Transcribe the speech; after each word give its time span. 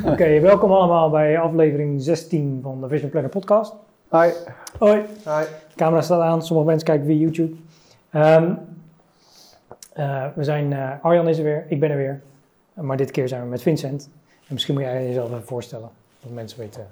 Oké, 0.12 0.40
welkom 0.40 0.72
allemaal 0.72 1.10
bij 1.10 1.38
aflevering 1.38 2.02
16 2.02 2.60
van 2.62 2.80
de 2.80 2.88
Vision 2.88 3.10
Planner 3.10 3.30
podcast. 3.30 3.74
Hoi. 4.08 4.32
Hoi, 4.78 5.04
Hoi. 5.24 5.44
de 5.44 5.74
camera 5.76 6.02
staat 6.02 6.20
aan, 6.20 6.42
sommige 6.42 6.68
mensen 6.68 6.86
kijken 6.86 7.06
via 7.06 7.16
YouTube. 7.16 7.56
Ehm, 8.10 8.54
eh, 9.92 10.26
we 10.34 10.44
zijn, 10.44 10.72
eh, 10.72 10.90
Arjan 11.02 11.28
is 11.28 11.38
er 11.38 11.44
weer, 11.44 11.64
ik 11.68 11.80
ben 11.80 11.90
er 11.90 11.96
weer. 11.96 12.22
Maar 12.74 12.96
dit 12.96 13.10
keer 13.10 13.28
zijn 13.28 13.42
we 13.42 13.48
met 13.48 13.62
Vincent. 13.62 14.08
En 14.22 14.52
misschien 14.52 14.74
moet 14.74 14.82
jij 14.82 15.06
jezelf 15.06 15.30
even 15.30 15.44
voorstellen, 15.44 15.88
dat 16.20 16.32
mensen 16.32 16.58
weten. 16.58 16.86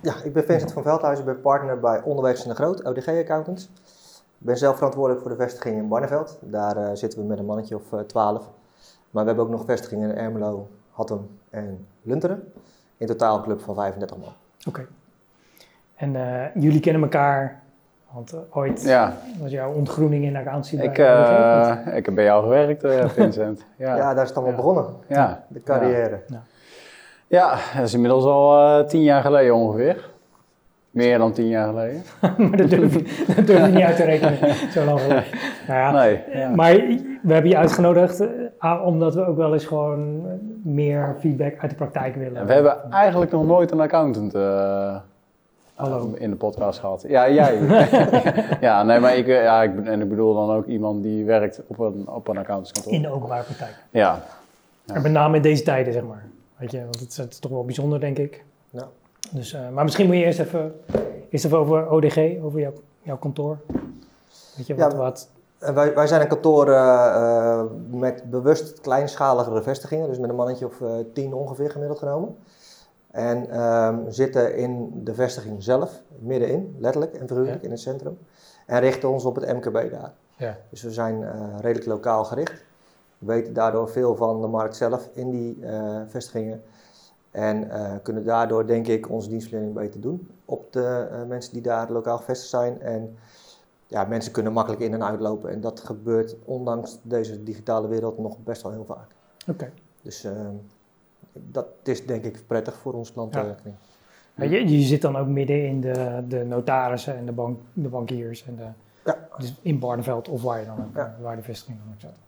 Ja, 0.00 0.14
ik 0.24 0.32
ben 0.32 0.44
Vincent 0.44 0.72
van 0.72 0.82
Veldhuizen, 0.82 1.26
ik 1.26 1.32
ben 1.32 1.40
partner 1.40 1.80
bij 1.80 2.02
Onderwijs 2.02 2.42
en 2.42 2.48
de 2.48 2.54
Groot, 2.54 2.84
ODG 2.84 3.08
Accountants. 3.08 3.64
Ik 4.38 4.46
ben 4.46 4.56
zelf 4.56 4.76
verantwoordelijk 4.76 5.22
voor 5.22 5.30
de 5.30 5.42
vestiging 5.42 5.76
in 5.76 5.88
Barneveld. 5.88 6.38
Daar 6.40 6.76
eh, 6.76 6.90
zitten 6.92 7.18
we 7.18 7.24
met 7.24 7.38
een 7.38 7.46
mannetje 7.46 7.76
of 7.76 8.06
twaalf. 8.06 8.50
maar 9.10 9.22
we 9.22 9.28
hebben 9.28 9.46
ook 9.46 9.50
nog 9.50 9.64
vestigingen 9.64 10.10
in 10.10 10.16
Ermelo, 10.16 10.68
Hattem 10.98 11.28
en 11.50 11.86
Lunteren. 12.02 12.52
In 12.96 13.06
totaal 13.06 13.36
een 13.36 13.42
club 13.42 13.60
van 13.60 13.74
35 13.74 14.16
man. 14.16 14.32
Oké. 14.68 14.86
En 15.96 16.16
eh, 16.16 16.62
jullie 16.62 16.80
kennen 16.80 17.02
elkaar, 17.02 17.60
want 18.12 18.32
eh, 18.32 18.38
ooit 18.50 18.82
Ja, 18.82 19.16
was 19.40 19.50
jouw 19.50 19.72
ontgroening 19.72 20.24
in 20.24 20.36
accountancy 20.36 20.76
ik, 20.76 20.92
bij 20.94 21.06
eh, 21.86 21.96
ik 21.96 22.04
heb 22.06 22.14
bij 22.14 22.24
jou 22.24 22.42
gewerkt, 22.42 22.86
Vincent. 23.14 23.64
Ja, 23.76 23.96
Ja, 23.96 24.14
daar 24.14 24.22
is 24.22 24.28
het 24.28 24.38
allemaal 24.38 24.54
Ja. 24.56 24.62
begonnen, 24.62 24.94
ja. 25.08 25.44
de 25.48 25.62
carrière. 25.62 26.20
ja, 27.26 27.58
dat 27.76 27.84
is 27.86 27.94
inmiddels 27.94 28.24
al 28.24 28.58
eh, 28.78 28.86
tien 28.86 29.02
jaar 29.02 29.22
geleden 29.22 29.54
ongeveer. 29.54 30.08
Meer 30.90 31.18
dan 31.18 31.32
tien 31.32 31.48
jaar 31.48 31.66
geleden. 31.68 32.02
maar 32.48 32.56
dat 32.56 32.70
durf, 32.70 32.94
je- 32.94 33.34
dat 33.36 33.46
durf 33.46 33.66
je 33.66 33.72
niet 33.72 33.84
uit 33.84 33.96
te 33.96 34.04
rekenen, 34.04 34.54
zo 34.74 34.84
lang 34.84 35.00
geleden. 35.00 35.24
Nou 35.66 35.78
ja, 35.80 35.90
Nee, 35.90 36.22
ja. 36.32 36.48
Maar 36.54 36.72
we 37.22 37.32
hebben 37.32 37.50
je 37.50 37.56
uitgenodigd 37.56 38.20
eh, 38.20 38.28
ah, 38.58 38.86
omdat 38.86 39.14
we 39.14 39.26
ook 39.26 39.36
wel 39.36 39.52
eens 39.52 39.64
gewoon 39.64 40.24
meer 40.62 41.16
feedback 41.20 41.54
uit 41.58 41.70
de 41.70 41.76
praktijk 41.76 42.14
willen. 42.14 42.46
We 42.46 42.52
hebben 42.52 42.90
eigenlijk 42.90 43.30
nog 43.30 43.46
nooit 43.46 43.70
een 43.70 43.80
accountant 43.80 44.34
eh, 44.34 44.96
Hallo. 45.74 46.14
in 46.14 46.30
de 46.30 46.36
podcast 46.36 46.78
gehad. 46.78 47.04
Ja, 47.08 47.30
jij. 47.30 47.58
ja, 48.60 48.82
nee, 48.82 49.00
maar 49.00 49.16
ik, 49.16 49.28
eh, 49.28 49.42
ja, 49.42 49.62
ik, 49.62 49.86
en 49.86 50.00
ik 50.00 50.08
bedoel 50.08 50.34
dan 50.34 50.50
ook 50.56 50.66
iemand 50.66 51.02
die 51.02 51.24
werkt 51.24 51.60
op 51.66 51.78
een, 51.78 52.08
op 52.08 52.28
een 52.28 52.38
accountantskantoor. 52.38 52.92
in 52.92 53.02
de 53.02 53.10
openbare 53.10 53.42
praktijk. 53.42 53.74
Ja, 53.90 54.22
Ja. 54.84 54.94
En 54.94 55.02
met 55.02 55.12
name 55.12 55.36
in 55.36 55.42
deze 55.42 55.62
tijden, 55.62 55.92
zeg 55.92 56.02
maar. 56.02 56.24
Weet 56.56 56.70
je, 56.70 56.80
want 56.80 57.00
het 57.00 57.10
is, 57.10 57.16
het 57.16 57.32
is 57.32 57.38
toch 57.38 57.50
wel 57.50 57.64
bijzonder, 57.64 58.00
denk 58.00 58.18
ik. 58.18 58.44
Ja. 58.70 58.88
Dus, 59.30 59.52
eh, 59.52 59.60
maar 59.72 59.84
misschien 59.84 60.06
moet 60.06 60.16
je 60.16 60.24
eerst 60.24 60.38
even, 60.38 60.74
eerst 61.30 61.44
even 61.44 61.58
over 61.58 61.90
ODG, 61.90 62.42
over 62.42 62.60
jouw, 62.60 62.72
jouw 63.02 63.16
kantoor. 63.16 63.58
Weet 64.56 64.66
je, 64.66 64.74
wat, 64.74 64.92
Ja, 64.92 64.98
wat 64.98 65.28
wij, 65.58 65.94
wij 65.94 66.06
zijn 66.06 66.20
een 66.20 66.28
kantoor 66.28 66.68
eh, 66.68 67.06
eh, 67.06 67.64
met 67.90 68.30
bewust 68.30 68.80
kleinschaligere 68.80 69.62
vestigingen, 69.62 70.08
dus 70.08 70.18
met 70.18 70.30
een 70.30 70.36
mannetje 70.36 70.66
of 70.66 70.80
eh, 70.80 70.90
tien 71.12 71.34
ongeveer 71.34 71.70
gemiddeld 71.70 71.98
genomen. 71.98 72.36
En 73.10 73.50
ehm, 73.50 74.10
zitten 74.10 74.56
in 74.56 74.90
de 75.04 75.14
vestiging 75.14 75.62
zelf, 75.62 76.02
middenin, 76.18 76.76
letterlijk 76.78 77.14
en 77.14 77.28
figuurlijk, 77.28 77.56
Ja. 77.56 77.62
in 77.64 77.70
het 77.70 77.80
centrum. 77.80 78.18
En 78.66 78.80
richten 78.80 79.08
ons 79.08 79.24
op 79.24 79.34
het 79.34 79.52
MKB 79.52 79.90
daar. 79.90 80.12
ja. 80.36 80.56
Dus 80.70 80.82
we 80.82 80.92
zijn 80.92 81.24
redelijk 81.60 81.86
lokaal 81.86 82.24
gericht. 82.24 82.64
We 83.18 83.26
weten 83.26 83.52
daardoor 83.52 83.88
veel 83.88 84.16
van 84.16 84.40
de 84.40 84.46
markt 84.46 84.76
zelf 84.76 85.08
in 85.12 85.30
die 85.30 85.62
vestigingen. 86.08 86.62
En 87.30 87.70
kunnen 88.02 88.24
daardoor, 88.24 88.66
denk 88.66 88.86
ik, 88.86 89.10
onze 89.10 89.28
dienstverlening 89.28 89.74
beter 89.74 90.00
doen 90.00 90.30
op 90.44 90.72
de 90.72 91.08
mensen 91.28 91.52
die 91.52 91.62
daar 91.62 91.92
lokaal 91.92 92.16
gevestigd 92.18 92.50
zijn. 92.50 92.80
En 92.82 93.16
ja, 93.88 94.04
mensen 94.04 94.32
kunnen 94.32 94.52
makkelijk 94.52 94.82
in 94.82 94.92
en 94.94 95.04
uitlopen. 95.04 95.50
En 95.50 95.60
dat 95.60 95.80
gebeurt 95.80 96.36
ondanks 96.44 96.98
deze 97.02 97.42
digitale 97.42 97.88
wereld 97.88 98.18
nog 98.18 98.36
best 98.44 98.62
wel 98.62 98.72
heel 98.72 98.84
vaak. 98.84 99.06
Oké. 99.48 99.70
Dus 100.02 100.24
eh, 100.24 100.32
dat 101.32 101.66
is 101.84 102.06
denk 102.06 102.24
ik 102.24 102.44
prettig 102.46 102.74
voor 102.74 102.92
ons 102.92 103.12
klantenkring. 103.12 103.74
Ja, 104.34 104.44
Je, 104.44 104.68
je 104.78 104.84
zit 104.86 105.02
dan 105.02 105.16
ook 105.16 105.26
midden 105.26 105.66
in 105.66 105.80
de, 105.80 106.24
de 106.28 106.44
notarissen 106.44 107.16
en 107.16 107.26
de, 107.26 107.32
bank, 107.32 107.58
de 107.72 107.88
bankiers. 107.88 108.44
En 108.46 108.56
de, 108.56 108.62
Ja. 109.04 109.28
Dus 109.38 109.54
in 109.62 109.78
Barneveld 109.78 110.28
of 110.28 110.42
waar 110.42 110.60
je 110.60 110.66
dan 110.66 110.78
ook, 110.78 110.94
Ja. 110.96 111.16
waar 111.20 111.36
de 111.36 111.42
vestiging 111.42 111.78
dan 111.84 111.92
ook 111.94 112.00
zit. 112.00 112.18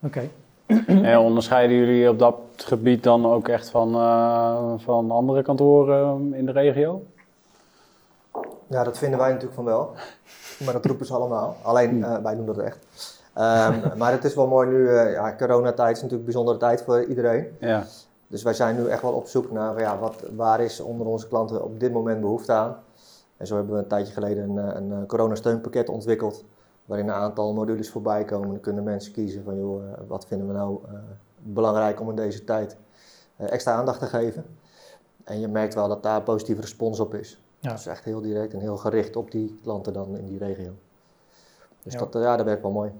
Oké. 0.00 0.28
En 0.86 1.18
onderscheiden 1.18 1.76
jullie 1.76 2.08
op 2.08 2.18
dat 2.18 2.34
gebied 2.56 3.02
dan 3.02 3.26
ook 3.26 3.48
echt 3.48 3.70
van, 3.70 3.94
eh, 3.94 4.72
van 4.76 5.10
andere 5.10 5.42
kantoren 5.42 6.34
in 6.34 6.46
de 6.46 6.52
regio? 6.52 7.02
Ja, 8.68 8.84
dat 8.84 8.98
vinden 8.98 9.18
wij 9.18 9.28
natuurlijk 9.28 9.54
van 9.54 9.64
wel. 9.64 9.92
Maar 10.64 10.72
dat 10.72 10.84
roepen 10.84 11.06
ze 11.06 11.14
allemaal. 11.14 11.56
Alleen 11.62 12.04
eh, 12.04 12.16
wij 12.22 12.34
doen 12.34 12.46
dat 12.46 12.58
echt. 12.58 12.86
Ehm, 13.34 13.80
maar 13.98 14.12
het 14.12 14.24
is 14.24 14.34
wel 14.34 14.46
mooi 14.46 14.68
nu, 14.68 14.88
eh 14.88 15.12
ja, 15.12 15.34
coronatijd 15.36 15.96
is 15.96 16.02
natuurlijk 16.02 16.12
een 16.12 16.24
bijzondere 16.24 16.58
tijd 16.58 16.82
voor 16.82 17.04
iedereen. 17.04 17.56
Ja, 17.60 17.84
Dus 18.26 18.42
wij 18.42 18.54
zijn 18.54 18.76
nu 18.76 18.86
echt 18.88 19.02
wel 19.02 19.12
op 19.12 19.26
zoek 19.26 19.50
naar 19.50 19.80
ja, 19.80 19.98
wat, 19.98 20.22
waar 20.36 20.60
is 20.60 20.80
onder 20.80 21.06
onze 21.06 21.28
klanten 21.28 21.64
op 21.64 21.80
dit 21.80 21.92
moment 21.92 22.20
behoefte 22.20 22.52
aan. 22.52 22.76
En 23.36 23.46
zo 23.46 23.56
hebben 23.56 23.74
we 23.74 23.80
een 23.80 23.88
tijdje 23.88 24.12
geleden 24.12 24.50
een, 24.50 24.58
eh, 24.58 24.74
een, 24.74 25.06
coronasteunpakket 25.06 25.88
ontwikkeld. 25.88 26.44
Waarin 26.84 27.08
een 27.08 27.14
aantal 27.14 27.52
modules 27.52 27.90
voorbij 27.90 28.24
komen. 28.24 28.48
Dan 28.48 28.60
kunnen 28.60 28.84
mensen 28.84 29.12
kiezen 29.12 29.44
van 29.44 29.58
joh, 29.58 29.82
wat 30.06 30.26
vinden 30.26 30.46
we 30.46 30.52
nou 30.52 30.78
belangrijk 31.36 32.00
om 32.00 32.10
in 32.10 32.16
deze 32.16 32.44
tijd 32.44 32.76
extra 33.36 33.72
aandacht 33.72 33.98
te 33.98 34.06
geven. 34.06 34.44
En 35.24 35.40
je 35.40 35.48
merkt 35.48 35.74
wel 35.74 35.88
dat 35.88 36.02
daar 36.02 36.22
positieve 36.22 36.60
respons 36.60 37.00
op 37.00 37.14
is. 37.14 37.38
Ja. 37.60 37.72
Dus 37.72 37.86
echt 37.86 38.04
heel 38.04 38.20
direct 38.20 38.52
en 38.52 38.60
heel 38.60 38.76
gericht 38.76 39.16
op 39.16 39.30
die 39.30 39.58
klanten 39.62 39.92
dan 39.92 40.16
in 40.18 40.26
die 40.26 40.38
regio. 40.38 40.70
Dus 41.82 41.92
Ja. 41.92 41.98
dat, 41.98 42.14
eh, 42.14 42.22
ja, 42.22 42.36
dat 42.36 42.46
werkt 42.46 42.62
wel 42.62 42.70
mooi. 42.70 42.90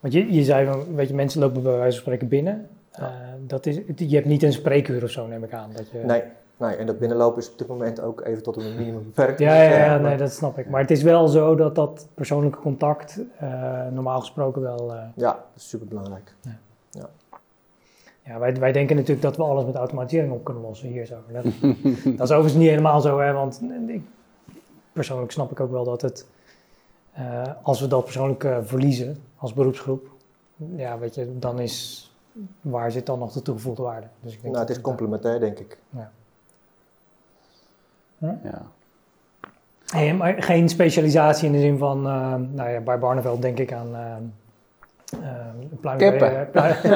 Want 0.00 0.14
je, 0.14 0.32
je 0.32 0.44
zei 0.44 0.84
weet 0.94 1.08
je, 1.08 1.14
mensen 1.14 1.40
lopen 1.40 1.62
bij 1.62 1.72
wijze 1.76 1.92
van 1.92 2.00
spreken 2.00 2.28
binnen. 2.28 2.68
Ja. 2.92 3.02
Eh, 3.08 3.12
dat 3.46 3.66
is, 3.66 3.80
je 3.96 4.14
hebt 4.14 4.26
niet 4.26 4.42
een 4.42 4.52
spreekuur 4.52 5.02
of 5.02 5.10
zo, 5.10 5.26
neem 5.26 5.44
ik 5.44 5.52
aan. 5.52 5.70
Dat 5.72 5.90
je, 5.90 5.98
Nee, 5.98 6.22
nee, 6.56 6.76
en 6.76 6.86
dat 6.86 6.98
binnenlopen 6.98 7.42
is 7.42 7.50
op 7.50 7.58
dit 7.58 7.68
moment 7.68 8.00
ook 8.00 8.20
even 8.24 8.42
tot 8.42 8.56
een 8.56 8.76
minimum 8.76 9.02
beperkt. 9.14 9.38
Ja, 9.38 9.62
ja, 9.62 9.84
ja, 9.84 9.98
nee, 9.98 10.16
dat 10.16 10.32
snap 10.32 10.58
ik. 10.58 10.68
Maar 10.68 10.80
het 10.80 10.90
is 10.90 11.02
wel 11.02 11.28
zo 11.28 11.54
dat 11.54 11.74
dat 11.74 12.08
persoonlijke 12.14 12.58
contact 12.58 13.20
eh, 13.38 13.86
normaal 13.88 14.20
gesproken 14.20 14.62
wel... 14.62 14.92
Ja, 15.16 15.32
dat 15.32 15.42
is 15.56 15.68
super 15.68 15.86
belangrijk. 15.88 16.34
Ja, 18.24 18.38
wij, 18.38 18.54
wij 18.54 18.72
denken 18.72 18.96
natuurlijk 18.96 19.22
dat 19.22 19.36
we 19.36 19.42
alles 19.42 19.64
met 19.64 19.74
automatisering 19.74 20.32
op 20.32 20.44
kunnen 20.44 20.62
lossen 20.62 20.88
hier 20.88 21.06
zo. 21.06 21.16
Dat, 21.32 21.44
dat 22.18 22.28
is 22.28 22.34
overigens 22.34 22.54
niet 22.54 22.68
helemaal 22.68 23.00
zo, 23.00 23.18
hè, 23.18 23.32
want 23.32 23.60
ik, 23.86 24.02
persoonlijk 24.92 25.32
snap 25.32 25.50
ik 25.50 25.60
ook 25.60 25.70
wel 25.70 25.84
dat 25.84 26.02
het... 26.02 26.26
eh, 27.12 27.42
als 27.62 27.80
we 27.80 27.86
dat 27.86 28.04
persoonlijk 28.04 28.44
eh, 28.44 28.58
verliezen 28.62 29.22
als 29.36 29.52
beroepsgroep, 29.54 30.08
ja, 30.76 30.98
weet 30.98 31.14
je, 31.14 31.38
dan 31.38 31.60
is... 31.60 32.08
Waar 32.60 32.92
zit 32.92 33.06
dan 33.06 33.18
nog 33.18 33.32
de 33.32 33.42
toegevoegde 33.42 33.82
waarde? 33.82 34.06
Dus 34.20 34.34
ik 34.34 34.42
denk 34.42 34.54
Nou, 34.54 34.58
het 34.58 34.68
dat 34.68 34.76
is 34.76 34.82
complementair, 34.82 35.40
denk 35.40 35.58
ik. 35.58 35.78
ja. 38.42 38.62
Hey, 39.86 40.14
maar 40.14 40.42
geen 40.42 40.68
specialisatie 40.68 41.46
in 41.46 41.52
de 41.52 41.60
zin 41.60 41.78
van, 41.78 42.06
eh, 42.06 42.34
nou 42.34 42.70
ja, 42.70 42.80
bij 42.80 42.98
Barneveld 42.98 43.42
denk 43.42 43.58
ik 43.58 43.72
aan 43.72 43.88
uh, 43.92 44.14
Kippen. 45.96 46.48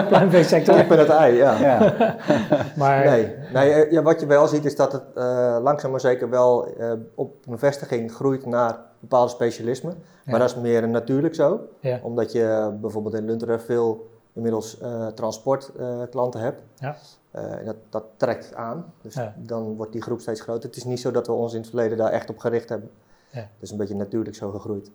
pluimveesector. 0.09 0.75
Kip 0.81 0.91
en 0.91 0.99
het 0.99 1.09
ei, 1.09 1.35
ja. 1.37 1.59
ja. 1.61 1.95
Maar 2.77 3.05
Nee, 3.05 3.35
nee 3.53 3.73
eh, 3.73 3.93
ja, 3.93 4.03
wat 4.03 4.21
je 4.21 4.27
wel 4.27 4.47
ziet 4.47 4.65
is 4.65 4.77
dat 4.77 4.93
het 4.93 5.03
eh, 5.15 5.57
langzaam 5.63 5.91
maar 5.91 6.01
zeker 6.01 6.31
wel 6.31 6.67
eh, 6.77 6.93
op 7.15 7.35
een 7.47 7.59
vestiging 7.59 8.13
groeit 8.15 8.47
naar 8.47 8.79
bepaalde 9.01 9.31
specialismen. 9.31 9.95
Maar 10.25 10.39
dat 10.39 10.49
is 10.49 10.57
meer 10.57 10.89
natuurlijk 10.89 11.35
zo. 11.35 11.61
Ja. 11.81 11.99
Omdat 12.03 12.33
je 12.33 12.45
eh, 12.45 12.69
bijvoorbeeld 12.81 13.15
in 13.15 13.25
Lunteren 13.25 13.61
veel 13.61 14.11
inmiddels 14.33 14.79
eh 14.81 15.07
transportklanten 15.07 16.41
hebt. 16.41 16.63
Ja. 16.75 16.97
Eh, 17.31 17.53
en 17.59 17.65
dat, 17.65 17.77
dat 17.89 18.05
trekt 18.17 18.55
aan. 18.55 18.93
Dus 19.03 19.15
Ja. 19.15 19.35
dan 19.37 19.77
wordt 19.77 19.93
die 19.93 20.03
groep 20.03 20.21
steeds 20.21 20.41
groter. 20.41 20.63
Het 20.69 20.77
is 20.77 20.85
niet 20.85 21.01
zo 21.01 21.11
dat 21.11 21.27
we 21.27 21.33
ons 21.33 21.53
in 21.53 21.59
het 21.61 21.69
verleden 21.69 21.99
daar 21.99 22.11
echt 22.11 22.31
op 22.31 22.39
gericht 22.39 22.69
hebben. 22.69 22.91
Ja. 23.31 23.39
Het 23.39 23.49
is 23.61 23.71
een 23.71 23.77
beetje 23.77 23.95
natuurlijk 23.95 24.37
zo 24.37 24.51
gegroeid. 24.51 24.91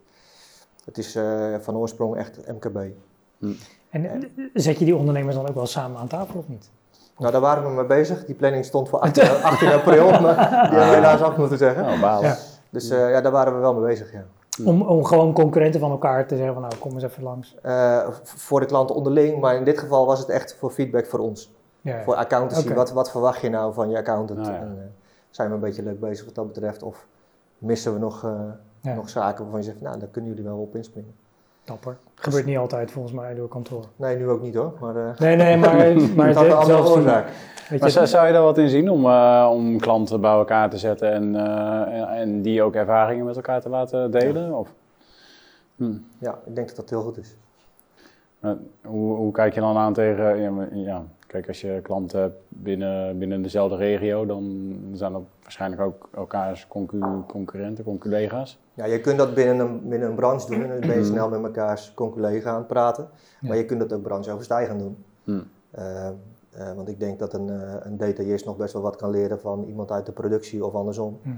Het 0.85 0.97
is 0.97 1.15
eh, 1.15 1.55
van 1.59 1.75
oorsprong 1.75 2.15
echt 2.17 2.47
MKB. 2.47 2.79
En 3.89 4.05
eh, 4.05 4.29
zet 4.53 4.79
je 4.79 4.85
die 4.85 4.95
ondernemers 4.95 5.35
dan 5.35 5.47
ook 5.47 5.55
wel 5.55 5.65
samen 5.65 5.99
aan 5.99 6.07
tafel 6.07 6.39
of 6.39 6.47
niet? 6.47 6.69
Nou, 7.17 7.31
daar 7.31 7.41
waren 7.41 7.63
we 7.63 7.69
mee 7.69 7.85
bezig. 7.85 8.25
Die 8.25 8.35
planning 8.35 8.65
stond 8.65 8.89
voor 8.89 8.99
18, 8.99 9.23
18 9.43 9.71
april, 9.71 10.09
maar 10.21 10.35
die 10.35 10.77
hebben 10.79 10.89
we 10.89 10.95
helaas 10.95 11.21
af 11.21 11.37
moeten 11.37 11.57
zeggen. 11.57 11.83
Oh. 11.83 12.19
Ja. 12.21 12.37
Dus 12.69 12.89
eh, 12.89 13.09
ja, 13.09 13.21
daar 13.21 13.31
waren 13.31 13.53
we 13.53 13.59
wel 13.59 13.73
mee 13.73 13.85
bezig, 13.85 14.11
ja. 14.11 14.23
Om, 14.65 14.81
om 14.81 15.03
gewoon 15.03 15.33
concurrenten 15.33 15.79
van 15.79 15.91
elkaar 15.91 16.27
te 16.27 16.35
zeggen 16.35 16.53
van 16.53 16.63
nou 16.63 16.75
kom 16.75 16.93
eens 16.93 17.03
even 17.03 17.23
langs. 17.23 17.55
Eh, 17.61 18.07
voor 18.23 18.59
de 18.59 18.65
klanten 18.65 18.95
onderling, 18.95 19.39
maar 19.39 19.55
in 19.55 19.63
dit 19.63 19.79
geval 19.79 20.05
was 20.05 20.19
het 20.19 20.29
echt 20.29 20.55
voor 20.55 20.71
feedback 20.71 21.05
voor 21.05 21.19
ons. 21.19 21.51
Ja, 21.81 21.97
ja. 21.97 22.03
Voor 22.03 22.15
accountancy, 22.15 22.73
wat, 22.73 22.91
wat 22.91 23.11
verwacht 23.11 23.41
je 23.41 23.49
nou 23.49 23.73
van 23.73 23.89
je 23.89 23.97
accountant? 23.97 24.39
Nou 24.39 24.51
ja. 24.51 24.59
En, 24.59 24.77
eh, 24.77 24.83
zijn 25.29 25.47
we 25.49 25.53
een 25.55 25.59
beetje 25.59 25.83
leuk 25.83 25.99
bezig 25.99 26.25
wat 26.25 26.35
dat 26.35 26.47
betreft? 26.47 26.83
Of 26.83 27.05
missen 27.57 27.93
we 27.93 27.99
nog, 27.99 28.23
eh, 28.23 28.31
Ja. 28.81 28.93
nog 28.93 29.09
zaken 29.09 29.43
waarvan 29.43 29.59
je 29.59 29.65
zegt, 29.65 29.81
nou, 29.81 29.99
daar 29.99 30.07
kunnen 30.07 30.29
jullie 30.29 30.45
wel 30.45 30.57
op 30.57 30.75
inspringen? 30.75 31.13
Dapper. 31.63 31.97
Gebeurt 32.15 32.45
niet 32.45 32.57
altijd 32.57 32.91
volgens 32.91 33.13
mij 33.13 33.33
door 33.35 33.47
kantoor. 33.47 33.85
Nee, 33.95 34.17
nu 34.17 34.29
ook 34.29 34.41
niet 34.41 34.55
hoor, 34.55 34.73
maar 34.79 34.95
eh 34.95 35.17
Nee, 35.17 35.35
nee, 35.35 35.57
maar, 35.57 35.75
maar 36.15 36.27
het 36.27 36.35
had 36.35 36.43
een 36.45 36.49
de- 36.49 36.55
andere 36.55 36.89
oorzaak. 36.89 37.25
weet 37.69 37.79
Maar 37.79 37.89
je, 37.89 37.93
zou, 37.93 38.07
zou 38.07 38.27
je 38.27 38.33
daar 38.33 38.41
wat 38.43 38.57
in 38.57 38.69
zien 38.69 38.89
om, 38.89 39.05
eh, 39.05 39.49
om 39.51 39.79
klanten 39.79 40.21
bij 40.21 40.31
elkaar 40.31 40.69
te 40.69 40.77
zetten 40.77 41.11
en, 41.11 41.35
eh, 41.35 42.19
en, 42.19 42.41
die 42.41 42.63
ook 42.63 42.75
ervaringen 42.75 43.25
met 43.25 43.35
elkaar 43.35 43.61
te 43.61 43.69
laten 43.69 44.11
delen? 44.11 44.53
Of? 44.53 44.73
Hm. 45.75 45.93
Ja, 46.17 46.39
ik 46.45 46.55
denk 46.55 46.67
dat 46.67 46.75
dat 46.75 46.89
heel 46.89 47.01
goed 47.01 47.17
is. 47.17 47.35
Hoe, 48.85 49.15
hoe 49.15 49.31
kijk 49.31 49.53
je 49.53 49.59
dan 49.59 49.77
aan 49.77 49.93
tegen, 49.93 50.37
ja, 50.41 50.49
maar- 50.51 50.75
ja, 50.75 51.03
kijk, 51.33 51.47
als 51.47 51.61
je 51.61 51.79
klanten 51.83 52.19
hebt 52.21 52.35
binnen, 52.49 53.17
binnen 53.17 53.41
dezelfde 53.41 53.75
regio, 53.75 54.25
dan 54.25 54.73
zijn 54.93 55.11
dat 55.13 55.21
waarschijnlijk 55.41 55.81
ook 55.81 56.09
elkaars 56.15 56.67
concu- 56.67 57.23
concurrenten, 57.27 57.83
conculega's. 57.83 58.59
Ja, 58.73 58.85
je 58.85 59.01
kunt 59.01 59.17
dat 59.17 59.33
binnen 59.33 59.59
een, 59.67 59.89
binnen 59.89 60.09
een 60.09 60.15
branche 60.15 60.47
doen 60.51 60.61
en 60.63 60.69
dan 60.69 60.79
ben 60.79 60.89
je 60.89 60.95
Mhm. 60.95 61.11
snel 61.11 61.29
met 61.29 61.43
elkaars 61.43 61.93
conculega 61.93 62.49
aan 62.49 62.57
het 62.57 62.67
praten. 62.67 63.07
Ja. 63.41 63.47
Maar 63.47 63.57
je 63.57 63.65
kunt 63.65 63.79
dat 63.79 63.93
ook 63.93 64.01
brancheoverstijgend 64.01 64.79
doen. 64.79 64.97
Hm. 65.23 65.39
Eh, 65.71 66.07
eh, 66.07 66.13
want 66.75 66.87
ik 66.89 66.99
denk 66.99 67.19
dat 67.19 67.33
een, 67.33 67.49
eh, 67.49 67.75
een 67.79 67.97
detailist 67.97 68.45
nog 68.45 68.57
best 68.57 68.73
wel 68.73 68.81
wat 68.81 68.95
kan 68.95 69.09
leren 69.09 69.39
van 69.39 69.63
iemand 69.63 69.91
uit 69.91 70.05
de 70.05 70.11
productie 70.11 70.65
of 70.65 70.73
andersom. 70.73 71.19
Hm. 71.23 71.29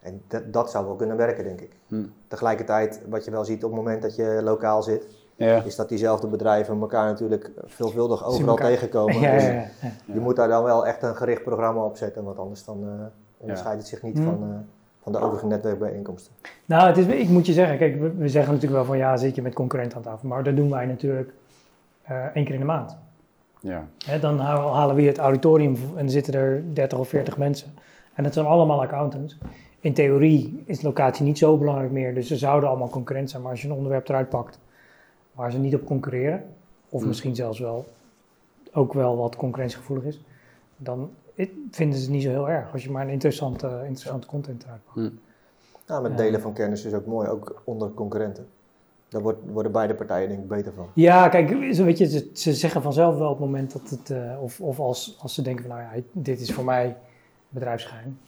En 0.00 0.22
dat, 0.28 0.52
dat 0.52 0.70
zou 0.70 0.86
wel 0.86 0.96
kunnen 0.96 1.16
werken, 1.16 1.44
denk 1.44 1.60
ik. 1.60 1.76
Hm. 1.88 2.04
Tegelijkertijd, 2.28 3.02
wat 3.08 3.24
je 3.24 3.30
wel 3.30 3.44
ziet 3.44 3.64
op 3.64 3.70
het 3.70 3.78
moment 3.80 4.02
dat 4.02 4.16
je 4.16 4.40
lokaal 4.42 4.82
zit, 4.82 5.06
Ja, 5.46 5.62
is 5.62 5.76
dat 5.76 5.88
diezelfde 5.88 6.26
bedrijven 6.26 6.80
elkaar 6.80 7.04
natuurlijk 7.06 7.50
veelvuldig 7.64 8.24
overal 8.24 8.56
tegenkomen. 8.56 9.20
Ja, 9.20 9.32
Dus 9.34 9.42
ja, 9.42 9.50
ja, 9.52 9.64
ja. 9.82 9.90
Je 10.14 10.20
moet 10.20 10.36
daar 10.36 10.48
dan 10.48 10.64
wel 10.64 10.86
echt 10.86 11.02
een 11.02 11.16
gericht 11.16 11.42
programma 11.42 11.82
op 11.84 11.96
zetten, 11.96 12.24
want 12.24 12.38
anders 12.38 12.64
dan, 12.64 12.82
eh, 12.84 13.04
onderscheidt 13.36 13.78
het 13.78 13.88
zich 13.88 14.02
niet 14.02 14.18
Hm. 14.18 14.24
van, 14.24 14.42
eh, 14.42 14.48
van 15.02 15.12
de 15.12 15.18
overige 15.18 15.46
netwerkbijeenkomsten. 15.46 16.32
Nou, 16.66 16.86
het 16.86 16.96
is, 16.96 17.06
ik 17.06 17.28
moet 17.28 17.46
je 17.46 17.52
zeggen, 17.52 17.78
kijk, 17.78 18.00
we, 18.00 18.12
we 18.16 18.28
zeggen 18.28 18.52
natuurlijk 18.54 18.80
wel 18.82 18.90
van 18.90 18.98
ja, 18.98 19.16
zit 19.16 19.34
je 19.34 19.42
met 19.42 19.54
concurrenten 19.54 19.96
aan 19.96 20.02
tafel. 20.02 20.28
Maar 20.28 20.42
dat 20.44 20.56
doen 20.56 20.70
wij 20.70 20.86
natuurlijk 20.86 21.32
eh 22.02 22.24
één 22.34 22.44
keer 22.44 22.54
in 22.54 22.60
de 22.60 22.66
maand. 22.66 22.96
ja. 23.60 23.86
Hè, 24.06 24.18
dan 24.20 24.38
ha- 24.38 24.72
halen 24.72 24.94
we 24.94 25.00
hier 25.00 25.10
het 25.10 25.18
auditorium 25.20 25.76
en 25.96 26.10
zitten 26.10 26.34
er 26.34 26.62
30 26.72 26.98
of 26.98 27.08
40 27.08 27.36
mensen. 27.38 27.74
En 28.14 28.22
dat 28.24 28.32
zijn 28.32 28.46
allemaal 28.46 28.82
accountants. 28.82 29.38
In 29.80 29.94
theorie 29.94 30.62
is 30.66 30.82
locatie 30.82 31.24
niet 31.24 31.38
zo 31.38 31.58
belangrijk 31.58 31.90
meer, 31.90 32.14
dus 32.14 32.26
ze 32.26 32.36
zouden 32.36 32.68
allemaal 32.68 32.88
concurrent 32.88 33.30
zijn. 33.30 33.42
Maar 33.42 33.50
als 33.50 33.62
je 33.62 33.68
een 33.68 33.74
onderwerp 33.74 34.08
eruit 34.08 34.28
pakt 34.28 34.58
waar 35.32 35.52
ze 35.52 35.58
niet 35.58 35.74
op 35.74 35.84
concurreren, 35.84 36.44
of 36.88 37.00
Hmm. 37.00 37.08
misschien 37.08 37.34
zelfs 37.34 37.58
wel 37.58 37.86
ook 38.72 38.92
wel 38.92 39.16
wat 39.16 39.36
concurrentiegevoelig 39.36 40.04
is, 40.04 40.20
dan 40.76 41.10
vinden 41.70 41.98
ze 41.98 42.04
het 42.04 42.12
niet 42.12 42.22
zo 42.22 42.28
heel 42.28 42.48
erg 42.50 42.72
als 42.72 42.84
je 42.84 42.90
maar 42.90 43.02
een 43.04 43.12
interessante, 43.12 43.66
interessante 43.66 44.26
content 44.26 44.62
eruit 44.62 44.80
pakt. 44.84 44.96
Hm. 44.96 45.10
Ja, 45.86 46.00
met 46.00 46.16
delen 46.16 46.40
van 46.40 46.52
kennis 46.52 46.84
is 46.84 46.92
ook 46.92 47.06
mooi, 47.06 47.28
ook 47.28 47.62
onder 47.64 47.90
concurrenten. 47.94 48.46
Daar 49.08 49.22
wordt, 49.22 49.38
worden 49.52 49.72
beide 49.72 49.94
partijen 49.94 50.28
denk 50.28 50.40
ik 50.40 50.48
beter 50.48 50.72
van. 50.72 50.86
Ja, 50.94 51.28
kijk, 51.28 51.74
zo 51.74 51.84
weet 51.84 51.98
je, 51.98 52.08
ze, 52.08 52.30
ze 52.32 52.54
zeggen 52.54 52.82
vanzelf 52.82 53.16
wel 53.16 53.30
op 53.30 53.36
het 53.38 53.46
moment 53.46 53.72
dat 53.72 53.90
het, 53.90 54.10
eh, 54.10 54.42
of, 54.42 54.60
of 54.60 54.80
als, 54.80 55.16
als 55.20 55.34
ze 55.34 55.42
denken 55.42 55.64
van 55.64 55.76
nou 55.76 55.96
ja, 55.96 56.02
dit 56.12 56.40
is 56.40 56.52
voor 56.52 56.64
mij 56.64 56.96
bedrijfsgeheim 57.48 58.18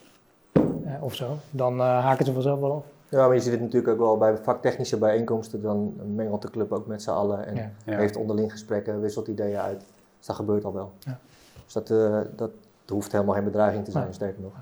eh, 0.52 1.02
of 1.02 1.14
zo, 1.14 1.36
dan 1.50 1.80
eh, 1.80 2.04
haken 2.04 2.24
ze 2.24 2.32
vanzelf 2.32 2.60
wel 2.60 2.70
op. 2.70 2.84
Ja, 3.12 3.26
maar 3.26 3.34
je 3.34 3.40
ziet 3.40 3.52
het 3.52 3.60
natuurlijk 3.60 3.92
ook 3.92 3.98
wel 3.98 4.16
bij 4.18 4.36
vaktechnische 4.36 4.98
bijeenkomsten, 4.98 5.62
dan 5.62 5.94
mengelt 6.14 6.42
de 6.42 6.50
club 6.50 6.72
ook 6.72 6.86
met 6.86 7.02
z'n 7.02 7.10
allen 7.10 7.46
en 7.46 7.54
Ja. 7.54 7.70
Ja. 7.84 7.96
heeft 7.98 8.16
onderling 8.16 8.50
gesprekken, 8.52 9.00
wisselt 9.00 9.28
ideeën 9.28 9.58
uit. 9.58 9.84
Dus 10.18 10.26
dat 10.26 10.36
gebeurt 10.36 10.64
al 10.64 10.72
wel. 10.72 10.92
Ja. 10.98 11.18
Dus 11.64 11.72
dat, 11.72 11.90
eh, 11.90 12.18
dat 12.36 12.50
hoeft 12.88 13.12
helemaal 13.12 13.34
geen 13.34 13.44
bedreiging 13.44 13.84
te 13.84 13.90
zijn, 13.90 14.04
Nee. 14.04 14.12
sterker 14.12 14.42
nog. 14.42 14.52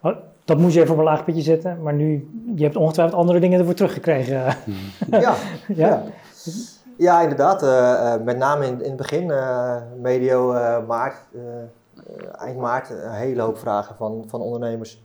Maar 0.00 0.18
dat 0.44 0.58
moest 0.58 0.74
je 0.74 0.80
even 0.80 0.92
op 0.92 0.98
een 0.98 1.04
laag 1.04 1.24
pitje 1.24 1.42
zetten, 1.42 1.82
maar 1.82 1.94
nu, 1.94 2.30
je 2.54 2.62
hebt 2.64 2.76
ongetwijfeld 2.76 3.18
andere 3.18 3.40
dingen 3.40 3.58
ervoor 3.58 3.74
teruggekregen. 3.74 4.56
ja, 5.10 5.34
ja. 5.68 6.02
ja. 6.96 7.20
Inderdaad. 7.20 7.62
eh, 7.62 8.14
eh, 8.14 8.22
met 8.22 8.36
name 8.36 8.66
in, 8.66 8.80
in 8.82 8.88
het 8.88 8.96
begin, 8.96 9.32
medio 10.00 10.52
maart, 10.86 11.16
eind 12.38 12.58
maart, 12.58 12.90
een 12.90 13.10
hele 13.10 13.42
hoop 13.42 13.58
vragen 13.58 13.94
van, 13.96 14.24
van 14.26 14.40
ondernemers. 14.40 15.02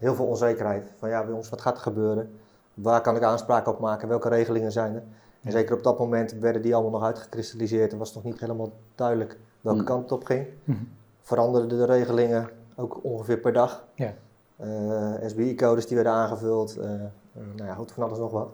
Heel 0.00 0.14
veel 0.14 0.26
onzekerheid. 0.26 0.84
Van 0.96 1.08
ja, 1.08 1.24
bij 1.24 1.34
ons, 1.34 1.48
wat 1.48 1.60
gaat 1.60 1.76
er 1.76 1.82
gebeuren? 1.82 2.30
Waar 2.74 3.00
kan 3.00 3.16
ik 3.16 3.22
aanspraak 3.22 3.66
op 3.66 3.78
maken? 3.78 4.08
Welke 4.08 4.28
regelingen 4.28 4.72
zijn 4.72 4.94
er? 4.94 5.02
En 5.42 5.52
zeker 5.52 5.76
op 5.76 5.82
dat 5.82 5.98
moment 5.98 6.32
werden 6.32 6.62
die 6.62 6.74
allemaal 6.74 6.92
nog 7.00 7.02
uitgekristalliseerd 7.08 7.92
en 7.92 7.98
was 7.98 8.14
nog 8.14 8.24
niet 8.24 8.40
helemaal 8.40 8.70
duidelijk 8.94 9.38
welke 9.60 9.78
Hmm. 9.78 9.86
kant 9.88 10.02
het 10.02 10.12
op 10.12 10.24
ging. 10.24 10.46
Mhm. 10.64 10.78
Veranderden 11.20 11.78
de 11.78 11.84
regelingen 11.84 12.48
ook 12.76 12.98
ongeveer 13.04 13.38
per 13.38 13.52
dag. 13.52 13.84
Ja. 13.94 14.12
Eh, 14.56 15.12
SBI-codes 15.26 15.86
die 15.86 15.96
werden 15.96 16.12
aangevuld, 16.14 16.76
eh, 16.76 16.88
nou 17.32 17.68
ja, 17.68 17.76
van 17.94 18.04
alles 18.04 18.18
nog 18.18 18.30
wat. 18.30 18.48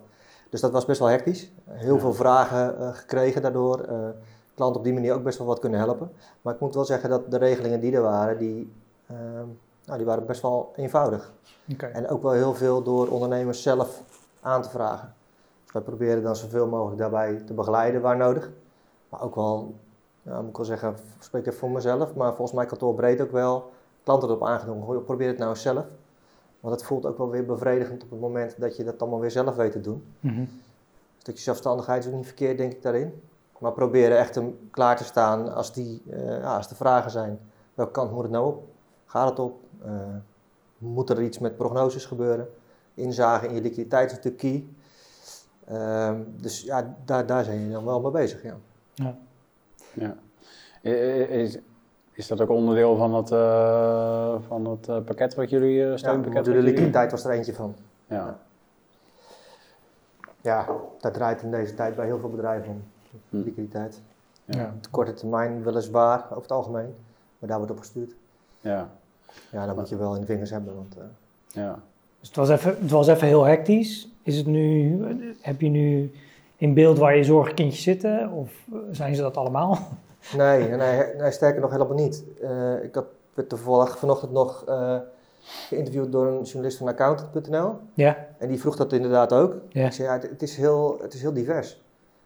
Dus 0.49 0.61
dat 0.61 0.71
was 0.71 0.85
best 0.85 0.99
wel 0.99 1.07
hectisch. 1.09 1.51
Heel 1.69 1.93
Ja. 1.93 1.99
veel 1.99 2.13
vragen 2.13 2.93
gekregen 2.95 3.41
daardoor. 3.41 3.85
klanten 4.55 4.77
op 4.77 4.83
die 4.83 4.93
manier 4.93 5.13
ook 5.13 5.23
best 5.23 5.37
wel 5.37 5.47
wat 5.47 5.59
kunnen 5.59 5.79
helpen. 5.79 6.11
Maar 6.41 6.53
ik 6.53 6.59
moet 6.59 6.75
wel 6.75 6.85
zeggen 6.85 7.09
dat 7.09 7.31
de 7.31 7.37
regelingen 7.37 7.79
die 7.79 7.95
er 7.95 8.01
waren, 8.01 8.37
die, 8.37 8.73
ehm, 9.07 9.45
nou, 9.87 9.99
die 9.99 10.07
waren 10.07 10.25
best 10.25 10.41
wel 10.41 10.71
eenvoudig. 10.75 11.33
En 11.77 12.09
ook 12.09 12.21
wel 12.21 12.31
heel 12.31 12.55
veel 12.55 12.83
door 12.83 13.07
ondernemers 13.07 13.61
zelf 13.61 14.03
aan 14.41 14.61
te 14.61 14.69
vragen. 14.69 15.13
Dus 15.63 15.73
wij 15.73 15.81
proberen 15.81 16.23
dan 16.23 16.35
zoveel 16.35 16.67
mogelijk 16.67 16.97
daarbij 16.97 17.41
te 17.45 17.53
begeleiden 17.53 18.01
waar 18.01 18.17
nodig. 18.17 18.51
Maar 19.09 19.21
ook 19.21 19.35
wel, 19.35 19.75
moet 20.23 20.49
ik 20.49 20.57
wel 20.57 20.65
zeggen, 20.65 20.89
ik 20.89 21.23
spreek 21.23 21.45
even 21.45 21.59
voor 21.59 21.69
mezelf, 21.69 22.15
maar 22.15 22.33
volgens 22.33 22.57
mij 22.57 22.65
kantoor 22.65 22.93
breed 22.95 23.21
ook 23.21 23.31
wel 23.31 23.71
klanten 24.03 24.29
erop 24.29 24.43
aangenomen. 24.43 24.85
Goh, 24.85 25.05
probeer 25.05 25.27
het 25.27 25.37
nou 25.37 25.55
zelf. 25.55 25.85
Want 26.59 26.75
het 26.75 26.83
voelt 26.83 27.05
ook 27.05 27.17
wel 27.17 27.29
weer 27.29 27.45
bevredigend 27.45 28.03
op 28.03 28.09
het 28.09 28.19
moment 28.19 28.59
dat 28.59 28.75
je 28.75 28.83
dat 28.83 29.01
allemaal 29.01 29.19
weer 29.19 29.31
zelf 29.31 29.55
weet 29.55 29.71
te 29.71 29.81
doen. 29.81 30.05
Mhm. 30.19 30.39
Een 30.39 30.61
stukje 31.17 31.41
zelfstandigheid 31.43 32.03
is 32.03 32.09
ook 32.09 32.15
niet 32.15 32.25
verkeerd, 32.25 32.57
denk 32.57 32.71
ik, 32.71 32.81
daarin. 32.81 33.21
Maar 33.59 33.71
proberen 33.71 34.17
echt 34.17 34.35
hem 34.35 34.69
klaar 34.71 34.97
te 34.97 35.03
staan 35.03 35.53
als, 35.53 35.73
die, 35.73 36.03
eh, 36.09 36.39
ja, 36.39 36.55
als 36.55 36.67
de 36.67 36.75
vragen 36.75 37.11
zijn. 37.11 37.39
Welke 37.73 37.91
kant 37.91 38.11
moet 38.11 38.23
het 38.23 38.31
nou 38.31 38.47
op? 38.47 38.63
Gaat 39.07 39.29
het 39.29 39.39
op? 39.39 39.59
Eh, 39.85 39.91
moet 40.77 41.09
er 41.09 41.21
iets 41.21 41.39
met 41.39 41.57
prognoses 41.57 42.05
gebeuren? 42.05 42.49
Inzagen 42.93 43.49
in 43.49 43.55
je 43.55 43.61
liquiditeit 43.61 44.11
is 44.11 44.15
natuurlijk 44.15 44.43
key. 44.43 44.65
Ehm, 45.65 46.21
dus 46.41 46.61
ja, 46.61 46.95
daar, 47.05 47.25
daar 47.25 47.43
zijn 47.43 47.59
je 47.59 47.71
dan 47.71 47.85
wel 47.85 48.01
mee 48.01 48.11
bezig. 48.11 48.43
Ja. 48.43 48.57
Ja. 49.93 50.15
I- 50.83 50.89
Is, 50.89 51.57
is 52.11 52.27
dat 52.27 52.41
ook 52.41 52.49
onderdeel 52.49 52.95
van 52.95 53.13
het, 53.13 53.31
eh, 53.31 54.35
van 54.47 54.65
het 54.67 54.87
eh, 54.87 55.01
pakket 55.01 55.35
wat 55.35 55.49
jullie, 55.49 55.83
eh 55.83 55.89
Ja, 55.89 55.97
steunpakket? 55.97 56.45
de 56.45 56.51
jullie- 56.51 56.65
liquiditeit 56.69 57.11
was 57.11 57.25
er 57.25 57.31
eentje 57.31 57.53
van. 57.53 57.75
Ja. 58.07 58.39
Ja, 60.41 60.67
dat 60.99 61.13
draait 61.13 61.41
in 61.41 61.51
deze 61.51 61.73
tijd 61.73 61.95
bij 61.95 62.05
heel 62.05 62.19
veel 62.19 62.29
bedrijven 62.29 62.69
om. 62.71 62.83
Hm. 63.29 63.37
Liquiditeit. 63.37 64.01
Ja. 64.45 64.59
Ja. 64.59 64.71
Op 64.75 64.83
de 64.83 64.89
korte 64.89 65.13
termijn 65.13 65.63
weliswaar, 65.63 66.23
over 66.29 66.41
het 66.41 66.51
algemeen. 66.51 66.95
Maar 67.39 67.49
daar 67.49 67.57
wordt 67.57 67.71
op 67.71 67.79
gestuurd. 67.79 68.15
Ja. 68.61 68.89
Ja, 69.51 69.65
dat 69.65 69.75
moet 69.75 69.89
je 69.89 69.97
wel 69.97 70.13
in 70.15 70.19
de 70.21 70.25
vingers 70.27 70.49
hebben. 70.49 70.75
Want, 70.75 70.95
eh, 70.97 71.03
Ja. 71.63 71.79
Dus 72.19 72.27
het 72.27 72.37
was, 72.37 72.49
even, 72.49 72.77
het 72.81 72.91
was 72.91 73.07
even 73.07 73.27
heel 73.27 73.43
hectisch. 73.43 74.09
Is 74.23 74.37
het 74.37 74.45
nu, 74.45 74.97
heb 75.41 75.61
je 75.61 75.69
nu 75.69 76.11
in 76.55 76.73
beeld 76.73 76.97
waar 76.97 77.15
je 77.17 77.23
zorgkindjes 77.23 77.83
zitten 77.83 78.31
of 78.31 78.51
eh, 78.71 78.77
zijn 78.91 79.15
ze 79.15 79.21
dat 79.21 79.37
allemaal? 79.37 79.77
Nee, 80.37 80.67
nee, 80.69 81.03
nee, 81.17 81.31
sterker 81.31 81.61
nog 81.61 81.71
helemaal 81.71 81.95
niet. 81.97 82.23
Eh, 82.41 82.83
ik 82.83 82.95
had 82.95 83.05
werd 83.33 83.49
toevallig 83.49 83.97
vanochtend 83.97 84.31
nog 84.31 84.63
eh, 84.67 84.95
geïnterviewd 85.39 86.11
door 86.11 86.27
een 86.27 86.41
journalist 86.43 86.77
van 86.77 86.87
accountant.nl. 86.87 87.73
Ja, 87.93 88.17
En 88.37 88.47
die 88.47 88.59
vroeg 88.59 88.75
dat 88.75 88.93
inderdaad 88.93 89.33
ook. 89.33 89.55
Ja. 89.69 89.85
Ik 89.85 89.91
zei, 89.91 90.07
ja, 90.07 90.13
het, 90.13 90.29
het 90.29 90.41
is 90.41 90.55
heel, 90.57 90.97
het 91.01 91.13
is 91.13 91.21
heel 91.21 91.33
divers. 91.33 91.81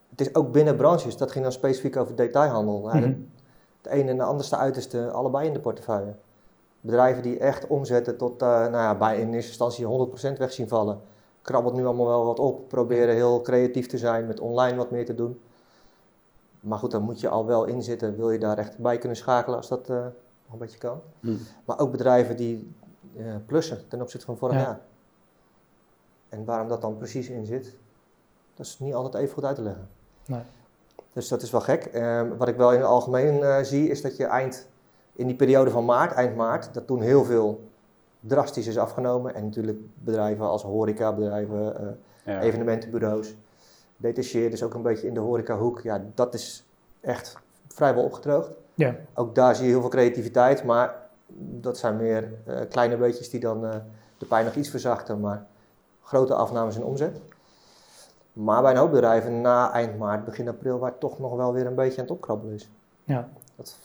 Het 0.10 0.22
is 0.22 0.36
ook 0.36 0.51
binnen 0.51 0.75
branches. 0.75 1.17
Dat 1.17 1.32
ging 1.32 1.44
dan 1.44 1.53
specifiek 1.53 1.98
over 1.98 2.15
detailhandel. 2.15 2.89
Ja, 2.94 2.96
Mhm. 2.96 3.01
de, 3.10 3.15
de 3.82 3.89
ene 3.89 4.10
en 4.10 4.17
de 4.17 4.24
anderste 4.24 4.58
uiterste, 4.58 5.10
allebei 5.12 5.48
in 5.48 5.53
de 5.53 5.60
portefeuille. 5.60 6.13
Bedrijven 6.81 7.23
die 7.23 7.38
echt 7.39 7.67
omzetten 7.67 8.17
tot, 8.17 8.41
eh, 8.41 8.47
nou 8.47 8.71
ja, 8.71 8.95
bij 8.95 9.19
in 9.19 9.33
eerste 9.33 9.50
instantie 9.50 9.85
100% 9.85 10.38
weg 10.38 10.51
zien 10.53 10.67
vallen. 10.67 11.01
Krabbelt 11.41 11.73
nu 11.73 11.85
allemaal 11.85 12.05
wel 12.07 12.25
wat 12.25 12.39
op. 12.39 12.67
Proberen 12.67 13.15
heel 13.15 13.41
creatief 13.41 13.88
te 13.88 13.97
zijn, 13.97 14.27
met 14.27 14.39
online 14.39 14.77
wat 14.77 14.91
meer 14.91 15.05
te 15.05 15.15
doen. 15.15 15.41
Maar 16.59 16.77
goed, 16.79 16.91
dan 16.91 17.01
moet 17.01 17.19
je 17.19 17.29
al 17.29 17.45
wel 17.45 17.65
inzitten. 17.65 18.15
Wil 18.17 18.31
je 18.31 18.39
daar 18.39 18.57
echt 18.57 18.77
bij 18.77 18.97
kunnen 18.97 19.17
schakelen 19.17 19.57
als 19.57 19.67
dat 19.67 19.89
eh, 19.89 19.95
nog 19.95 20.51
een 20.51 20.57
beetje 20.57 20.77
kan. 20.77 21.01
Hm. 21.19 21.35
Maar 21.65 21.79
ook 21.79 21.91
bedrijven 21.91 22.38
die 22.38 22.75
eh, 23.17 23.25
plussen 23.45 23.88
ten 23.88 24.01
opzichte 24.01 24.25
van 24.25 24.38
vorig 24.38 24.55
Ja. 24.55 24.61
jaar. 24.61 24.79
En 26.29 26.45
waarom 26.45 26.67
dat 26.67 26.81
dan 26.81 26.97
precies 26.97 27.29
in 27.29 27.45
zit, 27.45 27.77
dat 28.55 28.65
is 28.65 28.79
niet 28.79 28.93
altijd 28.93 29.23
even 29.23 29.33
goed 29.33 29.45
uit 29.45 29.55
te 29.55 29.61
leggen. 29.61 29.89
Nee. 30.25 30.41
Dus 31.13 31.27
dat 31.27 31.41
is 31.41 31.51
wel 31.51 31.61
gek. 31.61 31.85
Ehm, 31.85 32.38
wat 32.38 32.47
ik 32.47 32.55
wel 32.55 32.71
in 32.71 32.79
het 32.79 32.88
algemeen 32.88 33.43
eh, 33.43 33.57
zie, 33.61 33.89
is 33.89 34.01
dat 34.01 34.17
je 34.17 34.25
eind, 34.25 34.67
in 35.22 35.28
die 35.28 35.36
periode 35.36 35.70
van 35.72 35.86
maart, 35.86 36.12
eind 36.12 36.36
maart, 36.36 36.74
dat 36.74 36.88
toen 36.88 37.01
heel 37.01 37.24
veel 37.24 37.70
drastisch 38.20 38.68
is 38.68 38.78
afgenomen. 38.78 39.36
En 39.36 39.44
natuurlijk 39.46 39.78
bedrijven 39.96 40.46
als 40.46 40.63
horecabedrijven, 40.63 41.75
eh 41.80 41.88
Ja. 42.24 42.42
evenementenbureaus, 42.42 43.36
detacheerders 43.98 44.63
ook 44.63 44.74
een 44.74 44.82
beetje 44.82 45.08
in 45.08 45.13
de 45.13 45.20
horecahoek. 45.20 45.82
Ja, 45.82 46.04
dat 46.16 46.34
is 46.34 46.66
echt 47.00 47.38
vrijwel 47.68 48.04
opgedroogd. 48.04 48.50
ja. 48.74 48.96
Ook 49.13 49.36
daar 49.36 49.56
zie 49.56 49.66
je 49.66 49.72
heel 49.72 49.80
veel 49.82 49.90
creativiteit, 49.90 50.63
maar 50.63 50.96
dat 51.38 51.78
zijn 51.78 51.96
meer 51.98 52.34
eh, 52.46 52.60
kleine 52.70 52.98
beetjes 52.98 53.30
die 53.30 53.40
dan 53.40 53.66
eh, 53.66 53.75
de 54.18 54.25
pijn 54.25 54.46
nog 54.46 54.56
iets 54.56 54.70
verzachten, 54.70 55.20
maar 55.20 55.46
grote 56.01 56.34
afnames 56.34 56.75
in 56.75 56.84
omzet. 56.84 57.22
Maar 58.34 58.62
bij 58.62 58.72
een 58.72 58.78
hoop 58.78 58.92
bedrijven 58.92 59.42
na 59.42 59.72
eind 59.74 59.98
maart, 59.98 60.25
begin 60.25 60.48
april, 60.48 60.80
waar 60.80 60.92
het 60.92 61.00
toch 61.00 61.20
nog 61.20 61.36
wel 61.36 61.54
weer 61.54 61.66
een 61.66 61.75
beetje 61.75 61.98
aan 61.98 62.04
het 62.08 62.13
opkrabbelen 62.16 62.56
is. 62.56 62.70
Ja. 63.04 63.30
Dat, 63.56 63.78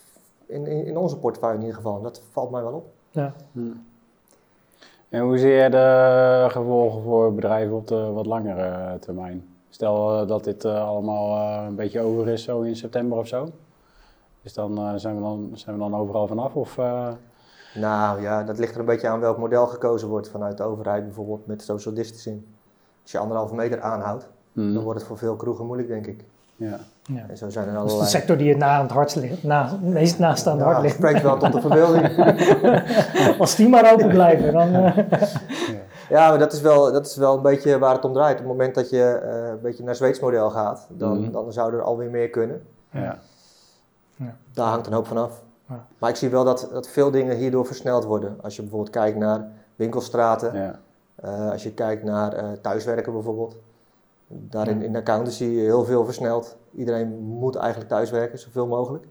in, 0.46 0.66
in, 0.66 0.86
in 0.86 0.96
onze 0.96 1.18
portefeuille 1.18 1.54
in 1.56 1.60
ieder 1.60 1.76
geval, 1.76 2.02
dat 2.02 2.22
valt 2.30 2.50
mij 2.50 2.62
wel 2.62 2.72
op. 2.72 2.86
ja. 3.10 3.34
Hm. 3.52 3.60
En 5.08 5.20
hoe 5.22 5.38
zie 5.38 5.50
je 5.50 5.70
de 5.70 6.46
gevolgen 6.50 7.02
voor 7.02 7.34
bedrijven 7.34 7.76
op 7.76 7.86
de 7.86 8.10
wat 8.12 8.26
langere 8.26 8.98
termijn? 8.98 9.48
Stel 9.68 10.20
eh, 10.20 10.28
dat 10.28 10.44
dit 10.44 10.64
eh, 10.64 10.88
allemaal 10.88 11.36
eh, 11.36 11.66
een 11.66 11.74
beetje 11.74 12.00
over 12.00 12.28
is, 12.28 12.42
zo 12.42 12.60
in 12.60 12.76
september 12.76 13.18
of 13.18 13.26
zo. 13.26 13.48
Is 14.42 14.54
dan, 14.54 14.78
eh, 14.78 14.92
zijn, 14.96 15.14
we 15.14 15.20
dan, 15.20 15.50
zijn 15.54 15.76
we 15.76 15.82
dan 15.82 15.94
overal 15.96 16.26
vanaf? 16.26 16.54
Of, 16.56 16.78
eh, 16.78 17.08
Nou 17.74 18.20
ja, 18.22 18.42
dat 18.44 18.58
ligt 18.58 18.74
er 18.74 18.80
een 18.80 18.86
beetje 18.86 19.08
aan 19.08 19.20
welk 19.20 19.38
model 19.38 19.66
gekozen 19.66 20.08
wordt 20.08 20.28
vanuit 20.28 20.56
de 20.56 20.62
overheid, 20.62 21.04
bijvoorbeeld 21.04 21.46
met 21.46 21.62
social 21.62 21.94
distancing. 21.94 22.42
Als 23.02 23.12
je 23.12 23.18
anderhalve 23.18 23.54
meter 23.54 23.80
aanhoudt, 23.80 24.28
hmm, 24.52 24.74
dan 24.74 24.82
wordt 24.82 24.98
het 24.98 25.08
voor 25.08 25.18
veel 25.18 25.36
kroegen 25.36 25.66
moeilijk, 25.66 25.88
denk 25.88 26.06
ik. 26.06 26.24
ja. 26.56 26.78
Ja. 27.08 27.22
En 27.28 27.36
zo 27.36 27.48
zijn 27.50 27.68
er 27.68 27.74
Dat 27.74 27.90
is 27.90 27.98
de 27.98 28.04
sector 28.04 28.36
die 28.36 28.48
het 28.48 28.58
na 28.58 28.76
aan 28.76 28.82
het 28.82 28.90
hart 28.90 29.14
ligt, 29.14 29.42
na, 29.42 29.78
meest 29.82 30.18
naast 30.18 30.46
aan 30.46 30.54
het 30.56 30.62
hart 30.64 30.76
Ja, 30.76 30.82
ligt. 30.82 30.94
spreekt 30.94 31.22
wel 31.22 31.36
tot 31.38 31.52
de 31.52 31.60
verbeelding. 31.60 32.08
Als 33.40 33.54
die 33.56 33.68
maar 33.68 33.92
open 33.92 34.08
blijven, 34.08 34.52
dan... 34.52 34.74
eh, 34.74 34.96
Ja, 36.08 36.28
maar 36.28 36.38
dat 36.38 36.52
is, 36.52 36.60
wel, 36.60 36.92
dat 36.92 37.06
is 37.06 37.16
wel 37.16 37.36
een 37.36 37.42
beetje 37.42 37.78
waar 37.78 37.94
het 37.94 38.04
om 38.04 38.12
draait. 38.12 38.32
Op 38.32 38.38
het 38.38 38.46
moment 38.46 38.74
dat 38.74 38.90
je 38.90 39.02
eh, 39.04 39.48
een 39.48 39.60
beetje 39.62 39.84
naar 39.84 39.94
Zweeds 39.94 40.20
model 40.20 40.50
gaat, 40.50 40.86
dan, 40.90 41.20
Mhm. 41.20 41.32
dan 41.32 41.52
zou 41.52 41.72
er 41.74 41.82
alweer 41.82 42.10
meer 42.10 42.30
kunnen. 42.30 42.62
Ja. 42.90 43.18
Daar 44.52 44.68
hangt 44.68 44.86
een 44.86 44.92
hoop 44.92 45.06
van 45.06 45.16
af. 45.18 45.42
Ja. 45.68 45.84
Maar 45.98 46.10
ik 46.10 46.16
zie 46.16 46.28
wel 46.28 46.44
dat, 46.44 46.68
dat 46.72 46.88
veel 46.88 47.10
dingen 47.10 47.36
hierdoor 47.36 47.66
versneld 47.66 48.04
worden. 48.04 48.36
Als 48.42 48.56
je 48.56 48.62
bijvoorbeeld 48.62 48.90
kijkt 48.90 49.18
naar 49.18 49.48
winkelstraten, 49.76 50.54
Ja. 50.54 50.78
eh, 51.14 51.50
als 51.50 51.62
je 51.62 51.72
kijkt 51.72 52.02
naar 52.04 52.32
eh, 52.32 52.44
thuiswerken 52.62 53.12
bijvoorbeeld. 53.12 53.56
Daarin 54.28 54.78
Ja. 54.78 54.84
in 54.84 54.92
de 54.92 54.98
accountancy 54.98 55.44
heel 55.44 55.84
veel 55.84 56.04
versneld. 56.04 56.56
Iedereen 56.76 57.18
moet 57.18 57.54
eigenlijk 57.56 57.90
thuiswerken, 57.90 58.38
zoveel 58.38 58.66
mogelijk. 58.66 59.04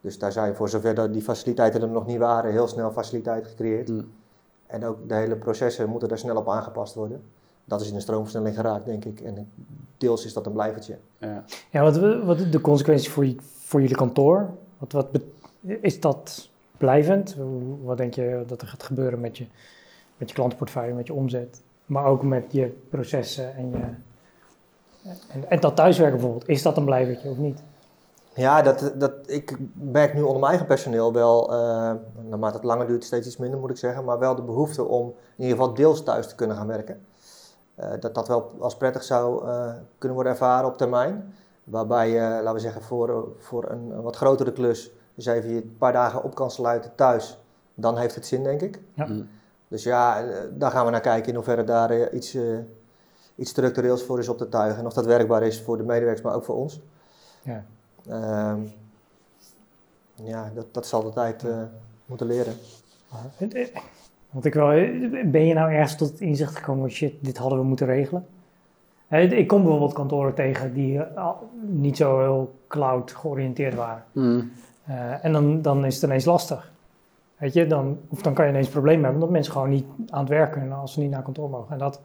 Dus 0.00 0.18
daar 0.18 0.32
zijn 0.32 0.54
voor 0.54 0.68
zover 0.68 0.94
dat 0.94 1.12
die 1.12 1.22
faciliteiten 1.22 1.82
er 1.82 1.88
nog 1.88 2.06
niet 2.06 2.18
waren, 2.18 2.50
heel 2.50 2.68
snel 2.68 2.90
faciliteiten 2.90 3.50
gecreëerd. 3.50 3.88
Hmm. 3.88 4.10
En 4.66 4.84
ook 4.84 5.08
de 5.08 5.14
hele 5.14 5.36
processen 5.36 5.88
moeten 5.88 6.08
daar 6.08 6.18
snel 6.18 6.36
op 6.36 6.48
aangepast 6.48 6.94
worden. 6.94 7.22
Dat 7.64 7.80
is 7.80 7.88
in 7.88 7.94
de 7.94 8.00
stroomversnelling 8.00 8.54
geraakt, 8.54 8.84
denk 8.86 9.04
ik. 9.04 9.20
En 9.20 9.48
deels 9.98 10.24
is 10.24 10.32
dat 10.32 10.46
een 10.46 10.52
blijvertje. 10.52 10.96
Ja. 11.18 11.44
Ja, 11.70 11.82
wat, 11.82 12.22
wat 12.24 12.52
de 12.52 12.60
consequentie 12.60 13.10
voor, 13.10 13.26
je- 13.26 13.36
voor 13.40 13.80
jullie 13.80 13.96
kantoor? 13.96 14.50
Wat, 14.78 14.92
wat 14.92 15.08
is 15.60 16.00
dat 16.00 16.50
blijvend? 16.78 17.36
Wat 17.82 17.96
denk 17.96 18.14
je 18.14 18.44
dat 18.46 18.60
er 18.60 18.68
gaat 18.68 18.82
gebeuren 18.82 19.20
met 19.20 19.38
je, 19.38 19.46
met 20.16 20.28
je 20.28 20.34
klantenportefeuille, 20.34 20.94
met 20.94 21.06
je 21.06 21.14
omzet? 21.14 21.62
Maar 21.86 22.04
ook 22.04 22.22
met 22.22 22.44
je 22.52 22.76
processen 22.88 23.54
en 23.54 23.70
je... 23.70 23.84
En, 25.32 25.50
en 25.50 25.60
dat 25.60 25.76
thuiswerken 25.76 26.16
bijvoorbeeld, 26.16 26.48
is 26.48 26.62
dat 26.62 26.76
een 26.76 26.84
blijvertje 26.84 27.30
of 27.30 27.36
niet? 27.36 27.62
Ja, 28.34 28.62
dat, 28.62 28.92
dat, 28.94 29.12
ik 29.26 29.56
merk 29.72 30.14
nu 30.14 30.20
onder 30.20 30.38
mijn 30.38 30.50
eigen 30.50 30.66
personeel 30.66 31.12
wel, 31.12 31.52
eh, 31.52 31.92
naarmate 32.28 32.56
het 32.56 32.64
langer 32.64 32.86
duurt, 32.86 33.04
steeds 33.04 33.26
iets 33.26 33.36
minder 33.36 33.60
moet 33.60 33.70
ik 33.70 33.76
zeggen, 33.76 34.04
maar 34.04 34.18
wel 34.18 34.34
de 34.34 34.42
behoefte 34.42 34.84
om 34.84 35.06
in 35.36 35.44
ieder 35.44 35.56
geval 35.56 35.74
deels 35.74 36.02
thuis 36.02 36.28
te 36.28 36.34
kunnen 36.34 36.56
gaan 36.56 36.66
werken. 36.66 37.06
Eh, 37.74 37.90
dat 38.00 38.14
dat 38.14 38.28
wel 38.28 38.52
als 38.58 38.76
prettig 38.76 39.02
zou 39.02 39.46
eh, 39.48 39.72
kunnen 39.98 40.16
worden 40.16 40.32
ervaren 40.32 40.68
op 40.68 40.76
termijn. 40.76 41.34
Waarbij 41.64 42.10
je, 42.10 42.20
laten 42.20 42.52
we 42.52 42.58
zeggen, 42.58 42.82
voor, 42.82 43.28
voor 43.38 43.70
een, 43.70 43.90
een 43.90 44.02
wat 44.02 44.16
grotere 44.16 44.52
klus, 44.52 44.90
dus 45.14 45.26
even 45.26 45.50
je 45.50 45.56
een 45.56 45.76
paar 45.78 45.92
dagen 45.92 46.22
op 46.22 46.34
kan 46.34 46.50
sluiten 46.50 46.94
thuis, 46.94 47.38
dan 47.74 47.98
heeft 47.98 48.14
het 48.14 48.26
zin, 48.26 48.42
denk 48.42 48.60
ik. 48.60 48.80
Ja. 48.94 49.04
Hmm. 49.04 49.28
Dus 49.68 49.82
ja, 49.82 50.24
daar 50.52 50.70
gaan 50.70 50.84
we 50.84 50.90
naar 50.90 51.00
kijken 51.00 51.28
in 51.28 51.34
hoeverre 51.34 51.64
daar 51.64 52.10
iets, 52.12 52.34
eh, 52.34 52.42
iets 53.36 53.50
structureels 53.50 54.02
voor 54.02 54.18
is 54.18 54.28
op 54.28 54.38
te 54.38 54.48
tuigen. 54.48 54.78
En 54.78 54.86
of 54.86 54.92
dat 54.92 55.06
werkbaar 55.06 55.42
is 55.42 55.62
voor 55.62 55.76
de 55.76 55.82
medewerkers, 55.82 56.22
maar 56.22 56.34
ook 56.34 56.44
voor 56.44 56.56
ons. 56.56 56.80
Ja. 57.42 57.64
Ehm, 58.08 58.60
ja, 60.14 60.50
dat, 60.54 60.66
dat 60.74 60.86
zal 60.86 61.02
de 61.02 61.12
tijd 61.12 61.44
eh, 61.44 61.62
moeten 62.06 62.26
leren. 62.26 62.54
Want 64.30 64.44
ik 64.44 64.54
wel, 64.54 64.68
ben 65.30 65.46
je 65.46 65.54
nou 65.54 65.72
ergens 65.72 65.96
tot 65.96 66.10
het 66.10 66.20
inzicht 66.20 66.56
gekomen 66.56 66.80
van 66.80 66.90
shit, 66.90 67.14
dit 67.20 67.38
hadden 67.38 67.58
we 67.58 67.64
moeten 67.64 67.86
regelen? 67.86 68.26
Ik 69.08 69.46
kom 69.46 69.62
bijvoorbeeld 69.62 69.92
kantoren 69.92 70.34
tegen 70.34 70.72
die 70.74 71.02
eh, 71.02 71.28
niet 71.60 71.96
zo 71.96 72.20
heel 72.20 72.54
cloud 72.68 73.12
georiënteerd 73.12 73.74
waren. 73.74 74.04
Hmm. 74.12 74.52
Eh, 74.84 75.24
en 75.24 75.32
dan, 75.32 75.62
dan 75.62 75.84
is 75.84 75.94
het 75.94 76.04
ineens 76.04 76.24
lastig. 76.24 76.72
Weet 77.36 77.52
je, 77.52 77.66
dan, 77.66 77.98
of 78.08 78.22
dan 78.22 78.34
kan 78.34 78.44
je 78.44 78.50
ineens 78.50 78.68
problemen 78.68 79.04
hebben 79.04 79.14
omdat 79.14 79.34
mensen 79.34 79.52
gewoon 79.52 79.68
niet 79.68 79.86
aan 80.10 80.20
het 80.20 80.28
werk 80.28 80.52
kunnen 80.52 80.78
als 80.78 80.92
ze 80.92 81.00
niet 81.00 81.10
naar 81.10 81.22
kantoor 81.22 81.50
mogen. 81.50 81.72
En 81.72 81.78
dat, 81.78 82.00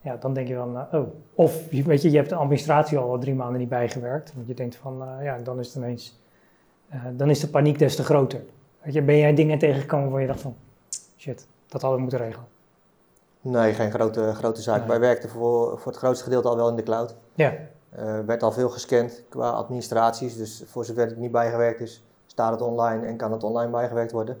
ja, 0.00 0.16
dan 0.16 0.34
denk 0.34 0.48
je 0.48 0.54
van, 0.54 0.76
eh, 0.78 1.00
oh. 1.00 1.06
Of 1.34 1.70
je- 1.70 1.82
weet 1.82 2.02
je, 2.02 2.10
je 2.10 2.16
hebt 2.16 2.28
de 2.28 2.34
administratie 2.34 2.98
al 2.98 3.18
drie 3.18 3.34
maanden 3.34 3.58
niet 3.60 3.68
bijgewerkt. 3.68 4.32
Want 4.34 4.46
je 4.46 4.54
denkt 4.54 4.76
van, 4.76 5.02
eh, 5.02 5.24
ja, 5.24 5.38
dan 5.38 5.58
is 5.58 5.66
het 5.66 5.76
ineens, 5.76 6.20
eh, 6.88 7.04
dan 7.12 7.30
is 7.30 7.40
de 7.40 7.48
paniek 7.48 7.78
des 7.78 7.96
te 7.96 8.04
groter. 8.04 8.40
Weet 8.82 8.94
je, 8.94 9.02
ben 9.02 9.16
jij 9.18 9.34
dingen 9.34 9.58
tegengekomen 9.58 10.04
waarvan 10.04 10.20
je 10.22 10.26
dacht 10.28 10.40
van, 10.40 10.56
shit, 11.16 11.46
dat 11.66 11.80
hadden 11.80 11.92
we 11.94 12.00
moeten 12.00 12.20
regelen. 12.26 12.46
Nee, 13.40 13.74
geen 13.74 13.90
grote, 13.90 14.34
grote 14.34 14.62
zaak. 14.62 14.78
Nee. 14.78 14.88
Wij 14.88 15.00
werkten 15.00 15.28
voor, 15.28 15.78
voor 15.78 15.92
het 15.92 16.00
grootste 16.00 16.24
gedeelte 16.24 16.48
al 16.48 16.56
wel 16.56 16.68
in 16.68 16.76
de 16.76 16.82
cloud. 16.82 17.14
Ja, 17.34 17.52
Er 17.90 18.26
werd 18.26 18.42
al 18.42 18.52
veel 18.52 18.68
gescand 18.68 19.22
qua 19.28 19.50
administraties. 19.50 20.36
Dus 20.36 20.62
voor 20.66 20.84
zover 20.84 21.06
het 21.06 21.16
niet 21.16 21.30
bijgewerkt 21.32 21.80
is, 21.80 22.04
staat 22.26 22.50
het 22.50 22.60
online 22.62 23.06
en 23.06 23.16
kan 23.16 23.32
het 23.32 23.42
online 23.44 23.70
bijgewerkt 23.70 24.12
worden. 24.12 24.40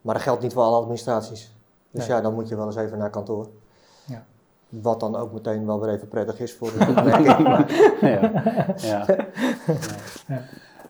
Maar 0.00 0.14
dat 0.14 0.22
geldt 0.22 0.42
niet 0.42 0.52
voor 0.52 0.62
alle 0.62 0.76
administraties. 0.76 1.54
Dus 1.90 2.06
Nee. 2.06 2.16
ja, 2.16 2.22
dan 2.22 2.34
moet 2.34 2.48
je 2.48 2.56
wel 2.56 2.66
eens 2.66 2.76
even 2.76 2.98
naar 2.98 3.10
kantoor. 3.10 3.48
Wat 4.68 5.00
dan 5.00 5.16
ook 5.16 5.32
meteen 5.32 5.66
wel 5.66 5.80
weer 5.80 5.94
even 5.94 6.08
prettig 6.08 6.40
is 6.40 6.54
voor 6.54 6.70
de. 6.78 6.92
Maar 6.94 7.22
ja. 7.22 7.66
ja. 8.00 8.30
ja. 8.76 9.06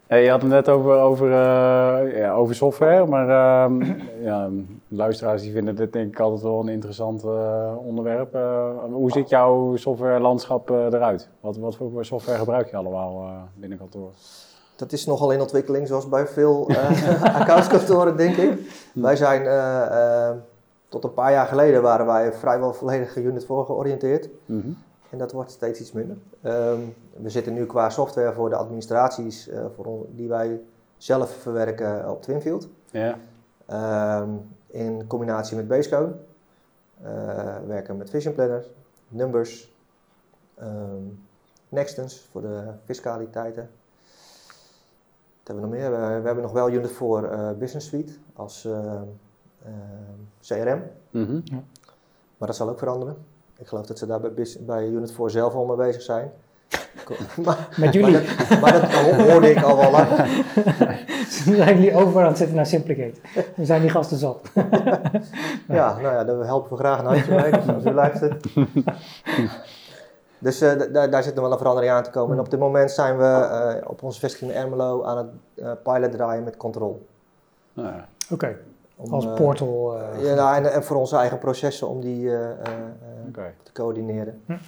Eh, 0.07 0.25
je 0.25 0.31
had 0.31 0.43
het 0.43 0.51
net 0.51 0.69
over, 0.69 0.99
over, 0.99 1.27
eh, 1.27 2.19
ja, 2.19 2.33
over 2.33 2.55
software, 2.55 3.07
maar 3.07 3.29
ehm, 3.29 3.85
ja, 4.23 4.51
luisteraars 4.89 5.43
die 5.43 5.53
vinden 5.53 5.77
dit 5.77 5.93
denk 5.93 6.13
ik 6.13 6.21
altijd 6.21 6.43
wel 6.43 6.61
een 6.61 6.69
interessant 6.69 7.25
eh, 7.25 7.73
onderwerp. 7.87 8.35
Eh, 8.35 8.69
hoe 8.91 9.11
ziet 9.11 9.29
jouw 9.29 9.77
softwarelandschap 9.77 10.71
eruit? 10.71 11.29
Wat, 11.41 11.57
wat 11.57 11.77
voor 11.77 12.05
software 12.05 12.39
gebruik 12.39 12.71
je 12.71 12.77
allemaal 12.77 13.23
eh, 13.23 13.31
binnen 13.55 13.79
kantoor? 13.79 14.11
Dat 14.77 14.93
is 14.93 15.07
nogal 15.07 15.31
in 15.31 15.41
ontwikkeling, 15.41 15.87
zoals 15.87 16.09
bij 16.09 16.27
veel 16.27 16.69
eh 16.69 17.23
accountskantoren, 17.41 18.17
denk 18.17 18.37
ik. 18.37 18.59
Wij 18.95 19.17
zijn, 19.17 19.43
tot 20.89 21.05
een 21.05 21.15
paar 21.15 21.33
jaar 21.33 21.47
geleden 21.47 21.83
waren 21.83 22.07
wij 22.07 22.33
vrijwel 22.33 22.73
volledig 22.73 23.17
unit 23.17 23.45
voor 23.45 23.65
georiënteerd. 23.67 24.29
Mhm. 24.47 24.71
En 25.11 25.19
dat 25.19 25.33
wordt 25.33 25.51
steeds 25.51 25.81
iets 25.81 25.93
minder. 25.93 26.17
Ehm, 26.43 26.81
we 27.17 27.31
zitten 27.31 27.53
nu 27.55 27.67
qua 27.67 27.91
software 27.91 28.33
voor 28.33 28.49
de 28.49 28.57
administraties 28.57 29.49
eh, 29.49 29.65
voor 29.75 30.07
die 30.11 30.29
wij 30.29 30.61
zelf 30.97 31.31
verwerken 31.31 32.11
op 32.11 32.23
Twinfield. 32.23 32.69
Ja. 32.91 33.19
Ehm, 33.67 34.31
in 34.67 35.07
combinatie 35.07 35.57
met 35.57 35.69
Basecode. 35.69 36.13
Eh, 37.03 37.57
werken 37.67 37.97
met 37.97 38.11
Vision 38.11 38.35
Planner, 38.35 38.65
Numbers, 39.09 39.75
ehm 40.55 41.05
Nextens 41.69 42.29
voor 42.31 42.41
de 42.41 42.63
fiscaliteiten. 42.85 43.71
Wat 45.39 45.47
hebben 45.57 45.71
we 45.71 45.71
nog 45.71 45.81
meer? 45.81 45.91
We, 45.91 46.21
we 46.21 46.27
hebben 46.27 46.43
nog 46.43 46.53
wel 46.53 46.71
Unit 46.71 46.93
voor 46.93 47.25
eh, 47.25 47.51
Business 47.51 47.89
Suite 47.89 48.13
als 48.35 48.69
eh, 49.63 49.71
ehm, 49.71 50.65
CRM. 50.65 50.83
Mhm. 51.11 51.41
Maar 52.39 52.49
dat 52.49 52.57
zal 52.57 52.69
ook 52.69 52.79
veranderen. 52.79 53.17
Ik 53.59 53.67
geloof 53.67 53.87
dat 53.87 53.99
ze 53.99 54.07
daar 54.07 54.21
bij, 54.67 54.87
Unit 54.87 55.13
4 55.13 55.31
zelf 55.31 55.55
al 55.55 55.65
mee 55.65 55.77
bezig 55.77 56.03
zijn. 56.03 56.31
maar, 57.45 57.69
met 57.77 57.93
jullie. 57.93 58.13
maar, 58.13 58.23
dat, 58.49 58.61
maar 58.61 58.73
dat 58.73 58.93
ho- 58.93 59.31
hoorde 59.31 59.51
ik 59.51 59.63
al 59.63 59.77
wel 59.77 59.91
lang. 59.91 60.09
zijn 61.29 61.75
jullie 61.81 61.95
over 61.95 62.21
aan 62.23 62.27
het 62.29 62.37
zetten 62.37 62.57
naar 62.57 62.67
Simplicate. 62.67 63.21
We 63.57 63.65
zijn 63.65 63.81
die 63.81 63.91
gasten 63.91 64.17
zat. 64.19 64.41
Ja, 65.69 65.93
nou 65.93 66.15
ja, 66.15 66.25
daar 66.25 66.45
helpen 66.45 66.71
we 66.71 66.77
graag 66.77 66.99
een 66.99 67.05
handje 67.05 67.35
bij, 67.35 67.51
dus 67.51 67.69
als 67.69 67.85
u 67.85 67.91
luistert. 67.93 68.47
Dus 70.39 70.61
eh, 70.61 71.11
daar- 71.11 71.23
zit 71.23 71.35
nog 71.35 71.43
wel 71.45 71.53
een 71.53 71.59
verandering 71.59 71.93
aan 71.93 72.03
te 72.03 72.11
komen. 72.11 72.35
En 72.37 72.41
op 72.43 72.51
dit 72.51 72.59
moment 72.61 72.91
zijn 72.91 73.19
we 73.19 73.25
eh, 73.25 73.89
op 73.91 74.03
onze 74.03 74.21
vestiging 74.21 74.51
in 74.51 74.57
Ermelo 74.57 75.05
aan 75.05 75.17
het 75.17 75.27
eh, 75.55 75.73
pilot 75.83 76.13
draaien 76.13 76.45
met 76.45 76.57
Control. 76.57 77.07
Nou 77.73 77.89
ja. 77.89 78.09
Oké, 78.31 78.57
Om, 78.97 79.13
als 79.13 79.27
eh, 79.27 79.35
portal. 79.35 79.99
eh, 79.99 80.25
ja, 80.25 80.35
nou, 80.35 80.57
en, 80.57 80.73
en 80.73 80.85
voor 80.85 80.97
onze 80.97 81.17
eigen 81.17 81.39
processen 81.39 81.89
om 81.89 82.01
die 82.01 82.29
eh, 82.31 82.51
eh, 82.51 82.57
eh, 83.35 83.45
te 83.63 83.73
coördineren. 83.73 84.41
Hm. 84.47 84.53
Een 84.53 84.59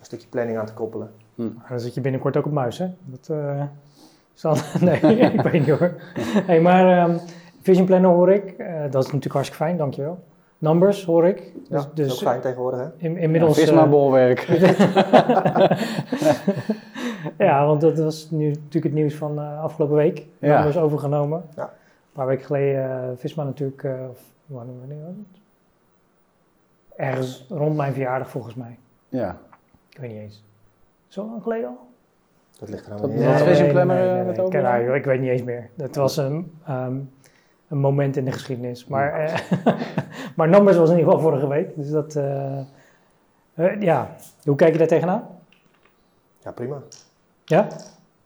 stukje 0.00 0.28
planning 0.28 0.58
aan 0.58 0.66
te 0.66 0.72
koppelen. 0.74 1.10
Dan 1.68 1.80
zit 1.80 1.94
je 1.94 2.00
binnenkort 2.00 2.36
ook 2.36 2.46
op 2.46 2.52
muis, 2.52 2.78
hè? 2.78 2.86
Dat, 3.04 3.28
eh, 3.38 3.62
zal, 4.34 4.56
nee, 4.80 5.00
ik 5.32 5.40
weet 5.40 5.52
niet 5.52 5.68
hoor. 5.78 5.92
Hey, 6.46 6.60
maar 6.60 6.98
ehm, 6.98 7.18
Vision 7.62 7.86
Planner 7.86 8.10
hoor 8.10 8.32
ik. 8.32 8.50
Eh, 8.58 8.66
dat 8.80 9.02
is 9.02 9.06
natuurlijk 9.06 9.32
hartstikke 9.34 9.64
fijn, 9.64 9.76
dankjewel. 9.76 10.18
Numbers 10.58 11.04
hoor 11.04 11.26
ik. 11.26 11.38
Ja, 11.38 11.50
Dus, 11.76 11.84
dat 11.84 11.98
is 11.98 12.04
dus 12.04 12.12
ook 12.12 12.18
fijn 12.18 12.40
tegenwoordig, 12.40 12.80
hè? 12.80 12.86
in, 12.96 13.16
inmiddels... 13.16 13.56
Ja, 13.56 13.62
eh, 13.62 13.68
Visma-bolwerk. 13.68 14.40
ja, 17.38 17.66
want 17.66 17.80
dat 17.80 17.98
was 17.98 18.28
nu 18.30 18.48
natuurlijk 18.48 18.84
het 18.84 18.92
nieuws 18.92 19.14
van 19.14 19.38
eh, 19.38 19.62
afgelopen 19.62 19.96
week. 19.96 20.26
Ja. 20.38 20.54
Numbers 20.54 20.76
overgenomen. 20.78 21.42
Ja. 21.56 21.72
Een 22.20 22.26
paar 22.26 22.34
weken 22.34 22.46
geleden 22.54 23.10
uh, 23.10 23.16
Visma 23.16 23.44
natuurlijk... 23.44 23.84
eh, 23.84 24.08
of 24.10 24.18
wanneer 24.46 25.00
was 25.04 25.14
het? 25.16 25.40
Ergens 26.96 27.46
rond 27.48 27.76
mijn 27.76 27.92
verjaardag 27.92 28.30
volgens 28.30 28.54
mij. 28.54 28.78
ja. 29.08 29.38
Ik 29.88 29.98
weet 29.98 30.10
niet 30.10 30.20
eens. 30.20 30.44
Zo 31.08 31.26
lang 31.26 31.42
geleden 31.42 31.68
al? 31.68 31.88
Dat 32.58 32.68
ligt 32.68 32.86
er 32.86 32.96
Dat- 32.96 33.10
niet 33.10 33.24
Wat 33.24 33.40
in. 33.40 33.46
Vision 33.46 33.68
Planner, 33.70 34.18
eh, 34.20 34.26
met 34.26 34.36
ik, 34.38 34.42
over? 34.44 34.94
ik 34.94 35.04
weet 35.04 35.20
niet 35.20 35.30
eens 35.30 35.42
meer. 35.42 35.70
Het 35.76 35.96
was 35.96 36.16
een, 36.16 36.58
ehm, 36.66 36.98
een 37.68 37.78
moment 37.78 38.16
in 38.16 38.24
de 38.24 38.32
geschiedenis. 38.32 38.86
Maar, 38.86 39.12
eh, 39.12 39.38
maar 40.36 40.48
Numbers 40.48 40.76
was 40.76 40.90
in 40.90 40.96
ieder 40.98 41.12
geval 41.12 41.28
vorige 41.30 41.48
week. 41.48 41.76
Dus 41.76 41.90
dat, 41.90 42.16
eh, 42.16 42.58
eh, 43.54 43.80
ja. 43.80 44.16
Hoe 44.44 44.56
kijk 44.56 44.72
je 44.72 44.78
daar 44.78 44.86
tegenaan? 44.88 45.28
Ja, 46.38 46.52
prima. 46.52 46.82
Ja? 47.44 47.66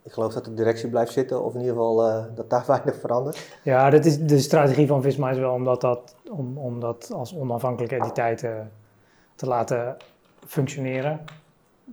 Ik 0.05 0.11
geloof 0.11 0.33
dat 0.33 0.45
de 0.45 0.53
directie 0.53 0.89
blijft 0.89 1.11
zitten, 1.11 1.43
of 1.43 1.53
in 1.53 1.59
ieder 1.59 1.75
geval 1.75 2.09
uh, 2.09 2.23
dat 2.35 2.49
daar 2.49 2.63
weinig 2.75 2.99
verandert. 2.99 3.59
Ja, 3.63 3.89
dat 3.89 4.05
is, 4.05 4.19
de 4.19 4.39
strategie 4.39 4.87
van 4.87 5.01
Visma 5.01 5.29
is 5.29 5.37
wel 5.37 5.53
om 5.53 5.63
dat, 5.63 5.81
dat, 5.81 6.15
om, 6.29 6.57
om 6.57 6.79
dat 6.79 7.11
als 7.13 7.35
onafhankelijke 7.35 7.95
entiteit 7.95 8.43
uh, 8.43 8.51
te 9.35 9.45
laten 9.45 9.97
functioneren. 10.45 11.19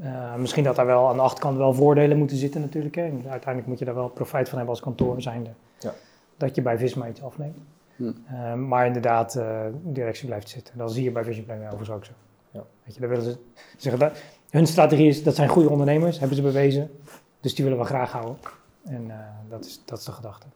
Uh, 0.03 0.35
misschien 0.35 0.65
dat 0.65 0.77
daar 0.77 0.87
wel 0.87 1.09
aan 1.09 1.17
de 1.17 1.23
achterkant 1.23 1.57
wel 1.57 1.75
voordelen 1.75 2.19
moeten 2.19 2.37
zitten 2.37 2.61
natuurlijk. 2.61 2.95
Hè. 2.95 3.03
Uiteindelijk 3.03 3.67
moet 3.67 3.79
je 3.79 3.85
daar 3.85 3.95
wel 3.95 4.09
profijt 4.09 4.49
van 4.49 4.59
hebben 4.59 4.75
als 4.75 4.85
kantoor 4.85 5.23
zijnde. 5.23 5.51
Ja. 5.79 5.93
Dat 6.37 6.55
je 6.55 6.63
bij 6.63 6.79
Visma 6.79 7.09
iets 7.09 7.23
afneemt. 7.23 7.57
Hm. 7.97 8.69
maar 8.69 8.87
inderdaad, 8.87 9.33
de 9.33 9.73
directie 9.83 10.27
blijft 10.27 10.49
zitten. 10.49 10.79
Dat 10.79 10.93
zie 10.93 11.05
je 11.05 11.11
bij 11.11 11.25
Vision 11.25 11.45
Planning 11.45 11.69
overigens 11.69 11.97
ook 11.97 12.05
zo. 12.05 12.13
Ja. 12.51 12.65
Weet 12.85 12.95
je, 12.95 13.01
daar 13.01 13.09
willen 13.09 13.25
ze 13.25 13.37
zeggen 13.77 14.01
dat, 14.01 14.13
hun 14.51 14.67
strategie 14.67 15.09
is, 15.09 15.23
dat 15.23 15.35
zijn 15.35 15.49
goede 15.49 15.69
ondernemers, 15.69 16.19
hebben 16.19 16.37
ze 16.37 16.43
bewezen. 16.43 16.91
Dus 17.43 17.55
die 17.55 17.65
willen 17.65 17.79
we 17.81 17.85
graag 17.85 18.13
houden. 18.13 18.37
En 18.85 19.05
uh, 19.07 19.15
dat, 19.49 19.65
is, 19.65 19.83
dat 19.85 19.99
is 19.99 20.05
de 20.05 20.13
gedachte. 20.13 20.47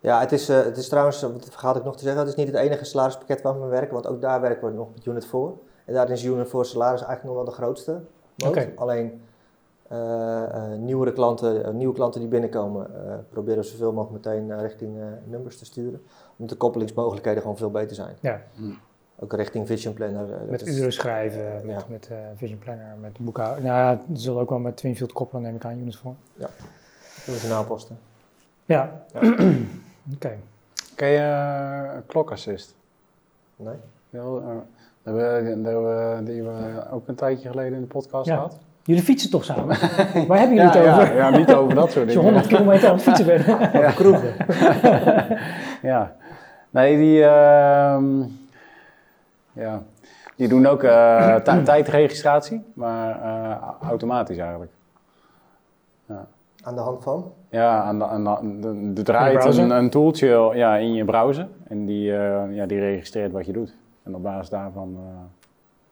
Ja, 0.00 0.20
het 0.20 0.32
is, 0.32 0.50
uh, 0.50 0.62
het 0.62 0.76
is 0.76 0.88
trouwens, 0.88 1.22
wat 1.22 1.44
vergaat 1.50 1.76
ik 1.76 1.84
nog 1.84 1.96
te 1.96 2.02
zeggen, 2.02 2.20
het 2.20 2.30
is 2.30 2.36
niet 2.36 2.46
het 2.46 2.56
enige 2.56 2.84
salarispakket 2.84 3.42
waar 3.42 3.60
we 3.60 3.66
werken, 3.66 3.92
want 3.92 4.06
ook 4.06 4.20
daar 4.20 4.40
werken 4.40 4.68
we 4.68 4.74
nog 4.74 4.88
met 4.94 5.06
Unit 5.06 5.26
voor. 5.26 5.58
En 5.84 5.94
daar 5.94 6.10
is 6.10 6.24
Unit 6.24 6.48
voor 6.48 6.66
salaris 6.66 7.02
eigenlijk 7.02 7.24
nog 7.24 7.34
wel 7.34 7.54
de 7.54 7.60
grootste. 7.62 8.00
Okay. 8.46 8.72
Alleen 8.76 9.22
uh, 9.92 10.72
nieuwere 10.78 11.12
klanten, 11.12 11.76
nieuwe 11.76 11.94
klanten 11.94 12.20
die 12.20 12.28
binnenkomen, 12.28 12.90
proberen 13.28 13.62
we 13.62 13.68
zoveel 13.68 13.92
mogelijk 13.92 14.24
meteen 14.24 14.60
richting 14.60 14.96
nummers 15.24 15.58
te 15.58 15.64
sturen. 15.64 16.02
Omdat 16.30 16.48
de 16.48 16.56
koppelingsmogelijkheden 16.56 17.40
gewoon 17.42 17.56
veel 17.56 17.70
beter 17.70 17.96
zijn. 17.96 18.16
Ja. 18.20 18.42
Hm. 18.54 18.72
Ook 19.24 19.32
richting 19.32 19.66
Vision 19.66 19.94
Planner. 19.94 20.28
Uh, 20.28 20.50
met 20.50 20.66
uren 20.66 20.92
schrijven, 20.92 21.60
met, 21.64 21.88
met 21.88 22.08
uh, 22.12 22.18
Vision 22.36 22.58
Planner, 22.58 22.86
met 23.00 23.18
boekhouden. 23.18 23.64
Nou 23.64 23.78
ja, 23.78 23.90
er 23.90 24.20
zullen 24.20 24.40
ook 24.40 24.48
wel 24.48 24.58
met 24.58 24.76
Twinfield 24.76 25.12
koppelen, 25.12 25.42
neem 25.42 25.54
ik 25.54 25.64
aan, 25.64 25.78
units 25.78 25.96
voor. 25.96 26.14
Ja, 26.34 26.48
dat 27.26 27.34
is 27.34 27.44
een 27.44 27.52
aanposten. 27.52 27.98
Ja, 28.64 29.02
ja. 29.12 29.20
oké. 29.28 29.56
Okay. 30.14 30.38
Ken 30.94 31.08
je 31.08 31.18
uh, 31.18 32.00
Clock 32.06 32.30
Assist? 32.32 32.74
Nee. 33.56 33.74
Ja, 34.10 34.18
uh, 34.20 34.42
dat 35.02 35.16
hebben 35.16 35.62
we, 35.62 36.22
die 36.24 36.42
we 36.42 36.82
ook 36.90 37.08
een 37.08 37.14
tijdje 37.14 37.48
geleden 37.48 37.74
in 37.74 37.80
de 37.80 37.86
podcast 37.86 38.26
ja. 38.26 38.34
gehad. 38.34 38.58
Jullie 38.82 39.02
fietsen 39.02 39.30
toch 39.30 39.44
samen? 39.44 39.66
Waar 40.28 40.38
hebben 40.38 40.56
jullie 40.56 40.70
het 40.70 40.76
over? 40.76 41.14
Ja, 41.14 41.28
ja, 41.28 41.36
niet 41.36 41.52
over 41.52 41.74
dat 41.74 41.92
soort 41.92 42.08
dingen. 42.08 42.24
Als 42.24 42.32
je 42.32 42.32
100 42.32 42.46
kilometer 42.46 42.88
aan 42.88 42.94
het 42.94 43.02
fietsen 43.02 43.26
bent. 43.26 43.44
ja. 43.72 43.90
kroegen. 43.90 44.34
ja. 45.92 46.16
Nee, 46.70 46.96
die... 46.96 47.18
Uh, 47.18 47.98
ja. 49.54 49.82
Die 50.36 50.48
doen 50.48 50.66
ook 50.66 50.82
uh, 50.82 51.36
tijdregistratie, 51.64 52.64
maar 52.74 53.16
uh, 53.16 53.88
automatisch 53.88 54.38
eigenlijk. 54.38 54.72
Ja. 56.06 56.26
Aan 56.62 56.74
de 56.74 56.80
hand 56.80 57.02
van? 57.02 57.32
Ja, 57.48 57.82
aan 57.82 57.98
de, 57.98 58.06
aan 58.06 58.60
de, 58.60 58.92
de, 58.92 59.02
draait 59.02 59.44
een, 59.44 59.70
een 59.70 59.90
tooltje 59.90 60.50
ja, 60.54 60.76
in 60.76 60.94
je 60.94 61.04
browser 61.04 61.48
en 61.68 61.86
die, 61.86 62.10
uh, 62.10 62.54
ja, 62.54 62.66
die 62.66 62.78
registreert 62.78 63.32
wat 63.32 63.46
je 63.46 63.52
doet. 63.52 63.76
En 64.02 64.14
op 64.14 64.22
basis 64.22 64.48
daarvan 64.48 64.98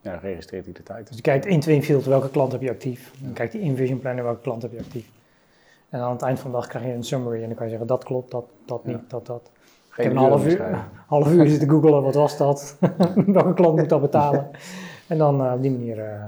ja, 0.00 0.14
registreert 0.14 0.64
hij 0.64 0.74
de 0.74 0.82
tijd. 0.82 1.06
Dus 1.06 1.16
je 1.16 1.22
kijkt 1.22 1.46
in 1.46 1.60
Twinfield 1.60 2.04
welke 2.04 2.30
klant 2.30 2.52
heb 2.52 2.60
je 2.62 2.70
actief. 2.70 3.12
Dan 3.18 3.32
kijkt 3.32 3.52
hij 3.52 3.62
in 3.62 3.76
Vision 3.76 3.98
Planner 3.98 4.24
welke 4.24 4.40
klant 4.40 4.62
heb 4.62 4.72
je 4.72 4.78
actief. 4.78 5.10
En 5.88 6.00
aan 6.00 6.12
het 6.12 6.22
eind 6.22 6.40
van 6.40 6.50
de 6.50 6.56
dag 6.56 6.66
krijg 6.66 6.84
je 6.84 6.92
een 6.92 7.04
summary 7.04 7.40
en 7.40 7.46
dan 7.46 7.54
kan 7.54 7.64
je 7.64 7.70
zeggen 7.70 7.88
dat 7.88 8.04
klopt, 8.04 8.30
dat, 8.30 8.44
dat 8.64 8.84
niet, 8.84 9.10
dat, 9.10 9.26
dat 9.26 9.50
ik 9.96 10.04
heb 10.04 10.12
een 10.12 10.18
half 10.18 10.46
uur, 10.46 10.84
half 11.06 11.32
uur 11.32 11.48
zitten 11.56 11.68
googelen, 11.68 12.02
wat 12.02 12.14
was 12.14 12.36
dat? 12.36 12.76
Welke 13.26 13.54
klant 13.54 13.76
moet 13.76 13.88
dat 13.88 14.00
betalen? 14.00 14.50
en 15.08 15.18
dan 15.18 15.46
uh, 15.46 15.52
op 15.52 15.62
die 15.62 15.70
manier 15.70 15.98
uh, 15.98 16.24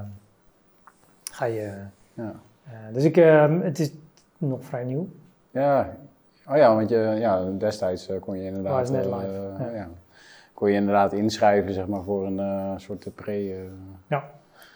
ga 1.30 1.44
je... 1.44 1.72
Ja. 2.14 2.32
Uh, 2.66 2.72
dus 2.92 3.04
ik, 3.04 3.14
het 3.62 3.78
is 3.78 3.92
nog 4.38 4.64
vrij 4.64 4.84
nieuw. 4.84 5.08
Ja, 5.50 5.96
oh 6.48 6.56
ja, 6.56 6.74
want 6.74 6.88
je, 6.88 6.96
ja, 6.96 7.44
destijds 7.58 8.10
kon 8.20 8.38
je 8.38 8.44
inderdaad... 8.44 8.88
Oh, 8.88 8.94
net 8.94 9.04
live. 9.04 9.52
Ja. 9.58 9.70
ja. 9.74 9.88
Kon 10.54 10.68
je 10.68 10.74
inderdaad 10.74 11.12
inschrijven, 11.12 11.72
zeg 11.72 11.86
maar, 11.86 12.02
voor 12.02 12.26
een 12.26 12.80
soort 12.80 13.14
pre... 13.14 13.68
ja. 14.06 14.24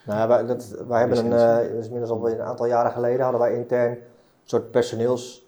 Nou, 0.04 0.28
wij, 0.28 0.46
dat, 0.46 0.74
wij 0.88 0.98
hebben 1.00 1.18
een, 1.18 1.30
dat 1.30 1.78
is 1.78 1.84
inmiddels 1.84 2.10
al 2.10 2.30
een 2.30 2.40
aantal 2.40 2.66
jaren 2.66 2.90
geleden, 2.92 3.20
hadden 3.20 3.40
wij 3.40 3.54
intern 3.54 3.90
een 3.90 3.98
soort 4.44 4.70
personeels 4.70 5.47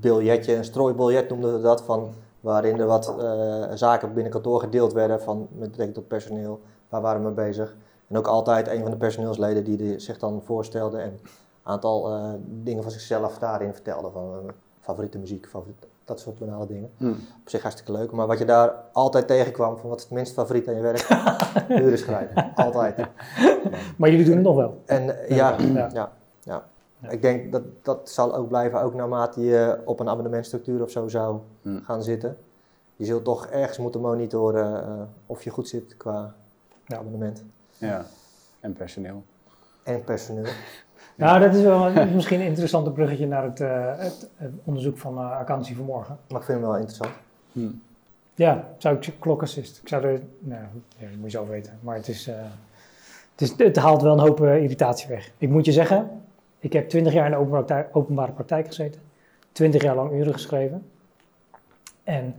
biljetje, 0.00 0.54
een 0.54 0.64
strooibiljet 0.64 1.28
noemden 1.28 1.54
we 1.54 1.60
dat, 1.60 1.82
van, 1.82 2.08
waarin 2.40 2.80
er 2.80 2.86
wat 2.86 3.14
uh, 3.18 3.64
zaken 3.74 4.12
binnen 4.12 4.32
kantoor 4.32 4.60
gedeeld 4.60 4.92
werden 4.92 5.20
van, 5.20 5.38
met 5.38 5.68
betrekking 5.68 5.94
tot 5.94 6.08
personeel, 6.08 6.60
waar 6.88 7.00
waren 7.00 7.20
we 7.20 7.26
mee 7.26 7.46
bezig. 7.46 7.76
En 8.08 8.16
ook 8.16 8.26
altijd 8.26 8.68
een 8.68 8.82
van 8.82 8.90
de 8.90 8.96
personeelsleden 8.96 9.64
die 9.64 9.98
zich 9.98 10.18
dan 10.18 10.42
voorstelde 10.44 10.98
en 10.98 11.10
een 11.12 11.20
aantal 11.62 12.12
uh, 12.12 12.30
dingen 12.46 12.82
van 12.82 12.92
zichzelf 12.92 13.38
daarin 13.38 13.72
vertelde, 13.72 14.10
van 14.10 14.50
favoriete 14.80 15.18
muziek, 15.18 15.46
favoriete, 15.46 15.86
dat 16.04 16.20
soort 16.20 16.38
banale 16.38 16.66
dingen. 16.66 16.90
Hmm. 16.96 17.16
Op 17.40 17.48
zich 17.48 17.62
hartstikke 17.62 17.92
leuk, 17.92 18.10
maar 18.10 18.26
wat 18.26 18.38
je 18.38 18.44
daar 18.44 18.74
altijd 18.92 19.26
tegenkwam, 19.26 19.78
van 19.78 19.88
wat 19.88 19.98
is 19.98 20.04
het 20.04 20.12
minst 20.12 20.32
favoriet 20.32 20.68
aan 20.68 20.74
je 20.74 20.80
werk? 20.80 21.08
uren 21.82 21.98
schrijven, 21.98 22.52
altijd. 22.54 22.96
Maar 23.96 24.10
jullie 24.10 24.24
doen 24.24 24.34
het 24.34 24.44
nog 24.44 24.56
wel? 24.56 24.82
En 24.86 25.16
ja, 25.28 25.56
ja. 25.58 25.88
ja. 25.92 26.12
ja. 26.40 26.64
Ik 27.00 27.22
denk 27.22 27.52
dat 27.52 27.62
dat 27.82 28.10
zal 28.10 28.34
ook 28.34 28.48
blijven, 28.48 28.82
ook 28.82 28.94
naarmate 28.94 29.40
je 29.40 29.78
op 29.84 30.00
een 30.00 30.08
abonnementstructuur 30.08 30.82
of 30.82 30.90
zo 30.90 31.08
zou 31.08 31.38
hmm. 31.62 31.82
gaan 31.84 32.02
zitten. 32.02 32.36
Je 32.96 33.04
zult 33.04 33.24
toch 33.24 33.46
ergens 33.46 33.78
moeten 33.78 34.00
monitoren 34.00 34.88
uh, 34.88 35.02
of 35.26 35.44
je 35.44 35.50
goed 35.50 35.68
zit 35.68 35.96
qua 35.96 36.34
ja. 36.86 36.96
abonnement. 36.96 37.44
Ja, 37.76 38.04
en 38.60 38.72
personeel. 38.72 39.22
En 39.82 40.04
personeel. 40.04 40.52
Nou, 41.14 41.40
dat 41.40 41.54
is 41.54 41.62
wel 41.62 41.90
misschien 42.14 42.40
een 42.40 42.46
interessante 42.46 42.90
bruggetje 42.90 43.26
naar 43.26 43.44
het, 43.44 43.60
uh, 43.60 43.98
het, 43.98 44.28
onderzoek 44.64 44.98
van 44.98 45.18
uh, 45.18 45.30
accountancy 45.30 45.74
vanmorgen. 45.74 46.18
Maar 46.28 46.40
ik 46.40 46.46
vind 46.46 46.58
hem 46.58 46.68
wel 46.68 46.76
interessant. 46.76 47.12
Hmm. 47.52 47.82
Ja, 48.34 48.68
zou 48.78 48.96
ik 48.96 49.14
klokassist. 49.18 49.78
Ik 49.82 49.88
zou 49.88 50.04
er, 50.04 50.20
nou, 50.38 50.62
ja, 50.96 51.06
dat 51.08 51.16
moet 51.16 51.32
je 51.32 51.38
zo 51.38 51.46
weten. 51.46 51.78
Maar 51.80 51.96
het 51.96 52.08
is, 52.08 52.28
uh, 52.28 52.34
het, 53.30 53.40
is, 53.40 53.54
het 53.56 53.76
haalt 53.76 54.02
wel 54.02 54.12
een 54.12 54.18
hoop 54.18 54.40
irritatie 54.40 55.08
weg. 55.08 55.30
Ik 55.38 55.48
moet 55.48 55.64
je 55.64 55.72
zeggen, 55.72 56.10
ik 56.58 56.72
heb 56.72 56.88
twintig 56.88 57.12
jaar 57.12 57.24
in 57.24 57.30
de 57.30 57.36
openbare 57.36 57.64
praktijk, 57.64 57.96
openbare 57.96 58.32
praktijk 58.32 58.66
gezeten. 58.66 59.00
Twintig 59.52 59.82
jaar 59.82 59.94
lang 59.94 60.12
uren 60.12 60.32
geschreven. 60.32 60.86
En 62.04 62.34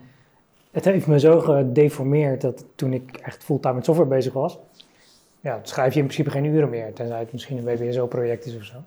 het 0.71 0.85
heeft 0.85 1.07
me 1.07 1.19
zo 1.19 1.39
gedeformeerd 1.39 2.41
dat 2.41 2.65
toen 2.75 2.93
ik 2.93 3.17
echt 3.17 3.43
fulltime 3.43 3.73
met 3.73 3.85
software 3.85 4.09
bezig 4.09 4.33
was, 4.33 4.59
ja, 5.41 5.53
dan 5.55 5.65
schrijf 5.65 5.93
je 5.93 5.99
in 5.99 6.05
principe 6.05 6.29
geen 6.29 6.45
uren 6.45 6.69
meer, 6.69 6.93
tenzij 6.93 7.19
het 7.19 7.31
misschien 7.31 7.57
een 7.57 7.63
WBSO-project 7.63 8.45
is 8.45 8.55
of 8.55 8.63
zo. 8.63 8.77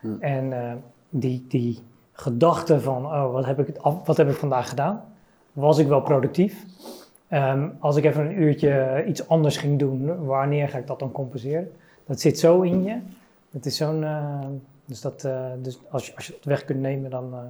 Hm. 0.00 0.16
En 0.20 0.44
uh, 0.50 0.72
die, 1.08 1.44
die 1.48 1.78
gedachte 2.12 2.80
van, 2.80 3.04
oh, 3.04 3.32
wat 3.32 3.44
heb, 3.44 3.58
ik, 3.58 3.76
wat 4.04 4.16
heb 4.16 4.28
ik 4.28 4.34
vandaag 4.34 4.68
gedaan? 4.68 5.04
Was 5.52 5.78
ik 5.78 5.86
wel 5.86 6.00
productief? 6.00 6.64
Um, 7.30 7.76
als 7.78 7.96
ik 7.96 8.04
even 8.04 8.26
een 8.26 8.42
uurtje 8.42 9.04
iets 9.06 9.28
anders 9.28 9.56
ging 9.56 9.78
doen, 9.78 10.24
wanneer 10.24 10.68
ga 10.68 10.78
ik 10.78 10.86
dat 10.86 10.98
dan 10.98 11.12
compenseren? 11.12 11.72
Dat 12.06 12.20
zit 12.20 12.38
zo 12.38 12.60
in 12.60 12.84
je. 12.84 12.98
Het 13.50 13.66
is 13.66 13.76
zo'n, 13.76 14.02
uh, 14.02 14.38
dus, 14.86 15.00
dat, 15.00 15.24
uh, 15.24 15.46
dus 15.58 15.80
als, 15.90 16.06
je, 16.06 16.14
als 16.14 16.26
je 16.26 16.32
het 16.34 16.44
weg 16.44 16.64
kunt 16.64 16.80
nemen, 16.80 17.10
dan, 17.10 17.24
uh, 17.24 17.40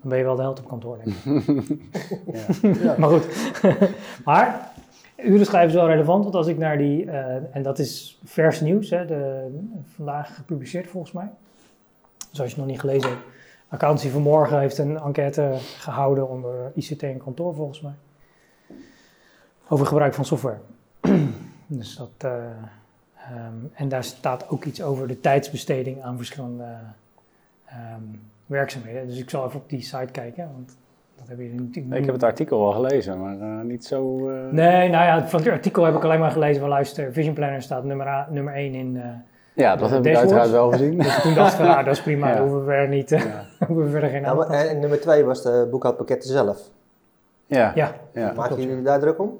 dan 0.00 0.10
ben 0.10 0.18
je 0.18 0.24
wel 0.24 0.36
de 0.36 0.42
held 0.42 0.58
op 0.58 0.68
kantoor, 0.68 0.98
denk 1.04 1.16
ik. 1.16 1.78
ja. 2.82 2.94
Maar 2.98 3.08
goed. 3.08 3.26
maar 4.24 4.72
uren 5.16 5.46
schrijven 5.46 5.68
is 5.68 5.74
wel 5.74 5.86
relevant, 5.86 6.22
want 6.22 6.34
als 6.34 6.46
ik 6.46 6.58
naar 6.58 6.78
die, 6.78 7.04
uh, 7.04 7.56
en 7.56 7.62
dat 7.62 7.78
is 7.78 8.20
vers 8.24 8.60
nieuws, 8.60 8.90
hè, 8.90 9.06
de, 9.06 9.48
vandaag 9.84 10.34
gepubliceerd 10.34 10.86
volgens 10.86 11.12
mij. 11.12 11.30
Dus 12.30 12.40
als 12.40 12.50
je 12.50 12.56
het 12.56 12.56
nog 12.56 12.66
niet 12.66 12.80
gelezen 12.80 13.10
hebt. 13.10 13.22
Accountancy 13.68 14.08
vanmorgen 14.08 14.58
heeft 14.58 14.78
een 14.78 14.98
enquête 14.98 15.54
gehouden 15.58 16.28
onder 16.28 16.72
ICT 16.74 17.02
en 17.02 17.18
kantoor 17.18 17.54
volgens 17.54 17.80
mij. 17.80 17.94
Over 19.68 19.86
gebruik 19.86 20.14
van 20.14 20.24
software. 20.24 20.58
dus 21.66 21.96
dat, 21.96 22.30
Um, 23.30 23.70
en 23.74 23.88
daar 23.88 24.04
staat 24.04 24.48
ook 24.48 24.64
iets 24.64 24.82
over 24.82 25.08
de 25.08 25.20
tijdsbesteding 25.20 26.02
aan 26.02 26.16
verschillende 26.16 26.64
um, 27.94 28.20
werkzaamheden. 28.46 29.06
Dus 29.06 29.18
ik 29.18 29.30
zal 29.30 29.46
even 29.46 29.60
op 29.60 29.68
die 29.68 29.82
site 29.82 30.12
kijken, 30.12 30.50
want 30.52 30.76
dat 31.16 31.28
hebben 31.28 31.46
jullie 31.46 31.60
natuurlijk 31.60 31.96
Ik 31.96 32.04
heb 32.04 32.14
het 32.14 32.22
artikel 32.22 32.60
wel 32.60 32.72
gelezen, 32.72 33.20
maar 33.20 33.36
uh, 33.36 33.60
niet 33.60 33.84
zo... 33.84 34.28
Uh... 34.30 34.50
Nee, 34.50 34.88
nou 34.88 35.04
ja, 35.04 35.28
van 35.28 35.40
het 35.40 35.48
artikel 35.48 35.84
heb 35.84 35.94
ik 35.94 36.04
alleen 36.04 36.20
maar 36.20 36.30
gelezen 36.30 36.60
van 36.60 36.68
luister, 36.68 37.12
Vision 37.12 37.34
Planner 37.34 37.62
staat 37.62 37.84
nummer, 37.84 38.06
A, 38.06 38.26
nummer 38.30 38.54
1 38.54 38.74
in... 38.74 38.94
Uh, 38.94 39.04
ja, 39.54 39.76
dat 39.76 39.90
heb 39.90 40.06
ik 40.06 40.16
uiteraard 40.16 40.50
wel 40.50 40.70
gezien. 40.70 40.98
dus 40.98 41.22
toen 41.22 41.34
dacht 41.34 41.52
ik 41.52 41.58
van, 41.58 41.66
nou, 41.66 41.84
dat 41.84 41.94
is 41.94 42.02
prima, 42.02 42.28
ja. 42.28 42.40
hoeven 42.40 42.58
we 42.58 42.64
verder 42.64 42.88
niet, 42.88 43.10
ja. 43.10 43.44
hoeven 43.66 43.84
we 43.84 43.90
verder 43.90 44.10
geen 44.10 44.22
ja, 44.22 44.46
En 44.46 44.78
nummer 44.78 45.00
2 45.00 45.24
was 45.24 45.42
de 45.42 45.68
boekhoudpakketten 45.70 46.30
zelf. 46.30 46.70
Ja. 47.46 47.72
ja. 47.74 47.94
ja. 48.12 48.32
Maken 48.32 48.60
jullie 48.60 48.82
daar 48.82 49.00
druk 49.00 49.18
om? 49.18 49.38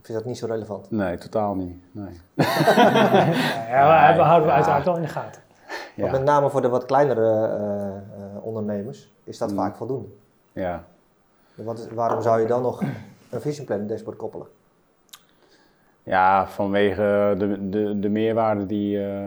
Of 0.00 0.08
is 0.08 0.14
dat 0.14 0.24
niet 0.24 0.38
zo 0.38 0.46
relevant? 0.46 0.90
Nee, 0.90 1.18
totaal 1.18 1.54
niet. 1.54 1.76
Nee. 1.90 2.20
ja, 3.74 4.14
we 4.16 4.22
houden 4.22 4.48
we 4.48 4.54
uiteraard 4.54 4.84
wel 4.84 4.96
in 4.96 5.02
de 5.02 5.08
gaten. 5.08 5.42
Ja. 5.94 6.10
met 6.10 6.24
name 6.24 6.50
voor 6.50 6.62
de 6.62 6.68
wat 6.68 6.84
kleinere 6.84 7.58
uh, 7.58 8.24
uh, 8.24 8.44
ondernemers 8.44 9.12
is 9.24 9.38
dat 9.38 9.50
mm. 9.50 9.56
vaak 9.56 9.76
voldoende. 9.76 10.08
Ja. 10.52 10.84
Wat 11.54 11.78
is, 11.78 11.86
waarom 11.88 12.22
zou 12.22 12.40
je 12.40 12.46
dan 12.46 12.62
nog 12.62 12.82
een 13.30 13.40
vision 13.40 13.66
plan 13.66 13.86
dashboard 13.86 14.16
koppelen? 14.16 14.46
Ja, 16.02 16.46
vanwege 16.46 17.34
de, 17.38 17.68
de, 17.68 17.98
de 17.98 18.08
meerwaarde 18.08 18.66
die, 18.66 18.96
uh, 18.96 19.24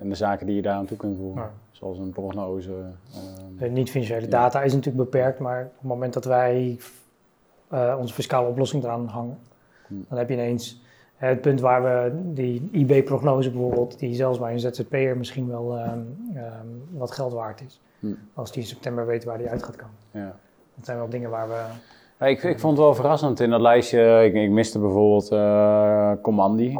en 0.00 0.08
de 0.08 0.14
zaken 0.14 0.46
die 0.46 0.54
je 0.54 0.62
daar 0.62 0.74
aan 0.74 0.86
toe 0.86 0.96
kunt 0.96 1.16
voegen. 1.16 1.50
Zoals 1.70 1.98
een 1.98 2.10
prognose. 2.10 2.72
Uh, 3.60 3.70
niet 3.70 3.90
financiële 3.90 4.28
data 4.28 4.62
is 4.62 4.72
natuurlijk 4.72 5.10
beperkt, 5.10 5.38
maar 5.38 5.62
op 5.62 5.72
het 5.78 5.88
moment 5.88 6.12
dat 6.12 6.24
wij 6.24 6.78
onze 7.98 8.14
fiscale 8.14 8.48
oplossing 8.48 8.82
eraan 8.82 9.06
hangen. 9.06 9.38
Dan 9.88 10.18
heb 10.18 10.28
je 10.28 10.34
ineens 10.34 10.80
het 11.18 11.40
punt 11.40 11.60
waar 11.60 11.82
we 11.82 12.12
die 12.32 12.68
IB-prognose 12.72 13.50
bijvoorbeeld, 13.50 13.98
die 13.98 14.14
zelfs 14.14 14.38
bij 14.38 14.52
een 14.52 14.60
ZZP'er 14.60 15.16
misschien 15.16 15.48
wel 15.48 15.76
ehm, 15.76 15.98
ehm, 16.34 16.66
wat 16.90 17.10
geld 17.10 17.32
waard 17.32 17.60
is. 17.66 17.80
Hm. 18.00 18.06
Als 18.34 18.52
die 18.52 18.62
in 18.62 18.68
september 18.68 19.06
weet 19.06 19.24
waar 19.24 19.38
die 19.38 19.48
uit 19.48 19.62
gaat 19.62 19.76
komen. 19.76 19.94
Ja. 20.10 20.36
Dat 20.74 20.84
zijn 20.84 20.98
wel 20.98 21.08
dingen 21.08 21.30
waar 21.30 21.48
we... 21.48 21.64
Ja, 22.18 22.26
ik, 22.26 22.42
ik 22.42 22.58
vond 22.58 22.76
het 22.76 22.86
wel 22.86 22.94
verrassend 22.94 23.40
in 23.40 23.50
dat 23.50 23.60
lijstje. 23.60 24.24
Ik, 24.24 24.34
ik 24.34 24.50
miste 24.50 24.78
bijvoorbeeld 24.78 25.32
uh, 25.32 26.12
Commandi. 26.22 26.70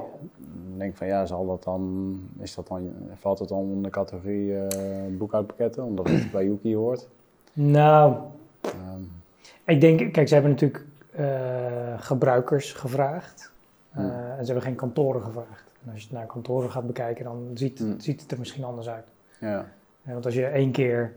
Ik 0.72 0.78
denk 0.78 0.96
van 0.96 1.06
ja, 1.06 1.26
zal 1.26 1.46
dat 1.46 1.64
dan, 1.64 2.14
is 2.40 2.54
dat 2.54 2.68
dan, 2.68 2.92
valt 3.14 3.38
het 3.38 3.48
dan 3.48 3.58
onder 3.58 3.82
de 3.82 3.90
categorie 3.90 4.50
uh, 4.50 4.66
boekhoudpakketten, 5.10 5.84
omdat 5.84 6.08
het 6.08 6.30
bij 6.30 6.44
Yuki 6.44 6.76
hoort? 6.76 7.08
Nou, 7.52 8.14
um. 8.64 9.10
ik 9.64 9.80
denk, 9.80 10.12
kijk, 10.12 10.28
ze 10.28 10.34
hebben 10.34 10.52
natuurlijk 10.52 10.84
gebruikers 11.98 12.72
gevraagd. 12.72 13.52
Uh, 13.96 14.04
en 14.04 14.38
ze 14.38 14.44
hebben 14.44 14.62
geen 14.62 14.74
kantoren 14.74 15.22
gevraagd. 15.22 15.64
En 15.84 15.92
als 15.92 16.02
je 16.02 16.08
naar 16.10 16.26
kantoren 16.26 16.70
gaat 16.70 16.86
bekijken, 16.86 17.24
dan 17.24 17.50
ziet, 17.54 17.80
mm. 17.80 18.00
ziet 18.00 18.20
het 18.20 18.30
er 18.30 18.38
misschien 18.38 18.64
anders 18.64 18.88
uit. 18.88 19.06
Ja. 19.40 19.66
want 20.02 20.24
als 20.24 20.34
je 20.34 20.46
één 20.46 20.70
keer 20.70 21.12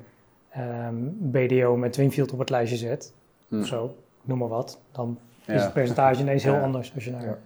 um, 0.58 0.62
ehm, 0.62 1.48
BDO 1.48 1.76
met 1.76 1.94
Twinfield 1.94 2.32
op 2.32 2.40
het 2.40 2.50
lijstje 2.50 2.78
zet, 2.78 3.14
mm. 3.48 3.60
of 3.62 3.68
zo, 3.68 3.96
noem 4.22 4.38
maar 4.38 4.48
wat, 4.48 4.80
dan 4.92 5.18
is 5.46 5.64
het 5.64 5.74
percentage 5.74 6.22
ineens 6.22 6.44
heel 6.44 6.58
anders 6.58 6.92
als 6.96 7.06
je 7.06 7.12
naar 7.12 7.24
ja. 7.24 7.38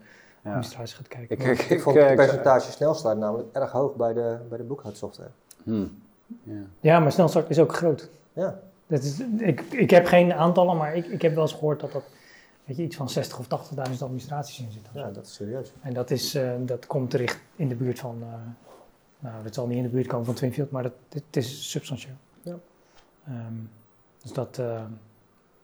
administratie 0.44 0.96
gaat 0.96 1.08
kijken. 1.08 1.38
Ik, 1.38 1.60
ik, 1.60 1.70
ik 1.70 1.82
vond 1.82 1.96
het 1.96 2.16
percentage 2.16 2.72
snelstart 2.72 3.18
namelijk 3.18 3.48
erg 3.56 3.72
hoog 3.72 3.96
bij 3.96 4.14
de, 4.14 4.38
bij 4.50 4.58
de 4.58 4.64
boekhoudsoftware. 4.64 5.30
Hmm. 5.64 6.04
Ja. 6.44 6.54
ja, 6.80 7.00
maar 7.00 7.12
snelstart 7.12 7.50
is 7.50 7.60
ook 7.60 7.76
groot. 7.76 8.10
Ja. 8.34 8.60
Dat 8.88 9.04
is, 9.04 9.20
ik, 9.38 9.62
ik 9.62 9.90
heb 9.90 10.06
geen 10.06 10.34
aantallen, 10.34 10.78
maar 10.78 10.96
ik, 10.96 11.06
ik 11.06 11.22
heb 11.22 11.34
wel 11.34 11.44
eens 11.44 11.54
gehoord 11.54 11.80
dat 11.80 11.92
dat 11.92 12.04
weet 12.66 12.78
je, 12.78 12.84
iets 12.84 12.96
van 12.96 13.10
60 13.10 13.40
of 13.40 13.46
80.000 13.46 13.80
administraties 14.00 14.60
in 14.60 14.72
zitten. 14.72 14.92
Ja, 14.94 15.12
dat 15.12 15.26
is 15.26 15.34
serieus. 15.34 15.74
En 15.82 15.94
dat, 15.94 16.12
is, 16.12 16.36
uh, 16.36 16.54
dat 16.60 16.86
komt 16.86 17.10
terecht 17.10 17.40
in 17.56 17.68
de 17.68 17.76
buurt 17.76 18.00
van, 18.00 18.18
uh, 18.22 18.28
nou, 19.20 19.44
het 19.44 19.54
zal 19.54 19.68
niet 19.68 19.78
in 19.78 19.84
de 19.84 19.90
buurt 19.90 20.08
komen 20.08 20.26
van 20.26 20.36
Twinfield, 20.36 20.72
maar 20.72 20.84
dat, 20.84 20.94
het 21.10 21.36
is 21.36 21.72
substantieel. 21.72 22.16
Ja. 22.42 22.58
Um, 23.30 23.70
dus 24.22 24.34
dat, 24.34 24.58
uh, 24.60 24.82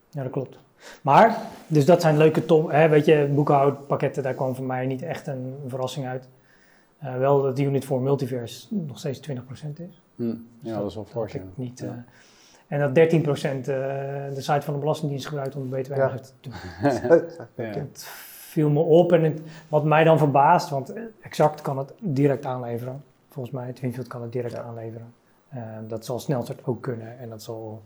ja, 0.10 0.24
dat 0.24 0.32
klopt. 0.32 0.58
Maar, 1.02 1.42
dus 1.68 1.86
dat 1.86 2.02
zijn 2.02 2.18
leuke 2.18 2.46
top, 2.46 2.72
hè, 2.72 2.90
weet 2.90 3.06
je, 3.06 3.32
boekhoudpakketten, 3.34 4.24
daar 4.24 4.34
kwam 4.34 4.56
voor 4.56 4.66
mij 4.66 4.86
niet 4.86 5.02
echt 5.02 5.28
een 5.28 5.56
verrassing 5.68 6.06
uit. 6.06 6.30
wel 7.00 7.42
dat 7.42 7.56
de 7.56 7.64
unit 7.64 7.86
voor 7.86 8.02
multiverse 8.02 8.68
nog 8.70 9.00
steeds 9.00 9.30
20% 9.30 9.34
is. 9.74 10.02
Hm. 10.16 10.24
Ja, 10.24 10.36
dus 10.62 10.74
dat, 10.74 10.90
is 10.90 10.96
wel 10.96 11.06
fors. 11.06 11.36
Niet, 11.56 11.80
ja. 11.80 12.06
En 12.72 12.80
dat 12.80 12.90
13% 12.90 12.94
uh, 12.94 13.66
de 13.66 14.32
site 14.36 14.62
van 14.62 14.74
de 14.74 14.80
Belastingdienst 14.80 15.28
gebruikt 15.28 15.56
om 15.56 15.70
de 15.70 15.80
btw 15.80 15.96
ja. 15.96 16.10
te 16.10 16.32
doen. 16.42 16.54
Het 17.82 18.04
viel 18.52 18.70
me 18.70 18.80
op 18.80 19.12
en 19.12 19.24
het, 19.24 19.42
wat 19.70 19.84
mij 19.84 20.04
dan 20.04 20.18
verbaast, 20.18 20.70
want 20.70 20.94
Exact 21.22 21.62
kan 21.62 21.78
het 21.78 21.94
direct 22.00 22.46
aanleveren. 22.46 23.04
Volgens 23.30 23.56
mij, 23.56 23.74
Twinfield 23.74 24.08
kan 24.08 24.22
het 24.22 24.32
direct 24.32 24.56
aanleveren. 24.56 25.14
Uh, 25.54 25.62
dat 25.88 26.06
zal 26.06 26.20
Snelstart 26.20 26.66
ook 26.66 26.82
kunnen 26.82 27.20
en 27.20 27.30
dat 27.30 27.42
zal... 27.42 27.82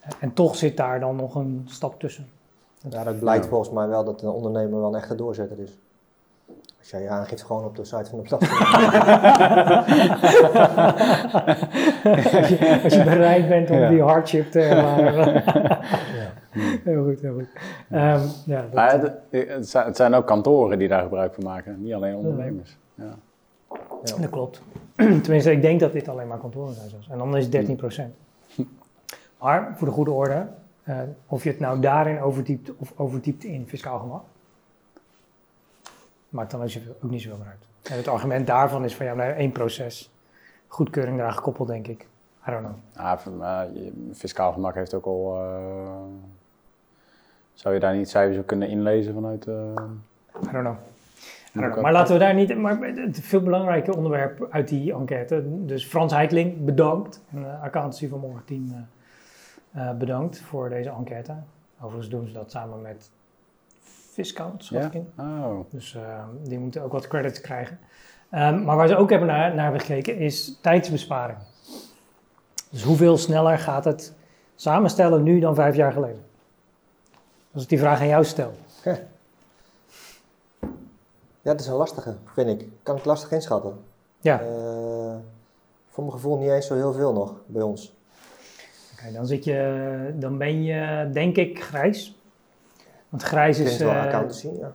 Uh, 0.00 0.08
en 0.20 0.32
toch 0.32 0.56
zit 0.56 0.76
daar 0.76 1.00
dan 1.00 1.16
nog 1.16 1.34
een 1.34 1.62
stap 1.66 2.00
tussen. 2.00 2.28
Ja, 2.88 3.04
dat 3.04 3.18
blijkt 3.18 3.46
volgens 3.46 3.70
mij 3.70 3.88
wel 3.88 4.04
dat 4.04 4.22
een 4.22 4.28
ondernemer 4.28 4.80
wel 4.80 4.88
een 4.88 5.00
echte 5.00 5.14
doorzetter 5.14 5.58
is. 5.58 5.78
Als 6.88 7.00
jij 7.00 7.08
je 7.08 7.14
aangeeft 7.14 7.42
gewoon 7.42 7.64
op 7.64 7.76
de 7.76 7.84
site 7.84 8.10
van 8.10 8.22
de 8.22 8.24
belasting. 8.24 8.52
als, 12.84 12.94
je, 12.94 13.04
bereid 13.04 13.48
bent 13.48 13.70
om 13.70 13.88
die 13.88 14.02
hardship 14.02 14.50
te 14.50 14.60
ervaren. 14.70 15.34
ja. 15.34 15.80
Heel 16.84 17.04
goed, 17.04 17.20
heel 17.20 17.34
goed. 17.34 17.48
Um, 17.92 18.20
ja, 18.46 18.66
dat, 18.70 19.12
het, 19.30 19.72
het, 19.72 19.96
zijn 19.96 20.14
ook 20.14 20.26
kantoren 20.26 20.78
die 20.78 20.88
daar 20.88 21.02
gebruik 21.02 21.34
van 21.34 21.44
maken, 21.44 21.82
niet 21.82 21.94
alleen 21.94 22.14
ondernemers. 22.14 22.78
Ja. 22.94 23.14
ja. 24.04 24.16
Dat 24.20 24.30
klopt. 24.30 24.62
Tenminste, 24.96 25.50
ik 25.50 25.62
denk 25.62 25.80
dat 25.80 25.92
dit 25.92 26.08
alleen 26.08 26.28
maar 26.28 26.38
kantoren 26.38 26.74
zijn 26.74 26.90
zelfs. 26.90 27.08
En 27.08 27.18
dan 27.18 27.36
is 27.36 27.42
het 27.42 27.52
13 27.52 27.76
procent. 27.76 28.14
Maar 29.38 29.74
voor 29.76 29.86
de 29.86 29.94
goede 29.94 30.10
orde, 30.10 30.46
uh, 30.84 30.98
of 31.26 31.44
je 31.44 31.50
het 31.50 31.60
nou 31.60 31.80
daarin 31.80 32.20
overtypt 32.20 32.76
of 32.76 32.92
overtypt 32.96 33.44
in 33.44 33.66
fiscaal 33.66 33.98
gemak, 33.98 34.22
maakt 36.28 36.50
dan 36.50 36.62
ook 37.02 37.10
niet 37.10 37.22
zoveel 37.22 37.46
uit. 37.46 37.66
En 37.90 37.96
het 37.96 38.08
argument 38.08 38.46
daarvan 38.46 38.84
is 38.84 38.96
van 38.96 39.06
ja, 39.06 39.14
nou, 39.14 39.32
één 39.32 39.52
proces, 39.52 40.12
goedkeuring 40.66 41.18
eraan 41.18 41.32
gekoppeld, 41.32 41.68
denk 41.68 41.86
ik. 41.86 42.06
I 42.48 42.50
don't 42.50 42.64
know. 42.64 42.76
Ja, 43.40 43.68
fiscaal 44.12 44.52
gemak 44.52 44.74
heeft 44.74 44.94
ook 44.94 45.06
al. 45.06 45.36
Uh, 45.36 45.96
zou 47.52 47.74
je 47.74 47.80
daar 47.80 47.96
niet 47.96 48.08
cijfers 48.08 48.46
kunnen 48.46 48.68
inlezen 48.68 49.14
vanuit. 49.14 49.46
Uh, 49.46 49.54
I 49.54 50.50
don't 50.52 50.64
know. 50.64 50.76
Maar 51.52 51.92
laten 51.92 52.12
we 52.12 52.18
daar 52.18 52.34
niet. 52.34 52.58
Maar 52.58 52.78
het 52.80 53.20
veel 53.20 53.42
belangrijke 53.42 53.96
onderwerp 53.96 54.46
uit 54.50 54.68
die 54.68 54.92
enquête. 54.92 55.64
Dus 55.66 55.86
Frans 55.86 56.12
Heikling, 56.12 56.64
bedankt. 56.64 57.22
En 57.30 57.42
de 57.42 57.48
accountancy 57.48 58.08
van 58.08 58.20
morgen 58.20 58.44
team 58.44 58.88
uh, 59.76 59.92
bedankt 59.92 60.40
voor 60.40 60.68
deze 60.68 60.90
enquête. 60.90 61.34
Overigens 61.80 62.08
doen 62.08 62.26
ze 62.26 62.32
dat 62.32 62.50
samen 62.50 62.82
met 62.82 63.10
Viscount, 64.18 64.64
zat 64.64 64.84
ik 64.84 64.94
in. 64.94 65.12
Oh. 65.18 65.58
Dus 65.70 65.94
ehm, 65.94 66.28
die 66.42 66.58
moeten 66.58 66.82
ook 66.82 66.92
wat 66.92 67.08
credits 67.08 67.40
krijgen. 67.40 67.78
Um, 68.34 68.64
maar 68.64 68.76
waar 68.76 68.88
ze 68.88 68.96
ook 68.96 69.10
hebben 69.10 69.28
naar, 69.28 69.54
naar 69.54 69.62
hebben 69.62 69.80
gekeken 69.80 70.16
is 70.16 70.58
tijdsbesparing. 70.62 71.38
Dus 72.70 72.82
hoeveel 72.82 73.16
sneller 73.16 73.58
gaat 73.58 73.84
het 73.84 74.14
samenstellen 74.54 75.22
nu 75.22 75.40
dan 75.40 75.54
vijf 75.54 75.76
jaar 75.76 75.92
geleden? 75.92 76.24
Als 77.52 77.62
ik 77.62 77.68
die 77.68 77.78
vraag 77.78 78.00
aan 78.00 78.06
jou 78.06 78.24
stel. 78.24 78.52
Ja, 81.42 81.54
dat 81.54 81.60
is 81.60 81.66
een 81.66 81.74
lastige, 81.74 82.14
vind 82.34 82.60
ik. 82.60 82.68
Kan 82.82 82.96
ik 82.96 83.04
lastig 83.04 83.32
inschatten. 83.32 83.78
Ja. 84.20 84.40
Uh, 84.40 84.46
voor 85.88 86.04
mijn 86.04 86.12
gevoel 86.12 86.38
niet 86.38 86.50
eens 86.50 86.66
zo 86.66 86.74
heel 86.74 86.92
veel 86.92 87.12
nog 87.12 87.34
bij 87.46 87.62
ons. 87.62 87.92
Oké, 88.92 89.12
dan 89.12 89.26
zit 89.26 89.44
je, 89.44 90.14
dan 90.14 90.38
ben 90.38 90.62
je 90.62 91.10
denk 91.12 91.36
ik 91.36 91.62
grijs. 91.64 92.17
Want 93.08 93.22
grijs 93.22 93.58
is 93.58 93.80
uh, 93.80 93.88
ja. 94.58 94.74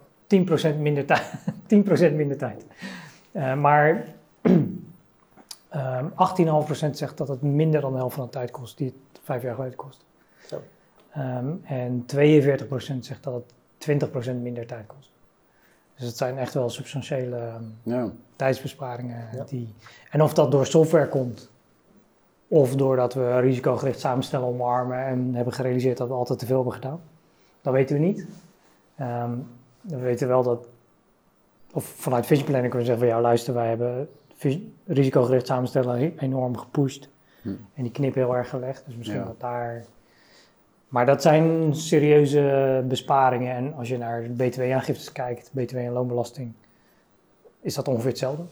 10% 0.76 0.78
minder, 0.78 1.06
tijd. 1.06 1.34
10% 2.12 2.14
minder 2.14 2.38
tijd. 2.38 2.66
Uh, 3.32 3.56
maar 3.56 4.06
um, 4.42 4.94
ehm, 5.70 6.06
18,5% 6.08 6.90
zegt 6.92 7.18
dat 7.18 7.28
het 7.28 7.42
minder 7.42 7.82
dan 7.82 7.92
de 7.92 7.98
helft 7.98 8.16
van 8.16 8.26
de 8.26 8.32
tijd 8.32 8.52
kost 8.52 8.78
die 8.78 8.88
het 8.88 9.20
vijf 9.24 9.42
jaar 9.42 9.56
geleden 9.56 9.76
kost. 9.76 10.06
Zo. 10.46 10.62
Um, 11.18 11.62
en 11.64 12.06
42% 12.16 12.68
zegt 13.00 13.24
dat 13.24 13.34
het 13.34 13.54
20% 14.30 14.36
minder 14.42 14.66
tijd 14.66 14.86
kost. 14.86 15.12
Dus 15.96 16.06
het 16.06 16.18
zijn 16.18 16.38
echt 16.38 16.54
wel 16.54 16.70
substantiële 16.70 17.38
um, 17.38 17.78
ja. 17.84 18.12
tijdsbesparingen. 18.36 19.28
Ja. 19.36 19.44
Die, 19.44 19.74
en 20.10 20.22
of 20.22 20.34
dat 20.34 20.52
door 20.52 20.66
software 20.66 21.08
komt, 21.08 21.52
of 22.48 22.76
doordat 22.76 23.14
we 23.14 23.40
risicogericht 23.40 24.00
samenstellen 24.00 24.48
omarmen 24.48 25.06
en 25.06 25.36
hebben 25.36 25.54
gerealiseerd 25.54 25.98
dat 25.98 26.08
we 26.08 26.14
altijd 26.14 26.40
te 26.40 26.46
veel 26.46 26.56
hebben 26.56 26.74
gedaan. 26.74 27.02
Dat 27.64 27.74
weten 27.74 27.96
we 27.96 28.02
niet. 28.02 28.28
Um, 29.02 29.48
we 29.82 29.98
weten 29.98 30.28
wel 30.28 30.44
dat, 30.44 30.68
of 31.74 31.86
vanuit 31.86 32.26
Vision 32.26 32.46
Planning 32.46 32.72
kunnen 32.72 32.90
we 32.90 32.94
zeggen 32.94 33.10
van 33.10 33.18
ja, 33.18 33.28
luister, 33.28 33.54
wij 33.54 33.68
hebben 33.68 34.10
risicogericht 34.86 35.48
samenstellen 35.48 36.18
enorm 36.18 36.58
gepusht. 36.58 37.10
Hm. 37.42 37.50
En 37.50 37.84
die 37.84 37.92
knip 37.92 38.16
heel 38.16 38.36
erg 38.36 38.50
gelegd. 38.50 38.86
Dus 38.86 38.96
misschien 38.96 39.24
dat 39.24 39.40
daar. 39.40 39.86
Maar 40.88 41.06
dat 41.06 41.22
zijn 41.22 41.76
serieuze 41.76 42.84
besparingen. 42.88 43.56
En 43.56 43.74
als 43.74 43.88
je 43.88 43.98
naar 43.98 44.22
BTW-aangiftes 44.22 45.12
kijkt, 45.12 45.50
BTW 45.52 45.78
en 45.78 45.92
loonbelasting, 45.92 46.54
is 47.60 47.74
dat 47.74 47.88
ongeveer 47.88 48.10
hetzelfde. 48.10 48.44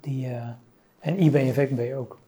Die, 0.00 0.26
uh, 0.26 0.48
en 0.98 1.18
IB 1.18 1.34
en 1.34 1.54
VKB 1.54 1.96
ook. 1.96 2.18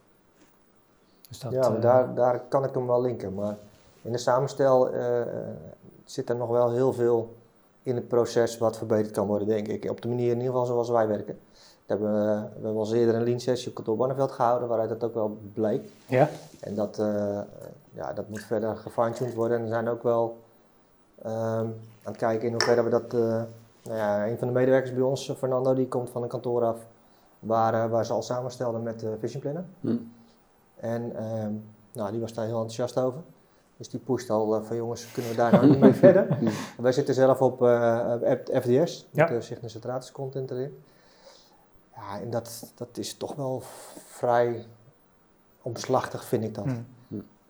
Dus 1.28 1.38
dat, 1.38 1.52
ja, 1.52 1.68
maar 1.68 1.76
uh, 1.76 1.82
daar, 1.82 2.14
daar 2.14 2.40
kan 2.40 2.64
ik 2.64 2.74
hem 2.74 2.86
wel 2.86 3.02
linken. 3.02 3.34
Maar 3.34 3.56
in 4.02 4.12
de 4.12 4.18
samenstel 4.18 4.94
uh, 4.94 5.20
zit 6.04 6.28
er 6.28 6.36
nog 6.36 6.48
wel 6.48 6.72
heel 6.72 6.92
veel 6.92 7.34
in 7.82 7.94
het 7.94 8.08
proces 8.08 8.58
wat 8.58 8.76
verbeterd 8.76 9.10
kan 9.10 9.26
worden, 9.26 9.48
denk 9.48 9.68
ik. 9.68 9.90
Op 9.90 10.00
de 10.00 10.08
manier 10.08 10.30
in 10.30 10.36
ieder 10.36 10.46
geval 10.46 10.66
zoals 10.66 10.90
wij 10.90 11.08
werken. 11.08 11.38
We 11.86 11.96
hebben, 11.96 12.12
we 12.32 12.62
hebben 12.62 12.76
al 12.76 12.94
eerder 12.94 13.14
een 13.14 13.24
lean 13.24 13.40
sessie 13.40 13.68
op 13.68 13.74
kantoor 13.74 13.96
Barneveld 13.96 14.30
gehouden, 14.30 14.68
waaruit 14.68 14.88
dat 14.88 15.04
ook 15.04 15.14
wel 15.14 15.38
bleek. 15.54 15.92
Ja. 16.06 16.28
En 16.60 16.74
dat, 16.74 16.98
uh, 16.98 17.40
ja, 17.92 18.12
dat 18.12 18.28
moet 18.28 18.42
verder 18.42 18.76
gefine-tuned 18.76 19.34
worden. 19.34 19.56
En 19.56 19.62
we 19.62 19.68
zijn 19.68 19.88
ook 19.88 20.02
wel 20.02 20.36
um, 21.26 21.32
aan 21.32 21.74
het 22.02 22.16
kijken 22.16 22.46
in 22.46 22.52
hoeverre 22.52 22.82
we 22.82 22.90
dat... 22.90 23.14
Uh, 23.14 23.42
nou 23.82 23.96
ja, 23.96 24.26
een 24.26 24.38
van 24.38 24.48
de 24.48 24.54
medewerkers 24.54 24.94
bij 24.94 25.02
ons, 25.02 25.32
Fernando, 25.36 25.74
die 25.74 25.88
komt 25.88 26.10
van 26.10 26.22
een 26.22 26.28
kantoor 26.28 26.64
af 26.64 26.86
waar, 27.38 27.88
waar 27.88 28.06
ze 28.06 28.12
al 28.12 28.22
samenstelden 28.22 28.82
met 28.82 29.00
de 29.00 29.16
Vision 29.18 29.40
Planner. 29.40 29.64
Hm. 29.80 29.96
En 30.76 31.24
um, 31.24 31.64
nou, 31.92 32.10
die 32.10 32.20
was 32.20 32.32
daar 32.32 32.44
heel 32.44 32.54
enthousiast 32.54 32.98
over. 32.98 33.20
Dus 33.80 33.88
die 33.88 34.00
pusht 34.00 34.30
al 34.30 34.56
uh, 34.56 34.66
van 34.66 34.76
jongens, 34.76 35.12
kunnen 35.12 35.30
we 35.30 35.36
daar 35.36 35.52
nou 35.52 35.68
niet 35.68 35.80
mee 35.80 35.92
verder? 36.06 36.38
Wij 36.78 36.92
zitten 36.92 37.14
zelf 37.14 37.42
op 37.42 37.62
uh, 37.62 38.14
FDS, 38.60 39.08
ja. 39.10 39.26
de 39.26 40.12
content 40.12 40.50
erin. 40.50 40.82
Ja, 41.94 42.20
en 42.20 42.30
dat, 42.30 42.72
dat 42.74 42.98
is 42.98 43.14
toch 43.14 43.34
wel 43.34 43.62
vrij 44.06 44.66
omslachtig, 45.62 46.24
vind 46.24 46.44
ik 46.44 46.54
dat. 46.54 46.64
Mm. 46.66 46.86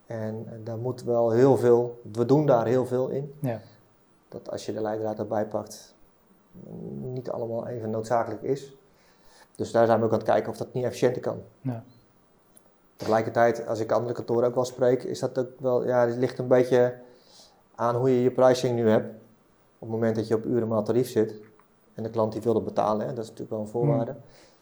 En 0.07 0.47
eh, 0.47 0.53
daar 0.65 0.79
moet 0.79 1.03
wel 1.03 1.31
heel 1.31 1.57
veel, 1.57 2.01
we 2.13 2.25
doen 2.25 2.47
daar 2.47 2.67
heel 2.67 2.87
veel 2.87 3.09
in. 3.09 3.35
Ja. 3.41 3.61
Dat 4.29 4.51
als 4.51 4.67
je 4.67 4.73
de 4.73 4.81
leidraad 4.81 5.19
erbij 5.19 5.47
pakt, 5.47 5.95
niet 7.01 7.31
allemaal 7.31 7.67
even 7.67 7.91
noodzakelijk 7.91 8.43
is. 8.43 8.77
Dus 9.57 9.71
daar 9.71 9.87
zijn 9.87 9.99
we 9.99 10.05
ook 10.05 10.13
aan 10.13 10.19
het 10.19 10.27
kijken 10.27 10.51
of 10.51 10.57
dat 10.57 10.73
niet 10.73 10.85
efficiënter 10.85 11.23
kan. 11.23 11.43
Ja. 11.61 11.85
Tegelijkertijd, 13.01 13.67
als 13.67 13.81
ik 13.81 13.93
andere 13.93 14.15
kantoren 14.15 14.49
ook 14.49 14.55
wel 14.55 14.65
spreek, 14.65 15.03
is 15.03 15.19
dat 15.21 15.39
ook 15.39 15.49
wel, 15.59 15.87
ja, 15.87 16.07
het 16.07 16.17
ligt 16.17 16.39
een 16.39 16.47
beetje 16.49 16.95
aan 17.75 17.95
hoe 17.97 18.11
je 18.11 18.23
je 18.23 18.31
pricing 18.31 18.77
nu 18.77 18.89
hebt. 18.89 19.07
Op 19.79 19.89
het 19.89 19.91
moment 19.91 20.17
dat 20.17 20.29
je 20.29 20.35
op 20.35 20.45
urenmaal 20.45 20.83
tarief 20.83 21.09
zit 21.09 21.35
en 21.95 22.03
de 22.03 22.11
klant 22.11 22.33
die 22.33 22.43
wil 22.43 22.53
dat 22.53 22.65
betalen, 22.65 23.07
hè, 23.07 23.13
dat 23.15 23.25
is 23.25 23.31
natuurlijk 23.31 23.51
wel 23.51 23.61
een 23.61 23.67
voorwaarde. 23.69 24.15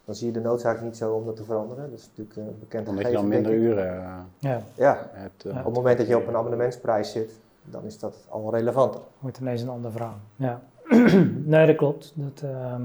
Dan 0.05 0.14
zie 0.14 0.27
je 0.27 0.33
de 0.33 0.40
noodzaak 0.40 0.81
niet 0.83 0.96
zo 0.96 1.14
om 1.14 1.27
dat 1.27 1.37
te 1.37 1.44
veranderen. 1.44 1.90
Dat 1.90 1.98
is 1.98 2.09
natuurlijk 2.16 2.37
een 2.37 2.57
bekend 2.61 2.88
Omdat 2.88 3.07
je 3.07 3.12
dan 3.12 3.29
minder 3.29 3.53
uren 3.53 3.88
eh, 3.88 4.16
ja, 4.38 4.61
Ja, 4.74 5.09
hebt. 5.12 5.44
eh, 5.44 5.53
Ja. 5.53 5.59
op 5.59 5.64
het 5.64 5.74
moment 5.74 5.98
dat 5.98 6.07
je 6.07 6.16
op 6.16 6.27
een 6.27 6.37
abonnementsprijs 6.37 7.11
zit, 7.12 7.33
dan 7.64 7.85
is 7.85 7.98
dat 7.98 8.14
al 8.29 8.55
relevanter. 8.55 9.01
wordt 9.18 9.38
ineens 9.38 9.62
een 9.62 9.68
ander 9.68 9.90
verhaal. 9.90 10.16
Ja. 10.37 10.61
nee, 11.44 11.66
dat 11.66 11.77
klopt. 11.77 12.12
Dat, 12.14 12.42
ehm, 12.51 12.83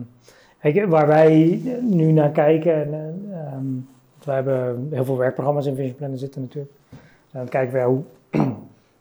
kijk, 0.61 0.85
waar 0.89 1.07
wij 1.07 1.61
nu 1.81 2.11
naar 2.11 2.31
kijken, 2.31 2.73
en, 2.93 2.93
eh, 3.31 3.37
ehm, 3.53 3.65
wij 4.25 4.35
hebben 4.35 4.87
heel 4.91 5.05
veel 5.05 5.17
werkprogramma's 5.17 5.65
in 5.65 5.75
Vision 5.75 5.95
Planner 5.95 6.17
zitten 6.19 6.41
natuurlijk. 6.41 6.73
We 7.31 7.37
aan 7.37 7.41
het 7.41 7.49
kijken 7.49 7.73
weer 7.73 7.85
hoe, 7.85 8.03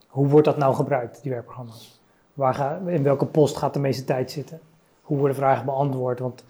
hoe 0.09 0.29
wordt 0.29 0.47
dat 0.47 0.57
nou 0.59 0.75
gebruikt, 0.75 1.23
die 1.23 1.31
werkprogramma's? 1.33 2.01
Waar 2.35 2.55
ga, 2.55 2.81
in 2.87 3.03
welke 3.03 3.27
post 3.27 3.57
gaat 3.57 3.75
de 3.75 3.81
meeste 3.81 4.05
tijd 4.05 4.31
zitten? 4.31 4.61
Hoe 5.03 5.19
worden 5.19 5.37
vragen 5.37 5.65
beantwoord? 5.65 6.19
Want 6.19 6.45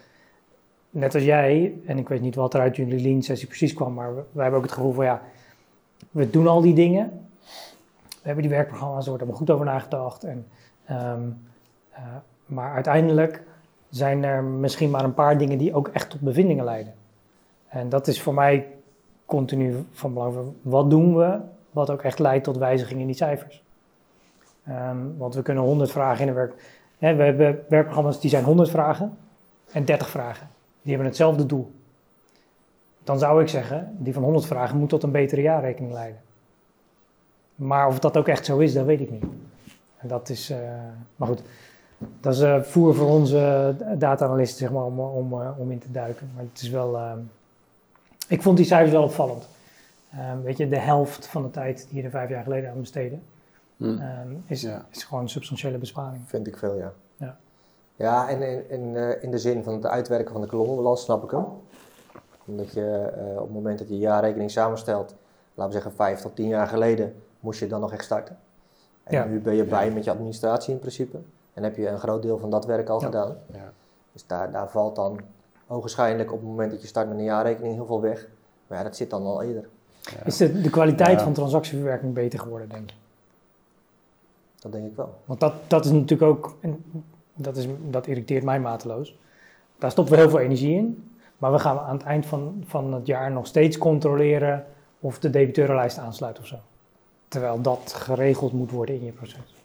net 0.91 1.15
als 1.15 1.25
jij, 1.25 1.75
en 1.87 1.99
ik 1.99 2.09
weet 2.09 2.21
niet 2.21 2.35
wat 2.35 2.55
er 2.55 2.61
uit 2.61 2.77
jullie 2.77 3.01
lean 3.03 3.23
sessie 3.23 3.49
precies 3.49 3.75
kwam, 3.75 3.95
maar 3.95 4.15
we- 4.15 4.23
wij 4.33 4.43
hebben 4.43 4.61
ook 4.61 4.67
het 4.67 4.75
gevoel 4.77 4.93
van 4.93 5.05
ja, 5.05 5.23
we 6.11 6.31
doen 6.31 6.47
al 6.47 6.61
die 6.61 6.75
dingen. 6.75 7.27
We 8.09 8.29
hebben 8.29 8.43
die 8.43 8.53
werkprogramma's, 8.53 9.03
er 9.03 9.09
wordt 9.09 9.23
allemaal 9.23 9.41
goed 9.41 9.51
over 9.51 9.65
nagedacht. 9.67 10.25
En, 10.25 10.47
ehm, 10.85 11.23
eh, 11.91 12.03
maar 12.47 12.75
uiteindelijk 12.75 13.43
zijn 13.89 14.25
er 14.25 14.45
misschien 14.45 14.91
maar 14.91 15.05
een 15.05 15.15
paar 15.15 15.39
dingen 15.39 15.59
die 15.59 15.75
ook 15.75 15.89
echt 15.89 16.11
tot 16.11 16.21
bevindingen 16.21 16.65
leiden. 16.65 16.93
En 17.73 17.89
dat 17.89 18.07
is 18.07 18.23
voor 18.23 18.35
mij 18.35 18.69
continu 19.25 19.85
van 19.91 20.15
belang. 20.15 20.53
Wat 20.63 20.91
doen 20.91 21.17
we 21.17 21.39
wat 21.71 21.91
ook 21.91 22.03
echt 22.03 22.19
leidt 22.19 22.45
tot 22.45 22.57
wijzigingen 22.57 23.01
in 23.01 23.07
die 23.07 23.17
cijfers? 23.17 23.63
Ehm, 24.67 24.97
want 25.17 25.35
we 25.35 25.43
kunnen 25.43 25.65
100 25.65 25.91
vragen 25.91 26.23
in 26.23 26.29
een 26.29 26.35
werk. 26.35 26.81
Hè, 26.99 27.15
we 27.15 27.23
hebben 27.23 27.65
werkprogramma's 27.69 28.21
die 28.21 28.31
zijn 28.31 28.45
100 28.45 28.71
vragen 28.71 29.17
en 29.73 29.85
30 29.85 30.09
vragen. 30.09 30.49
Die 30.83 30.91
hebben 30.93 31.07
hetzelfde 31.07 31.47
doel. 31.47 31.73
Dan 33.05 33.19
zou 33.19 33.43
ik 33.43 33.49
zeggen, 33.49 33.97
die 33.99 34.13
van 34.13 34.23
100 34.23 34.47
vragen 34.47 34.79
moet 34.79 34.89
tot 34.89 35.03
een 35.03 35.11
betere 35.11 35.43
jaarrekening 35.43 35.93
leiden. 35.93 36.21
Maar 37.55 37.87
of 37.87 37.99
dat 37.99 38.17
ook 38.17 38.29
echt 38.29 38.45
zo 38.45 38.59
is, 38.59 38.73
dat 38.73 38.85
weet 38.85 39.01
ik 39.01 39.11
niet. 39.11 39.25
En 39.97 40.09
dat 40.09 40.29
is, 40.29 40.51
eh, 40.51 40.59
maar 41.17 41.29
goed, 41.29 41.43
dat 42.21 42.35
is 42.35 42.41
eh, 42.41 42.61
voer 42.61 42.95
voor 42.95 43.09
onze 43.09 43.75
data-analysten 43.99 44.59
zeg 44.59 44.73
maar, 44.73 44.85
om, 44.85 45.01
om, 45.01 45.33
eh, 45.33 45.51
om 45.59 45.71
in 45.71 45.79
te 45.79 45.91
duiken. 45.91 46.31
Maar 46.35 46.45
het 46.53 46.63
is 46.63 46.69
wel, 46.69 46.97
eh, 46.97 47.13
ik 48.33 48.43
vond 48.43 48.57
die 48.57 48.67
cijfers 48.67 48.93
wel 48.93 49.03
opvallend. 49.03 49.49
Eh, 50.11 50.19
weet 50.43 50.57
je, 50.57 50.69
de 50.69 50.79
helft 50.79 51.27
van 51.27 51.43
de 51.43 51.51
tijd 51.51 51.87
die 51.89 51.99
je 51.99 52.03
er 52.05 52.11
vijf 52.11 52.29
jaar 52.29 52.43
geleden 52.43 52.71
aan 52.71 52.81
besteden, 52.81 53.23
hm. 53.77 53.99
eh, 53.99 54.09
is, 54.47 54.63
Ja. 54.63 54.85
is 54.91 55.05
gewoon 55.05 55.23
een 55.23 55.29
substantiële 55.29 55.79
besparing. 55.79 56.23
Vind 56.27 56.47
ik 56.47 56.57
veel, 56.57 56.77
ja. 56.77 56.93
Ja. 57.17 57.37
Ja, 57.97 58.29
en 58.29 58.43
in, 58.43 58.71
in, 58.71 58.97
eh, 58.97 59.23
in 59.23 59.31
de 59.31 59.39
zin 59.39 59.63
van 59.63 59.73
het 59.75 59.87
uitwerken 59.87 60.33
van 60.33 60.41
de 60.41 60.47
kolommenbalans 60.47 61.03
snap 61.03 61.25
ik 61.25 61.31
hem. 61.31 61.45
Omdat 62.45 62.73
je 62.73 63.13
eh, 63.17 63.37
op 63.37 63.43
het 63.43 63.53
moment 63.53 63.79
dat 63.79 63.89
je 63.89 63.95
je 63.95 64.01
jaarrekening 64.01 64.51
samenstelt, 64.51 65.15
laten 65.55 65.73
we 65.75 65.81
zeggen 65.81 65.93
vijf 65.93 66.21
tot 66.21 66.37
tien 66.37 66.49
jaar 66.49 66.67
geleden, 66.67 67.15
moest 67.41 67.61
je 67.61 67.67
dan 67.67 67.81
nog 67.81 67.93
echt 67.93 68.05
starten. 68.05 68.39
En 69.03 69.15
Ja. 69.15 69.25
nu 69.25 69.41
ben 69.41 69.55
je 69.55 69.65
bij 69.65 69.91
met 69.91 70.05
je 70.05 70.11
administratie 70.11 70.73
in 70.73 70.79
principe. 70.79 71.19
En 71.55 71.63
heb 71.63 71.77
je 71.77 71.89
een 71.89 71.99
groot 71.99 72.23
deel 72.23 72.39
van 72.39 72.51
dat 72.51 72.65
werk 72.67 72.89
al 72.89 73.01
Ja. 73.01 73.05
gedaan. 73.07 73.37
Ja. 73.53 73.73
Dus 74.13 74.27
daar, 74.27 74.51
daar 74.51 74.71
valt 74.71 74.97
dan 74.97 75.21
ogenschijnlijk 75.73 76.33
op 76.33 76.39
het 76.39 76.49
moment 76.49 76.71
dat 76.71 76.81
je 76.81 76.87
start 76.87 77.09
met 77.09 77.19
een 77.19 77.25
jaarrekening 77.25 77.75
heel 77.75 77.87
veel 77.87 78.01
weg. 78.01 78.29
Maar 78.67 78.79
ja, 78.79 78.85
dat 78.85 78.97
zit 78.97 79.11
dan 79.11 79.23
al 79.23 79.43
eerder. 79.43 79.69
Ja. 80.01 80.25
Is 80.25 80.37
de, 80.37 80.61
de 80.61 80.71
kwaliteit 80.71 81.19
Ja. 81.19 81.25
van 81.25 81.33
transactieverwerking 81.33 82.15
beter 82.15 82.39
geworden, 82.39 82.69
denk 82.69 82.91
je? 82.91 82.97
Dat 84.59 84.73
denk 84.73 84.87
ik 84.87 84.97
wel. 84.97 85.15
Want 85.25 85.41
dat, 85.41 85.53
dat 85.67 85.85
is 85.85 85.91
natuurlijk 85.91 86.31
ook, 86.31 86.57
en 86.61 86.85
dat, 87.35 87.57
is, 87.57 87.67
dat 87.91 88.07
irriteert 88.07 88.45
mij 88.45 88.61
mateloos. 88.61 89.17
Daar 89.79 89.91
stoppen 89.91 90.15
we 90.15 90.21
heel 90.21 90.31
veel 90.31 90.39
energie 90.39 90.77
in. 90.77 91.11
Maar 91.39 91.53
we 91.53 91.59
gaan 91.59 91.79
aan 91.79 91.97
het 91.97 92.07
eind 92.07 92.27
van, 92.27 92.65
van 92.67 92.93
het 92.93 93.07
jaar 93.07 93.31
nog 93.31 93.47
steeds 93.47 93.79
controleren 93.79 94.67
of 95.01 95.19
de 95.19 95.31
debiteurenlijst 95.31 95.99
aansluit 95.99 96.39
of 96.39 96.47
zo. 96.47 96.57
Terwijl 97.29 97.61
dat 97.61 97.93
geregeld 97.97 98.53
moet 98.53 98.71
worden 98.71 98.95
in 98.95 99.05
je 99.05 99.13
proces. 99.13 99.62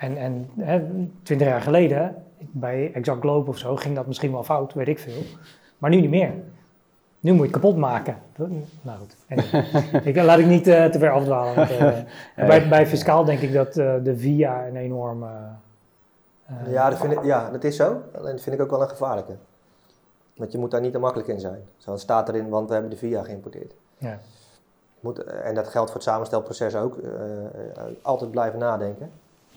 En, 0.00 0.16
en 0.16 0.48
hè, 0.58 0.82
20 1.22 1.46
jaar 1.46 1.60
geleden, 1.60 2.14
bij 2.38 2.92
Exact 2.92 3.20
Globe 3.20 3.50
of 3.50 3.58
zo, 3.58 3.76
ging 3.76 3.94
dat 3.94 4.06
misschien 4.06 4.32
wel 4.32 4.42
fout, 4.44 4.72
weet 4.74 4.88
ik 4.88 4.98
veel. 4.98 5.22
Maar 5.78 5.90
nu 5.90 6.00
niet 6.00 6.10
meer. 6.10 6.32
Nu 7.20 7.30
moet 7.30 7.46
je 7.46 7.52
het 7.52 7.60
kapot 7.60 7.76
maken. 7.76 8.16
Nou 8.82 8.98
goed, 8.98 9.16
ik, 10.06 10.16
laat 10.16 10.38
ik 10.38 10.46
niet 10.46 10.66
eh, 10.66 10.84
te 10.84 10.98
ver 10.98 11.10
afdwalen. 11.10 11.54
Want, 11.54 11.70
eh, 11.70 11.98
bij, 12.48 12.68
bij 12.68 12.86
fiscaal 12.86 13.24
denk 13.24 13.40
ik 13.40 13.52
dat 13.52 13.76
eh, 13.76 13.94
de 14.02 14.16
VIA 14.16 14.66
een 14.66 14.76
enorm... 14.76 15.22
eh, 15.22 15.28
eh, 16.46 16.72
Ja 16.72 16.90
dat, 16.90 16.98
vind 16.98 17.12
ik, 17.12 17.24
ja, 17.24 17.50
dat 17.50 17.64
is 17.64 17.76
zo. 17.76 18.02
Alleen 18.18 18.32
dat 18.32 18.40
vind 18.40 18.56
ik 18.56 18.62
ook 18.62 18.70
wel 18.70 18.82
een 18.82 18.88
gevaarlijke. 18.88 19.36
Want 20.36 20.52
je 20.52 20.58
moet 20.58 20.70
daar 20.70 20.80
niet 20.80 20.92
te 20.92 20.98
makkelijk 20.98 21.28
in 21.28 21.40
zijn. 21.40 21.60
Zo 21.76 21.96
staat 21.96 22.28
erin, 22.28 22.48
want 22.48 22.66
we 22.66 22.72
hebben 22.72 22.90
de 22.90 22.96
VIA 22.96 23.22
geïmporteerd. 23.22 23.74
ja. 23.98 24.18
Moet, 25.00 25.24
en 25.24 25.54
dat 25.54 25.68
geldt 25.68 25.90
voor 25.90 26.00
het 26.00 26.08
samenstelproces 26.08 26.74
ook. 26.76 26.96
altijd 28.02 28.30
blijven 28.30 28.58
nadenken. 28.58 29.10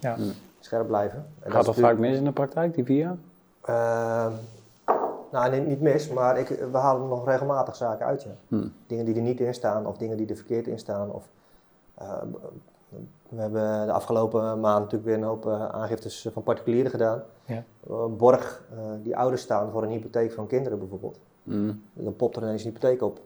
Ja. 0.03 0.15
Mm. 0.15 0.31
Scherp 0.59 0.87
blijven. 0.87 1.25
En 1.39 1.51
Gaat 1.51 1.65
dat 1.65 1.75
is 1.75 1.81
vaak 1.81 1.97
mis 1.97 2.17
in 2.17 2.23
de 2.23 2.31
praktijk, 2.31 2.73
die 2.73 2.85
VIA? 2.85 3.15
Ehm, 3.61 4.31
nou, 5.31 5.49
nee, 5.51 5.59
niet 5.61 5.81
mis, 5.81 6.09
maar 6.09 6.39
ik, 6.39 6.47
we 6.47 6.77
halen 6.77 7.07
nog 7.07 7.25
regelmatig 7.27 7.75
zaken 7.75 8.05
uit. 8.05 8.23
Ja. 8.23 8.29
Hm. 8.47 8.67
Dingen 8.87 9.05
die 9.05 9.15
er 9.15 9.21
niet 9.21 9.39
in 9.39 9.53
staan 9.53 9.85
of 9.85 9.97
dingen 9.97 10.17
die 10.17 10.27
er 10.27 10.35
verkeerd 10.35 10.67
in 10.67 10.79
staan. 10.79 11.11
Of, 11.11 11.27
eh, 11.93 12.21
we 13.29 13.41
hebben 13.41 13.85
de 13.85 13.91
afgelopen 13.91 14.59
maand 14.59 14.79
natuurlijk 14.83 15.05
weer 15.05 15.15
een 15.17 15.23
hoop 15.23 15.45
eh, 15.45 15.69
aangiftes 15.69 16.27
van 16.33 16.43
particulieren 16.43 16.91
gedaan. 16.91 17.23
Ja. 17.45 17.63
Een 17.87 18.17
borg 18.17 18.63
eh, 18.71 18.77
die 19.03 19.17
ouders 19.17 19.41
staan 19.41 19.71
voor 19.71 19.83
een 19.83 19.89
hypotheek 19.89 20.31
van 20.31 20.47
kinderen 20.47 20.79
bijvoorbeeld. 20.79 21.19
Hm. 21.43 21.73
Dan 21.93 22.15
popt 22.15 22.35
er 22.35 22.41
ineens 22.43 22.63
een 22.63 22.71
hypotheek 22.71 23.01
op. 23.01 23.19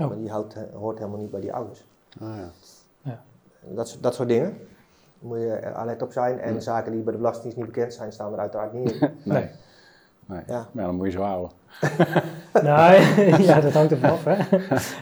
Oh. 0.00 0.06
Maar 0.08 0.16
die 0.16 0.30
houdt, 0.30 0.56
hoort 0.74 0.98
helemaal 0.98 1.18
niet 1.20 1.30
bij 1.30 1.40
die 1.40 1.52
ouders. 1.52 1.84
Ah, 2.20 2.36
ja. 3.02 3.22
Dat, 3.60 3.88
soort- 3.88 4.02
dat 4.02 4.14
soort 4.14 4.28
dingen. 4.28 4.58
Moet 5.18 5.38
je 5.38 5.46
er 5.52 5.72
alert 5.74 6.02
op 6.02 6.12
zijn. 6.12 6.40
En 6.40 6.62
zaken 6.62 6.92
die 6.92 7.00
bij 7.00 7.12
de 7.12 7.18
Belastingdienst 7.18 7.56
niet 7.56 7.66
bekend 7.74 7.94
zijn, 7.94 8.12
staan 8.12 8.32
er 8.32 8.38
uiteraard 8.38 8.72
niet 8.72 8.92
in. 8.92 9.10
Nee. 9.32 9.48
nee. 10.26 10.40
Ja. 10.46 10.66
Maar 10.72 10.84
dan 10.84 10.94
moet 10.94 11.06
je 11.06 11.12
zo 11.12 11.22
houden. 11.22 11.50
Nou, 12.62 12.94
ja, 13.48 13.60
dat 13.60 13.72
hangt 13.72 13.90
ervan 13.92 14.10
af. 14.10 14.24
Hè. 14.24 14.56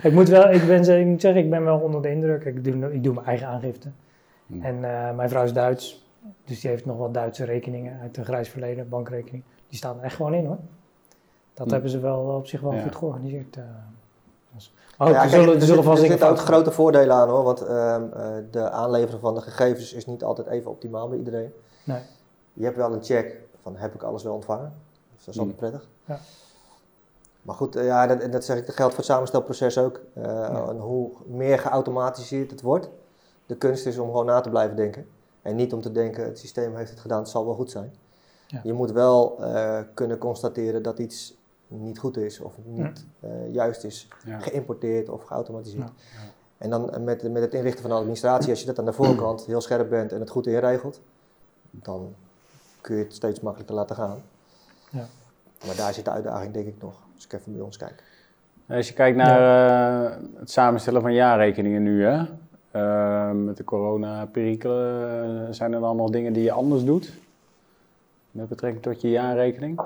ik, 0.09 0.13
moet 0.13 0.29
wel, 0.29 0.51
ik, 0.51 0.67
ben, 0.67 0.99
ik 1.01 1.07
moet 1.07 1.21
zeggen, 1.21 1.45
ik 1.45 1.51
ben 1.51 1.65
wel 1.65 1.79
onder 1.79 2.03
de 2.03 2.11
indruk. 2.11 2.45
Ik 2.45 2.65
doe, 2.65 2.93
ik 2.95 3.03
doe 3.05 3.15
mijn 3.15 3.27
eigen 3.27 3.47
aangifte. 3.47 3.89
Hm. 4.47 4.63
En 4.63 4.75
eh, 4.85 5.15
mijn 5.17 5.29
vrouw 5.29 5.45
is 5.45 5.53
Duits, 5.53 6.07
dus 6.45 6.61
die 6.61 6.71
heeft 6.71 6.85
nog 6.87 6.99
wat 6.99 7.15
Duitse 7.15 7.45
rekeningen 7.45 8.01
uit 8.01 8.17
een 8.17 8.25
grijs 8.25 8.49
verleden, 8.49 8.89
bankrekening. 8.89 9.43
Die 9.69 9.79
staan 9.79 9.99
er 9.99 10.05
echt 10.05 10.17
gewoon 10.17 10.35
in 10.35 10.47
hoor. 10.47 10.59
Dat 11.55 11.67
Hm. 11.67 11.73
hebben 11.73 11.91
ze 11.91 11.99
wel 12.01 12.19
op 12.21 12.47
zich 12.47 12.61
wel 12.61 12.75
Ja. 12.75 12.83
goed 12.83 12.97
georganiseerd. 12.97 13.57
eh. 13.57 13.63
Ook, 14.99 15.09
Ja, 15.09 15.23
er 15.23 15.29
zullen, 15.31 15.55
er 15.55 15.63
zullen 15.67 15.85
vast 15.85 16.03
er 16.03 16.09
zitten 16.09 16.29
ook 16.29 16.39
grote 16.39 16.73
voordelen 16.73 17.15
aan 17.17 17.29
hoor, 17.29 17.43
want 17.45 17.61
ehm, 17.61 18.03
eh, 18.13 18.27
de 18.51 18.71
aanlevering 18.71 19.21
van 19.21 19.35
de 19.35 19.41
gegevens 19.41 19.93
is 19.93 20.07
niet 20.07 20.25
altijd 20.25 20.47
even 20.47 20.71
optimaal 20.71 21.09
bij 21.09 21.19
iedereen. 21.19 21.53
Nee. 21.85 22.01
Je 22.53 22.65
hebt 22.65 22.77
wel 22.77 22.93
een 22.93 23.05
check 23.05 23.41
van 23.63 23.77
heb 23.77 23.95
ik 23.95 24.03
alles 24.03 24.23
wel 24.23 24.35
ontvangen. 24.35 24.73
Dus 25.17 25.25
dat 25.25 25.35
is 25.35 25.41
altijd 25.41 25.59
Hmm. 25.59 25.69
prettig. 25.71 25.89
Ja. 26.05 26.19
Maar 27.43 27.55
goed, 27.55 27.77
eh, 27.77 27.85
ja, 27.85 28.07
dat, 28.07 28.33
dat 28.33 28.45
zeg 28.45 28.57
ik, 28.57 28.67
dat 28.67 28.75
geldt 28.75 28.95
voor 28.95 29.03
het 29.03 29.13
samenstelproces 29.13 29.79
ook. 29.79 30.01
Eh, 30.15 30.69
en 30.69 30.79
hoe 30.79 31.11
meer 31.27 31.59
geautomatiseerd 31.59 32.51
het 32.51 32.63
wordt, 32.63 32.89
de 33.47 33.57
kunst 33.57 33.87
is 33.87 33.99
om 33.99 34.07
gewoon 34.07 34.27
na 34.27 34.41
te 34.41 34.51
blijven 34.51 34.77
denken. 34.77 35.07
En 35.43 35.57
niet 35.57 35.73
om 35.73 35.81
te 35.81 35.93
denken, 35.93 36.25
het 36.25 36.39
systeem 36.39 36.77
heeft 36.77 36.91
het 36.91 37.01
gedaan, 37.01 37.19
het 37.19 37.29
zal 37.29 37.45
wel 37.45 37.55
goed 37.55 37.71
zijn. 37.71 37.95
Ja. 38.47 38.61
Je 38.63 38.73
moet 38.73 38.93
wel 38.93 39.41
kunnen 39.95 40.19
constateren 40.19 40.83
dat 40.83 40.99
iets 40.99 41.37
niet 41.69 41.99
goed 41.99 42.17
is 42.17 42.41
of 42.41 42.55
niet 42.65 43.07
eh, 43.21 43.31
juist 43.53 43.85
is 43.85 44.09
Ja. 44.25 44.39
geïmporteerd 44.39 45.09
of 45.09 45.23
geautomatiseerd. 45.25 45.83
Ja. 45.85 45.93
Ja. 46.23 46.29
En 46.59 46.71
dan 46.71 46.91
eh, 46.93 47.01
met, 47.01 47.33
met 47.33 47.43
het 47.43 47.55
inrichten 47.55 47.81
van 47.81 47.91
de 47.91 47.97
administratie, 47.97 48.51
als 48.51 48.61
je 48.61 48.67
dat 48.67 48.79
aan 48.79 48.85
de 48.85 48.93
voorkant 48.93 49.45
heel 49.45 49.61
scherp 49.61 49.91
bent 49.91 50.13
en 50.13 50.21
het 50.21 50.31
goed 50.31 50.47
inregelt, 50.47 51.01
dan 51.71 52.15
kun 52.81 52.97
je 52.97 53.03
het 53.03 53.15
steeds 53.15 53.41
makkelijker 53.41 53.77
laten 53.77 53.97
gaan. 53.97 54.23
Ja. 54.91 55.05
Maar 55.67 55.77
daar 55.77 55.95
zit 55.95 56.05
de 56.05 56.11
uitdaging 56.11 56.53
denk 56.53 56.67
ik 56.67 56.83
nog, 56.83 56.95
als 57.15 57.25
ik 57.25 57.33
even 57.33 57.53
bij 57.53 57.63
ons 57.63 57.77
kijk. 57.77 58.03
Als 58.69 58.89
je 58.89 58.95
kijkt 58.95 59.17
naar 59.17 60.11
eh, 60.11 60.17
het 60.39 60.51
samenstellen 60.51 61.01
van 61.01 61.15
jaarrekeningen 61.15 61.83
nu, 61.83 62.05
hè? 62.05 62.25
Met 63.33 63.57
de 63.57 63.65
corona-perikelen, 63.65 65.55
zijn 65.55 65.73
er 65.73 65.81
dan 65.81 65.97
nog 65.97 66.11
dingen 66.11 66.33
die 66.33 66.43
je 66.43 66.53
anders 66.53 66.85
doet? 66.85 67.13
Met 68.31 68.49
betrekking 68.49 68.83
tot 68.83 69.01
je 69.01 69.11
jaarrekening? 69.11 69.81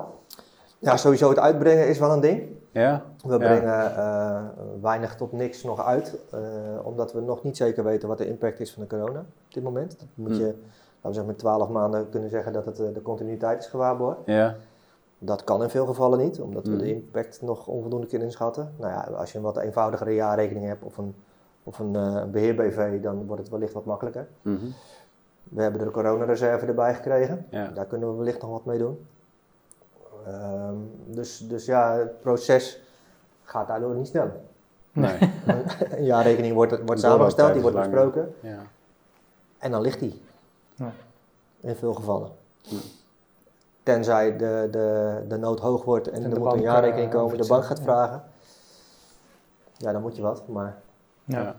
Ja, 0.81 0.97
sowieso 0.97 1.29
het 1.29 1.39
uitbrengen 1.39 1.89
is 1.89 1.99
wel 1.99 2.13
een 2.13 2.21
ding. 2.21 2.43
Ja? 2.71 3.03
We 3.27 3.39
brengen 3.39 3.93
uh, 3.97 4.43
weinig 4.81 5.17
tot 5.17 5.33
niks 5.33 5.63
nog 5.63 5.85
uit, 5.85 6.19
uh, 6.35 6.41
omdat 6.83 7.13
we 7.13 7.21
nog 7.21 7.43
niet 7.43 7.57
zeker 7.57 7.85
weten 7.85 8.09
wat 8.09 8.19
de 8.19 8.27
impact 8.27 8.61
is 8.61 8.73
van 8.73 8.83
de 8.83 8.89
corona 8.89 9.19
op 9.21 9.55
dit 9.55 9.63
moment. 9.63 9.99
Dat 9.99 10.09
moet 10.15 10.37
je, 10.37 10.43
laten 10.43 10.59
we 11.03 11.09
zeggen, 11.09 11.27
met 11.27 11.39
12 11.39 11.69
maanden 11.69 12.09
kunnen 12.11 12.31
zeggen 12.31 12.53
dat 12.53 12.65
het, 12.65 12.77
de 12.77 13.03
continuïteit 13.03 13.63
is 13.63 13.67
gewaarborgd. 13.67 14.19
Ja. 14.25 14.57
Dat 15.19 15.45
kan 15.45 15.63
in 15.63 15.71
veel 15.71 15.87
gevallen 15.87 16.19
niet, 16.19 16.41
omdat 16.41 16.67
we 16.67 16.77
de 16.77 16.95
impact 16.95 17.43
nog 17.43 17.67
onvoldoende 17.67 18.07
kunnen 18.07 18.27
inschatten. 18.27 18.73
Nou 18.77 18.93
ja, 18.93 19.01
als 19.01 19.33
je 19.33 19.39
een 19.39 19.45
wat 19.45 19.57
eenvoudigere 19.57 20.15
jaarrekening 20.15 20.67
hebt 20.67 20.85
of 20.85 20.97
een, 20.97 21.15
of 21.63 21.79
een 21.79 21.95
uh, 21.95 22.25
beheer-BV, 22.25 23.01
dan 23.01 23.27
wordt 23.27 23.43
het 23.43 23.51
wellicht 23.51 23.73
wat 23.73 23.85
makkelijker. 23.85 24.29
Mm 24.43 24.57
-hmm. 24.57 24.73
We 25.43 25.63
hebben 25.63 25.85
de 25.85 25.91
coronareserve 25.91 26.67
erbij 26.67 26.95
gekregen. 26.95 27.47
Ja. 27.51 27.71
Daar 27.75 27.87
kunnen 27.87 28.11
we 28.11 28.17
wellicht 28.17 28.41
nog 28.41 28.51
wat 28.51 28.65
mee 28.65 28.79
doen. 28.79 29.07
Um, 30.29 30.91
dus, 31.07 31.39
dus 31.39 31.65
ja, 31.65 31.97
het 31.97 32.21
proces 32.21 32.81
gaat 33.43 33.69
daardoor 33.69 33.95
niet 33.95 34.07
sneller. 34.07 34.37
Nee. 34.93 35.19
een 35.97 36.05
jaarrekening 36.05 36.55
wordt, 36.55 36.79
wordt 36.87 37.01
samengesteld, 37.01 37.53
die 37.53 37.63
wordt 37.63 37.77
besproken. 37.77 38.35
Ja. 38.41 38.59
En 39.59 39.71
dan 39.71 39.81
ligt 39.81 40.01
die. 40.01 40.23
Ja. 40.75 40.93
In 41.61 41.75
veel 41.77 41.95
gevallen. 41.95 42.31
Ja. 42.61 42.79
Tenzij 43.83 44.37
de, 44.37 44.69
de, 44.71 45.19
de 45.29 45.37
nood 45.37 45.61
hoog 45.61 45.85
wordt 45.85 46.09
en, 46.09 46.15
En 46.15 46.23
er 46.25 46.31
de 46.35 46.41
moet 46.41 46.53
een 46.53 46.61
jaarrekening 46.61 47.13
eh, 47.13 47.19
komen, 47.19 47.37
de 47.39 47.47
bank 47.47 47.65
gaat 47.65 47.81
vragen. 47.81 48.23
Ja, 49.77 49.93
dan 49.93 50.03
moet 50.03 50.17
je 50.17 50.23
wat, 50.23 50.49
maar 50.49 50.77
Ja. 51.25 51.41
Ja. 51.43 51.57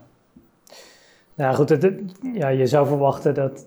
Nou 1.34 1.54
goed, 1.54 1.68
het, 1.68 1.82
het- 1.82 2.00
ja, 2.34 2.48
je 2.48 2.66
zou 2.66 2.86
verwachten 2.86 3.34
dat 3.34 3.64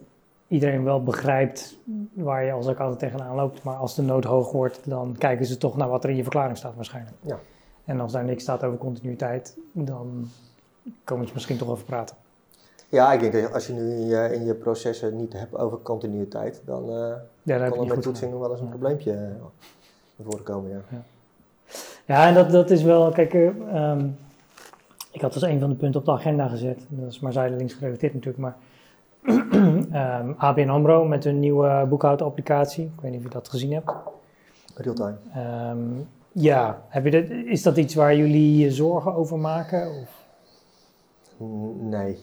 iedereen 0.48 0.84
wel 0.84 1.04
begrijpt 1.04 1.78
waar 2.14 2.44
je 2.46 2.52
als 2.52 2.68
altijd 2.68 3.00
tegenaan 3.00 3.36
loopt. 3.36 3.64
Maar 3.64 3.76
als 3.76 3.96
de 3.96 4.02
nood 4.02 4.24
hoog 4.24 4.52
wordt, 4.52 4.80
dan 4.84 5.16
kijken 5.18 5.46
ze 5.46 5.58
toch 5.58 5.78
naar 5.78 5.90
wat 5.90 6.04
er 6.04 6.10
in 6.10 6.16
je 6.16 6.22
verklaring 6.22 6.58
staat 6.58 6.76
waarschijnlijk. 6.76 7.16
Ja. 7.22 7.40
En 7.86 8.00
als 8.00 8.12
daar 8.12 8.24
niks 8.24 8.42
staat 8.44 8.64
over 8.64 8.78
continuïteit, 8.78 9.58
dan 9.72 10.30
komen 11.04 11.28
ze 11.28 11.34
misschien 11.34 11.58
toch 11.58 11.70
over 11.70 11.86
praten. 11.86 12.16
ja, 12.90 13.14
ik 13.14 13.20
denk 13.20 13.34
dat 13.34 13.54
als 13.54 13.68
je 13.68 13.74
nu 13.74 13.92
in 13.92 14.06
je, 14.08 14.30
in 14.34 14.46
je 14.46 14.54
processen 14.54 15.16
niet 15.16 15.34
hebt 15.34 15.56
over 15.58 15.78
continuïteit, 15.78 16.62
dan 16.66 16.86
Ja, 17.44 17.60
heb 17.60 17.72
kan 17.72 17.82
er 17.82 17.88
met 17.88 18.02
toetsing 18.02 18.32
nog 18.32 18.40
wel 18.40 18.50
eens 18.52 18.60
een 18.60 18.66
Ja. 18.66 18.72
probleempje 18.72 19.12
eh, 19.12 19.18
naar 19.18 20.28
voren 20.30 20.44
komen. 20.44 20.84
Ja. 20.90 21.02
Ja, 22.06 22.28
en 22.28 22.34
dat, 22.34 22.52
dat 22.52 22.70
is 22.70 22.84
wel, 22.84 23.12
kijk, 23.12 23.34
eh, 23.34 23.48
ehm, 23.74 24.08
ik 25.12 25.22
had 25.22 25.34
als 25.34 25.44
een 25.44 25.60
van 25.60 25.70
de 25.70 25.76
punten 25.76 26.00
op 26.00 26.06
de 26.06 26.12
agenda 26.12 26.48
gezet, 26.48 26.86
dat 26.90 27.12
is 27.12 27.20
maar 27.20 27.34
zijdelings 27.34 27.74
gerelateerd 27.74 28.14
natuurlijk, 28.14 28.44
maar 28.44 28.56
ehm, 29.92 30.32
ABN 30.38 30.70
AMRO 30.70 31.06
met 31.06 31.24
hun 31.24 31.40
nieuwe 31.40 31.86
boekhoudapplicatie, 31.90 32.86
ik 32.86 33.02
weet 33.02 33.12
niet 33.12 33.20
of 33.20 33.26
je 33.26 33.34
dat 33.34 33.50
gezien 33.50 33.74
hebt. 33.74 33.92
Realtime. 34.76 35.18
Ehm, 35.34 35.80
ja, 36.32 36.82
heb 36.88 37.06
je 37.06 37.12
dat, 37.12 37.30
is 37.30 37.64
dat 37.64 37.78
iets 37.78 37.96
waar 37.96 38.16
jullie 38.16 38.58
je 38.58 38.72
zorgen 38.72 39.14
over 39.14 39.38
maken? 39.38 39.92
Of? 40.02 40.26
Nee, 41.80 42.20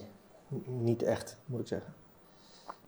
niet 0.67 1.03
echt, 1.03 1.39
moet 1.47 1.61
ik 1.61 1.67
zeggen. 1.67 1.93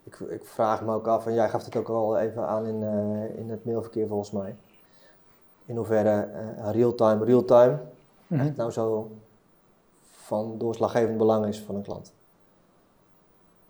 Ik, 0.05 0.19
ik 0.19 0.45
vraag 0.45 0.85
me 0.85 0.95
ook 0.95 1.07
af, 1.07 1.27
en 1.27 1.35
jij 1.35 1.49
gaf 1.49 1.65
het 1.65 1.77
ook 1.77 1.89
al 1.89 2.19
even 2.19 2.49
aan 2.49 2.67
in, 2.67 2.83
eh, 2.83 3.39
in 3.39 3.51
het 3.51 3.65
mailverkeer 3.65 4.07
volgens 4.07 4.31
mij. 4.31 4.57
In 5.67 5.77
hoeverre 5.77 6.21
eh, 6.21 6.71
real-time, 6.71 7.25
real-time 7.25 7.81
echt 8.29 8.57
nou 8.57 8.71
zo 8.71 9.11
van 10.03 10.59
doorslaggevend 10.59 11.19
belang 11.19 11.47
is 11.47 11.61
van 11.61 11.75
een 11.75 11.83
klant. 11.83 12.13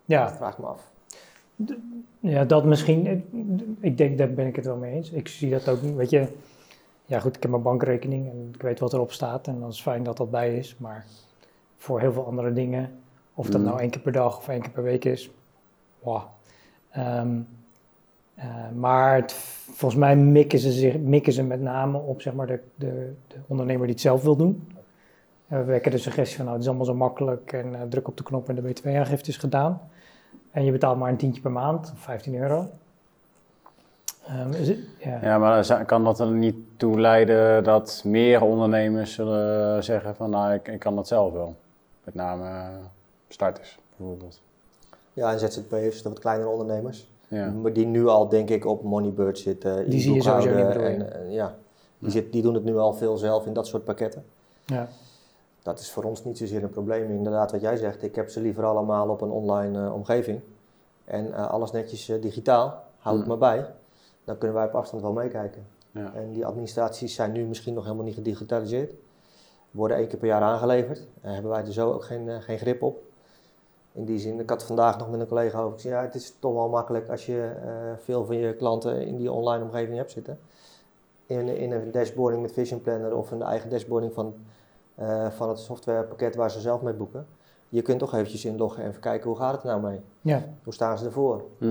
Dat 0.05 0.17
Ja, 0.17 0.35
vraag 0.35 0.51
ik 0.53 0.59
me 0.59 0.65
af. 0.65 0.91
ja, 2.19 2.45
dat 2.45 2.65
misschien. 2.65 3.23
Ik 3.79 3.97
denk, 3.97 4.17
daar 4.17 4.33
ben 4.33 4.47
ik 4.47 4.55
het 4.55 4.65
wel 4.65 4.75
mee 4.77 4.93
eens. 4.93 5.11
Ik 5.11 5.27
zie 5.27 5.49
dat 5.49 5.67
ook, 5.69 5.81
weet 5.81 6.09
je. 6.09 6.27
Ja, 7.05 7.19
goed, 7.19 7.35
ik 7.35 7.41
heb 7.41 7.51
mijn 7.51 7.63
bankrekening 7.63 8.29
en 8.29 8.49
ik 8.53 8.61
weet 8.61 8.79
wat 8.79 8.93
erop 8.93 9.11
staat. 9.11 9.47
En 9.47 9.59
dat 9.59 9.71
is 9.73 9.81
fijn 9.81 10.03
dat 10.03 10.17
dat 10.17 10.31
bij 10.31 10.57
is. 10.57 10.75
Maar 10.77 11.05
voor 11.77 11.99
heel 11.99 12.13
veel 12.13 12.25
andere 12.25 12.53
dingen, 12.53 12.91
of 13.33 13.49
dat 13.49 13.61
Mm. 13.61 13.67
nou 13.67 13.79
één 13.79 13.89
keer 13.89 14.01
per 14.01 14.11
dag 14.11 14.37
of 14.37 14.47
één 14.47 14.61
keer 14.61 14.71
per 14.71 14.83
week 14.83 15.05
is, 15.05 15.31
wow. 15.99 16.21
Ehm, 16.91 17.39
eh, 18.35 18.45
maar 18.75 19.15
het- 19.15 19.33
volgens 19.71 19.99
mij 19.99 20.15
mikken 20.15 20.59
ze, 20.59 20.71
zich, 20.71 20.97
mikken 20.97 21.33
ze 21.33 21.43
met 21.43 21.61
name 21.61 21.97
op 21.97 22.21
zeg 22.21 22.33
maar, 22.33 22.47
de, 22.47 22.59
de, 22.75 23.13
de 23.27 23.35
ondernemer 23.47 23.83
die 23.85 23.93
het 23.93 24.01
zelf 24.03 24.23
wil 24.23 24.35
doen. 24.35 24.67
En 25.47 25.57
we 25.59 25.63
wekken 25.65 25.91
de 25.91 25.97
suggestie 25.97 26.35
van 26.35 26.45
nou, 26.45 26.57
het 26.57 26.65
is 26.65 26.69
allemaal 26.69 26.87
zo 26.93 26.95
makkelijk 26.95 27.53
en 27.53 27.75
eh, 27.75 27.81
druk 27.89 28.07
op 28.07 28.17
de 28.17 28.23
knop 28.23 28.49
en 28.49 28.55
de 28.55 28.61
btw-aangifte 28.61 29.29
is 29.29 29.37
gedaan. 29.37 29.81
En 30.55 30.63
je 30.63 30.71
betaalt 30.71 30.97
maar 30.97 31.09
een 31.09 31.17
tientje 31.17 31.41
per 31.41 31.51
maand, 31.51 31.91
of 31.93 31.99
15 31.99 32.35
euro. 32.35 32.69
Ehm, 34.27 34.51
is 34.51 34.67
het, 34.67 34.77
ja. 34.99 35.19
Ja, 35.21 35.37
maar 35.37 35.85
kan 35.85 36.03
dat 36.03 36.19
er 36.19 36.31
niet 36.31 36.55
toe 36.77 36.99
leiden 36.99 37.63
dat 37.63 38.01
meer 38.05 38.41
ondernemers 38.41 39.13
zullen 39.13 39.83
zeggen 39.83 40.15
van 40.15 40.29
nou, 40.29 40.53
ik, 40.53 40.67
ik 40.67 40.79
kan 40.79 40.95
dat 40.95 41.07
zelf 41.07 41.33
wel. 41.33 41.55
Met 42.03 42.15
name 42.15 42.47
eh, 42.47 42.67
starters 43.27 43.79
bijvoorbeeld. 43.97 44.41
Ja, 45.13 45.31
en 45.31 45.39
ZZP'ers, 45.39 46.01
de 46.01 46.09
wat 46.09 46.19
kleinere 46.19 46.49
ondernemers. 46.49 47.07
Ja. 47.27 47.49
Maar 47.49 47.73
die 47.73 47.85
nu 47.85 48.07
al, 48.07 48.29
denk 48.29 48.49
ik, 48.49 48.65
op 48.65 48.83
Moneybird 48.83 49.39
zitten. 49.39 49.89
Die 49.89 50.01
zie 50.01 50.13
je 50.13 50.21
sowieso 50.21 50.49
niet, 50.49 50.57
e-boekhouden 50.57 50.97
bedoel 50.97 51.07
je? 51.07 51.13
En, 51.13 51.27
eh, 51.27 51.33
ja, 51.33 51.55
die, 51.99 52.11
zit, 52.11 52.31
die 52.31 52.41
doen 52.41 52.53
het 52.53 52.63
nu 52.63 52.77
al 52.77 52.93
veel 52.93 53.17
zelf 53.17 53.45
in 53.45 53.53
dat 53.53 53.67
soort 53.67 53.83
pakketten. 53.83 54.23
Ja. 54.65 54.87
Dat 55.65 55.79
is 55.79 55.91
voor 55.91 56.03
ons 56.03 56.23
niet 56.23 56.37
zozeer 56.37 56.63
een 56.63 56.69
probleem. 56.69 57.09
Inderdaad, 57.09 57.51
wat 57.51 57.61
jij 57.61 57.77
zegt, 57.77 58.03
ik 58.03 58.15
heb 58.15 58.29
ze 58.29 58.41
liever 58.41 58.63
allemaal 58.63 59.09
op 59.09 59.21
een 59.21 59.29
online 59.29 59.85
eh, 59.85 59.93
omgeving. 59.93 60.41
En 61.05 61.33
eh, 61.33 61.49
alles 61.49 61.71
netjes 61.71 62.09
eh, 62.09 62.21
digitaal, 62.21 62.83
houd 62.97 63.17
het 63.17 63.27
maar 63.27 63.37
bij. 63.37 63.73
Dan 64.23 64.37
kunnen 64.37 64.57
wij 64.57 64.65
op 64.65 64.75
afstand 64.75 65.01
wel 65.01 65.11
meekijken. 65.11 65.67
Ja. 65.91 66.13
En 66.13 66.31
die 66.31 66.45
administraties 66.45 67.15
zijn 67.15 67.31
nu 67.31 67.45
misschien 67.45 67.73
nog 67.73 67.83
helemaal 67.83 68.05
niet 68.05 68.15
gedigitaliseerd. 68.15 68.93
Worden 69.71 69.97
één 69.97 70.07
keer 70.07 70.17
per 70.17 70.27
jaar 70.27 70.41
aangeleverd. 70.41 71.07
Daar 71.21 71.33
hebben 71.33 71.51
wij 71.51 71.65
er 71.65 71.73
zo 71.73 71.91
ook 71.91 72.03
geen, 72.03 72.41
geen 72.41 72.57
grip 72.57 72.81
op. 72.81 73.01
In 73.91 74.05
die 74.05 74.19
zin, 74.19 74.39
ik 74.39 74.49
had 74.49 74.63
vandaag 74.63 74.97
nog 74.97 75.09
met 75.09 75.19
een 75.19 75.27
collega 75.27 75.59
over. 75.59 75.73
Ik 75.73 75.81
zei, 75.81 75.93
ja, 75.93 76.01
het 76.01 76.15
is 76.15 76.35
toch 76.39 76.53
wel 76.53 76.69
makkelijk 76.69 77.09
als 77.09 77.25
je 77.25 77.51
veel 78.03 78.25
van 78.25 78.35
je 78.35 78.55
klanten 78.55 79.07
in 79.07 79.17
die 79.17 79.31
online 79.31 79.63
omgeving 79.63 79.97
hebt 79.97 80.11
zitten. 80.11 80.39
In, 81.25 81.47
in 81.47 81.71
een 81.71 81.91
dashboarding 81.91 82.41
met 82.41 82.51
Vision 82.51 82.81
Planner 82.81 83.15
of 83.15 83.31
een 83.31 83.41
eigen 83.41 83.69
dashboarding 83.69 84.13
van, 84.13 84.33
eh, 84.95 85.25
van 85.29 85.49
het 85.49 85.59
softwarepakket 85.59 86.35
waar 86.35 86.51
ze 86.51 86.59
zelf 86.59 86.81
mee 86.81 86.93
boeken. 86.93 87.25
Je 87.69 87.81
kunt 87.81 87.99
toch 87.99 88.13
eventjes 88.13 88.45
inloggen 88.45 88.83
en 88.83 88.89
even 88.89 89.01
kijken 89.01 89.29
hoe 89.29 89.37
gaat 89.39 89.51
het 89.51 89.61
er 89.61 89.67
nou 89.67 89.81
mee? 89.81 90.01
Ja. 90.21 90.43
Hoe 90.63 90.73
staan 90.73 90.97
ze 90.97 91.05
ervoor? 91.05 91.43
Hm. 91.57 91.65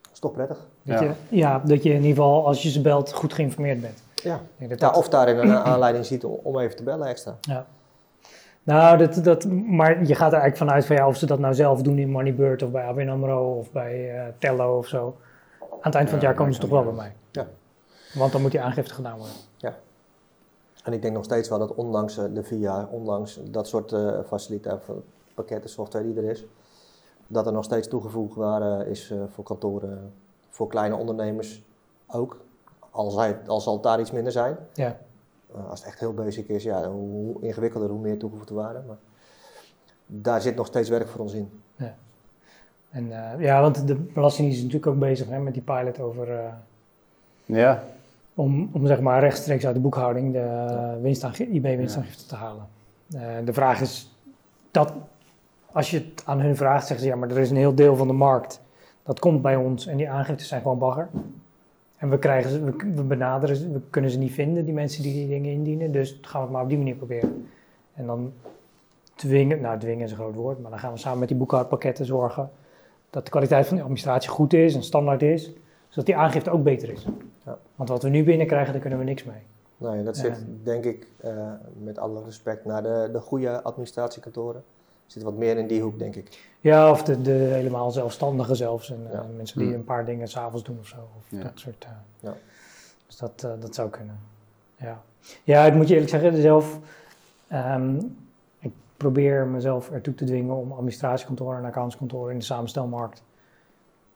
Dat 0.00 0.12
is 0.12 0.18
toch 0.18 0.32
prettig? 0.32 0.58
Dat 0.82 1.00
Ja. 1.00 1.06
Je, 1.06 1.36
ja, 1.36 1.58
dat 1.64 1.82
je 1.82 1.88
in 1.88 1.94
ieder 1.96 2.08
geval 2.08 2.46
als 2.46 2.62
je 2.62 2.70
ze 2.70 2.80
belt 2.80 3.12
goed 3.12 3.32
geïnformeerd 3.32 3.80
bent. 3.80 4.02
Ja. 4.14 4.34
Ik 4.34 4.40
denk 4.58 4.70
dat 4.70 4.80
ja 4.80 4.86
dat- 4.86 4.96
of 4.96 5.08
daarin 5.08 5.38
een 5.38 5.54
aanleiding 5.72 6.06
ziet 6.06 6.24
om, 6.24 6.38
om 6.42 6.58
even 6.58 6.76
te 6.76 6.82
bellen 6.82 7.06
extra. 7.06 7.36
Nou, 8.64 8.98
dat, 8.98 9.24
dat, 9.24 9.44
maar 9.50 9.90
je 10.04 10.14
gaat 10.14 10.32
er 10.32 10.38
eigenlijk 10.38 10.56
vanuit 10.56 10.86
van 10.86 10.96
ja, 10.96 11.06
of 11.06 11.16
ze 11.16 11.26
dat 11.26 11.38
nou 11.38 11.54
zelf 11.54 11.82
doen 11.82 11.98
in 11.98 12.10
Moneybird 12.10 12.62
of 12.62 12.70
bij 12.70 12.84
ABN 12.84 13.08
AMRO 13.08 13.58
of 13.58 13.72
bij 13.72 14.18
eh, 14.18 14.24
Tello 14.38 14.78
of 14.78 14.86
zo. 14.86 15.16
Aan 15.60 15.68
het 15.80 15.94
eind 15.94 16.08
van 16.08 16.18
het 16.18 16.22
Ja, 16.22 16.28
jaar 16.28 16.34
komen 16.34 16.54
ze 16.54 16.60
toch 16.60 16.70
wel 16.70 16.84
bij 16.84 16.92
mij. 16.92 17.12
Ja. 17.30 17.46
Want 18.14 18.32
dan 18.32 18.40
moet 18.42 18.50
die 18.50 18.60
aangifte 18.60 18.94
gedaan 18.94 19.16
worden. 19.18 19.34
En 20.82 20.92
ik 20.92 21.02
denk 21.02 21.14
nog 21.14 21.24
steeds 21.24 21.48
wel 21.48 21.58
dat 21.58 21.74
ondanks 21.74 22.18
eh, 22.18 22.24
de 22.32 22.42
VIA, 22.42 22.88
ondanks 22.90 23.40
dat 23.50 23.68
soort 23.68 23.92
eh 23.92 24.20
faciliteiten, 24.26 25.04
pakketten, 25.34 25.70
software 25.70 26.04
die 26.04 26.16
er 26.16 26.30
is, 26.30 26.44
dat 27.26 27.46
er 27.46 27.52
nog 27.52 27.64
steeds 27.64 27.88
toegevoegd 27.88 28.34
waarde 28.34 28.90
is 28.90 29.10
eh, 29.10 29.18
voor 29.28 29.44
kantoren, 29.44 30.12
voor 30.50 30.68
kleine 30.68 30.96
ondernemers 30.96 31.62
ook. 32.06 32.40
Al, 32.90 33.10
zij, 33.10 33.38
al 33.46 33.60
zal 33.60 33.72
het 33.72 33.82
daar 33.82 34.00
iets 34.00 34.10
minder 34.10 34.32
zijn. 34.32 34.56
Ja. 34.74 34.98
Eh, 35.54 35.70
als 35.70 35.78
het 35.78 35.88
echt 35.88 36.00
heel 36.00 36.14
basic 36.14 36.48
is, 36.48 36.62
ja, 36.62 36.90
hoe 36.90 37.36
ingewikkelder, 37.40 37.90
hoe 37.90 38.00
meer 38.00 38.18
toegevoegde 38.18 38.54
waarde. 38.54 38.82
Maar 38.86 38.98
daar 40.06 40.40
zit 40.40 40.56
nog 40.56 40.66
steeds 40.66 40.88
werk 40.88 41.08
voor 41.08 41.20
ons 41.20 41.32
in. 41.32 41.50
En, 42.92 43.12
eh, 43.12 43.40
ja, 43.40 43.60
want 43.60 43.86
de 43.86 43.94
Belastingdienst 43.94 44.58
is 44.58 44.64
natuurlijk 44.64 44.92
ook 44.92 44.98
bezig 44.98 45.28
hè, 45.28 45.38
met 45.38 45.54
die 45.54 45.62
pilot 45.62 46.00
over 46.00 46.38
eh, 46.38 46.52
Ja, 47.44 47.82
om, 48.34 48.70
om 48.72 48.86
zeg 48.86 49.00
maar 49.00 49.20
rechtstreeks 49.20 49.66
uit 49.66 49.74
de 49.74 49.80
boekhouding 49.80 50.32
de 50.32 50.98
winstaangi- 51.02 51.50
IB-winstaangifte 51.52 52.26
te 52.26 52.34
halen. 52.36 52.66
Eh, 53.10 53.20
de 53.44 53.52
vraag 53.52 53.80
is 53.80 54.16
dat 54.70 54.92
als 55.72 55.90
je 55.90 55.98
het 55.98 56.22
aan 56.24 56.40
hun 56.40 56.56
vraagt, 56.56 56.86
zeggen 56.86 57.06
ze 57.06 57.12
ja, 57.12 57.16
maar 57.16 57.30
er 57.30 57.38
is 57.38 57.50
een 57.50 57.56
heel 57.56 57.74
deel 57.74 57.96
van 57.96 58.06
de 58.06 58.12
markt 58.12 58.60
dat 59.02 59.18
komt 59.18 59.42
bij 59.42 59.56
ons 59.56 59.86
en 59.86 59.96
die 59.96 60.10
aangiftes 60.10 60.48
zijn 60.48 60.62
gewoon 60.62 60.78
bagger. 60.78 61.08
En 61.96 62.10
we 62.10 62.18
krijgen 62.18 62.50
ze, 62.50 62.64
we, 62.64 62.92
we 62.94 63.02
benaderen 63.02 63.56
ze, 63.56 63.70
we 63.70 63.80
kunnen 63.90 64.10
ze 64.10 64.18
niet 64.18 64.32
vinden, 64.32 64.64
die 64.64 64.74
mensen 64.74 65.02
die 65.02 65.12
die 65.12 65.28
dingen 65.28 65.52
indienen, 65.52 65.92
dus 65.92 66.18
gaan 66.22 66.40
we 66.40 66.46
het 66.46 66.54
maar 66.54 66.62
op 66.62 66.68
die 66.68 66.78
manier 66.78 66.94
proberen. 66.94 67.48
En 67.94 68.06
dan 68.06 68.32
dwingen, 69.14 69.60
nou 69.60 69.78
dwingen 69.78 70.04
is 70.04 70.10
een 70.10 70.16
groot 70.16 70.34
woord, 70.34 70.60
maar 70.60 70.70
dan 70.70 70.80
gaan 70.80 70.92
we 70.92 70.98
samen 70.98 71.18
met 71.18 71.28
die 71.28 71.36
boekhoudpakketten 71.36 72.04
zorgen 72.04 72.50
dat 73.10 73.24
de 73.24 73.30
kwaliteit 73.30 73.66
van 73.66 73.76
de 73.76 73.82
administratie 73.82 74.30
goed 74.30 74.52
is 74.52 74.74
en 74.74 74.82
standaard 74.82 75.22
is, 75.22 75.50
zodat 75.88 76.06
die 76.06 76.16
aangifte 76.16 76.50
ook 76.50 76.62
beter 76.62 76.90
is. 76.90 77.06
Ja. 77.44 77.58
Want 77.76 77.88
wat 77.88 78.02
we 78.02 78.08
nu 78.08 78.24
binnenkrijgen, 78.24 78.72
daar 78.72 78.80
kunnen 78.80 78.98
we 78.98 79.04
niks 79.04 79.24
mee. 79.24 79.42
Nee, 79.76 80.02
dat 80.02 80.16
Ja. 80.16 80.22
zit 80.22 80.44
denk 80.62 80.84
ik, 80.84 81.06
eh, 81.20 81.52
met 81.82 81.98
alle 81.98 82.24
respect 82.24 82.64
naar 82.64 82.82
de, 82.82 83.08
de 83.12 83.20
goede 83.20 83.62
administratiekantoren, 83.62 84.64
zit 85.06 85.22
wat 85.22 85.36
meer 85.36 85.56
in 85.58 85.66
die 85.66 85.80
hoek, 85.82 85.98
denk 85.98 86.14
ik. 86.16 86.50
Ja, 86.60 86.90
of 86.90 87.02
de, 87.02 87.22
de 87.22 87.30
helemaal 87.32 87.90
zelfstandigen 87.90 88.56
zelfs. 88.56 88.90
En 88.90 89.06
eh, 89.12 89.20
mensen 89.36 89.58
die 89.58 89.66
Hmm. 89.68 89.76
een 89.76 89.84
paar 89.84 90.04
dingen 90.04 90.28
s'avonds 90.28 90.64
doen 90.64 90.78
of 90.80 90.86
zo. 90.86 90.96
Of 91.18 91.24
Ja. 91.28 91.42
dat 91.42 91.52
soort. 91.54 91.84
eh. 91.84 91.90
Ja. 92.20 92.34
Dus 93.06 93.16
dat, 93.16 93.42
eh, 93.44 93.50
dat 93.60 93.74
zou 93.74 93.90
kunnen. 93.90 94.18
Ja. 94.76 95.02
ja, 95.44 95.64
ik 95.64 95.74
moet 95.74 95.88
je 95.88 95.92
eerlijk 95.94 96.10
zeggen, 96.10 96.36
zelf, 96.36 96.78
ehm, 97.48 97.96
ik 98.58 98.72
probeer 98.96 99.46
mezelf 99.46 99.90
ertoe 99.90 100.14
te 100.14 100.24
dwingen 100.24 100.54
om 100.56 100.72
administratiekantoren 100.72 101.58
en 101.58 101.64
accountskantoren 101.64 102.32
in 102.32 102.38
de 102.38 102.44
samenstelmarkt 102.44 103.22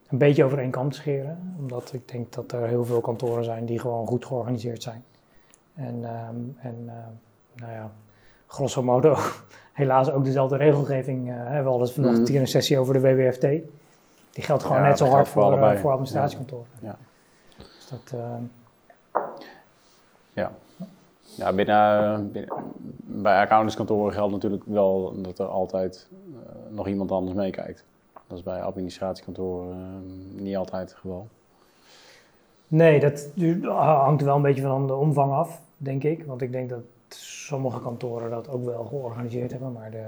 een 0.07 0.17
beetje 0.17 0.43
over 0.43 0.59
één 0.59 0.71
kam 0.71 0.89
te 0.89 0.97
scheren. 0.97 1.55
Omdat 1.59 1.93
ik 1.93 2.07
denk 2.09 2.33
dat 2.33 2.51
er 2.51 2.67
heel 2.67 2.85
veel 2.85 3.01
kantoren 3.01 3.43
zijn 3.43 3.65
die 3.65 3.79
gewoon 3.79 4.07
goed 4.07 4.25
georganiseerd 4.25 4.83
zijn. 4.83 5.03
En, 5.75 6.03
ehm, 6.03 6.35
en 6.57 6.75
uh, 6.85 6.93
nou 7.55 7.71
ja, 7.71 7.91
grosso 8.47 8.83
modo 8.83 9.15
helaas 9.73 10.11
ook 10.11 10.25
dezelfde 10.25 10.57
regelgeving 10.57 11.27
uh, 11.27 11.35
hebben. 11.35 11.63
We 11.63 11.69
hadden 11.69 11.89
vanochtend 11.89 12.27
mm. 12.27 12.31
hier 12.31 12.41
een 12.41 12.47
sessie 12.47 12.79
over 12.79 12.93
de 12.93 12.99
WWFT. 12.99 13.41
Die 14.31 14.43
geldt 14.43 14.63
gewoon 14.63 14.81
net 14.81 14.97
zo 14.97 15.05
hard 15.05 15.27
voor, 15.27 15.43
voor, 15.43 15.71
uh, 15.71 15.79
voor 15.79 15.91
administratiekantoren. 15.91 16.67
Ja. 16.79 16.97
Dus 17.57 17.87
dat, 17.89 18.19
ehm, 18.19 18.43
ja. 20.33 20.51
Ja, 21.35 21.53
binnen, 21.53 22.31
binnen, 22.31 22.55
bij 23.05 23.39
accountantskantoren 23.39 24.13
geldt 24.13 24.33
natuurlijk 24.33 24.63
wel 24.65 25.21
dat 25.21 25.39
er 25.39 25.45
altijd 25.45 26.07
nog 26.69 26.87
iemand 26.87 27.11
anders 27.11 27.35
meekijkt. 27.35 27.85
Dat 28.27 28.37
is 28.37 28.43
bij 28.43 28.61
administratiekantoren 28.61 29.77
uh, 29.77 30.41
niet 30.41 30.55
altijd 30.57 30.89
het 30.89 30.99
geval. 30.99 31.27
Nee, 32.67 32.99
dat 32.99 33.29
hangt 33.65 34.21
wel 34.23 34.35
een 34.35 34.41
beetje 34.41 34.61
van 34.61 34.87
de 34.87 34.93
omvang 34.93 35.33
af, 35.33 35.61
denk 35.77 36.03
ik. 36.03 36.25
Want 36.25 36.41
ik 36.41 36.51
denk 36.51 36.69
dat 36.69 36.81
sommige 37.09 37.81
kantoren 37.81 38.29
dat 38.29 38.49
ook 38.49 38.65
wel 38.65 38.83
georganiseerd 38.83 39.51
hebben, 39.51 39.71
maar 39.71 39.91
de... 39.91 40.03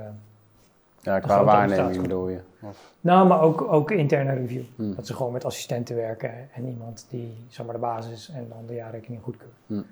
Ja, 1.01 1.19
qua 1.19 1.43
waarneming 1.43 2.01
bedoel 2.01 2.29
je? 2.29 2.39
Of? 2.61 2.93
Nou, 3.01 3.27
maar 3.27 3.41
ook, 3.41 3.61
ook 3.61 3.91
interne 3.91 4.33
review. 4.33 4.63
Hmm. 4.75 4.95
Dat 4.95 5.07
ze 5.07 5.13
gewoon 5.13 5.31
met 5.31 5.45
assistenten 5.45 5.95
werken 5.95 6.53
en 6.53 6.67
iemand 6.67 7.05
die, 7.09 7.33
zeg 7.47 7.65
maar, 7.65 7.75
de 7.75 7.81
basis 7.81 8.29
en 8.29 8.45
dan 8.49 8.65
de 8.67 8.73
jaarrekening 8.73 9.21
goedkeurt. 9.23 9.51
Hmm. 9.65 9.85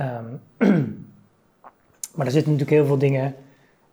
Um, 0.00 0.40
maar 2.14 2.26
er 2.26 2.32
zitten 2.32 2.52
natuurlijk 2.52 2.78
heel 2.78 2.86
veel 2.86 2.98
dingen, 2.98 3.34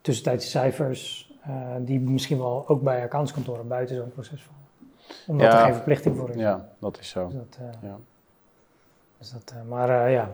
tussentijdse 0.01 0.49
cijfers, 0.49 1.32
die 1.79 1.99
misschien 1.99 2.37
wel 2.37 2.63
ook 2.67 2.81
bij 2.81 3.03
accountskantoren 3.03 3.67
buiten 3.67 3.95
zo'n 3.95 4.11
proces 4.11 4.43
vallen. 4.43 4.61
Omdat 5.27 5.51
ja, 5.51 5.59
er 5.59 5.65
geen 5.65 5.73
verplichting 5.73 6.17
voor 6.17 6.29
is. 6.29 6.35
Ja, 6.35 6.69
dat 6.79 6.99
is 6.99 7.09
zo. 7.09 7.25
Dus 7.25 7.35
dat, 7.35 7.57
uh, 7.61 7.89
ja. 7.89 7.97
Dus 9.17 9.31
dat, 9.31 9.53
uh, 9.55 9.69
maar 9.69 10.09
ja. 10.11 10.29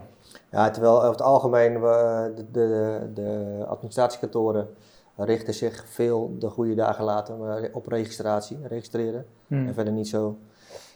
Ja, 0.50 0.70
terwijl 0.70 0.98
over 0.98 1.12
het 1.12 1.22
algemeen 1.22 1.74
de, 1.74 2.46
de, 2.52 3.10
de 3.14 3.64
administratiekantoren 3.68 4.76
richten 5.16 5.54
zich 5.54 5.86
veel 5.88 6.36
de 6.40 6.50
goede 6.50 6.76
dagen 6.76 7.04
later 7.04 7.70
op 7.74 7.88
registratie, 7.88 8.68
registreren. 8.68 9.26
Hmm. 9.48 9.68
En 9.68 9.74
verder 9.74 9.94
niet 9.94 10.08
zo. 10.08 10.38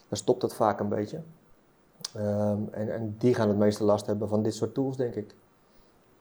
Dan 0.08 0.18
stopt 0.18 0.42
het 0.42 0.54
vaak 0.54 0.80
een 0.80 0.90
beetje. 0.90 1.22
Um, 2.18 2.70
en, 2.72 2.94
en 2.94 3.16
die 3.18 3.34
gaan 3.34 3.48
het 3.48 3.58
meeste 3.58 3.84
last 3.84 4.06
hebben 4.06 4.28
van 4.30 4.44
dit 4.44 4.56
soort 4.56 4.74
tools, 4.74 4.98
denk 4.98 5.16
ik. 5.16 5.36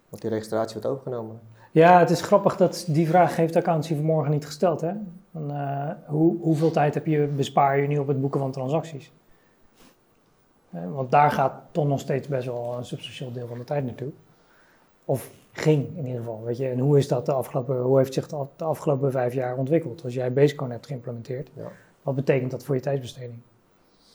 Want 0.09 0.23
die 0.23 0.31
registratie 0.31 0.73
wordt 0.73 0.89
overgenomen. 0.89 1.41
Ja, 1.73 1.99
het 1.99 2.11
is 2.11 2.21
grappig 2.21 2.57
dat 2.57 2.85
die 2.89 3.09
vraag 3.09 3.37
heeft 3.37 3.53
de 3.53 3.59
accountancy 3.59 3.95
vanmorgen 3.95 4.33
niet 4.33 4.47
gesteld. 4.47 4.81
Hè? 4.81 4.93
Van, 5.33 5.51
uh, 5.51 5.91
hoe, 6.07 6.37
hoeveel 6.41 6.71
tijd 6.71 6.95
heb 6.95 7.07
je, 7.07 7.27
bespaar 7.27 7.81
je 7.81 7.89
nu 7.89 7.99
op 7.99 8.07
het 8.07 8.21
boeken 8.21 8.41
van 8.41 8.51
transacties? 8.51 9.13
Uh, 10.75 10.95
want 10.95 11.11
daar 11.11 11.31
gaat 11.31 11.53
toch 11.71 11.87
nog 11.87 12.01
steeds 12.01 12.29
best 12.29 12.47
wel 12.47 12.75
een 12.79 12.85
substantieel 12.85 13.33
deel 13.33 13.47
van 13.47 13.59
de 13.59 13.65
tijd 13.65 13.85
naartoe. 13.85 14.11
Of 15.05 15.31
ging 15.53 15.97
in 15.97 16.07
ieder 16.07 16.21
geval. 16.21 16.43
Weet 16.45 16.57
je? 16.57 16.69
En 16.69 16.79
hoe, 16.79 16.99
is 16.99 17.09
dat 17.09 17.27
de 17.27 17.33
afgelopen, 17.33 17.81
hoe 17.81 17.99
heeft 17.99 18.15
zich 18.15 18.29
dat 18.29 18.49
de 18.57 18.65
afgelopen 18.65 19.11
vijf 19.11 19.35
jaar 19.35 19.57
ontwikkeld? 19.57 20.05
Als 20.05 20.15
jij 20.15 20.33
Basecone 20.33 20.73
hebt 20.73 20.87
geïmplementeerd, 20.87 21.51
ja. 21.55 21.69
wat 22.03 22.15
betekent 22.15 22.51
dat 22.51 22.65
voor 22.65 22.75
je 22.75 22.81
tijdsbesteding? 22.81 23.39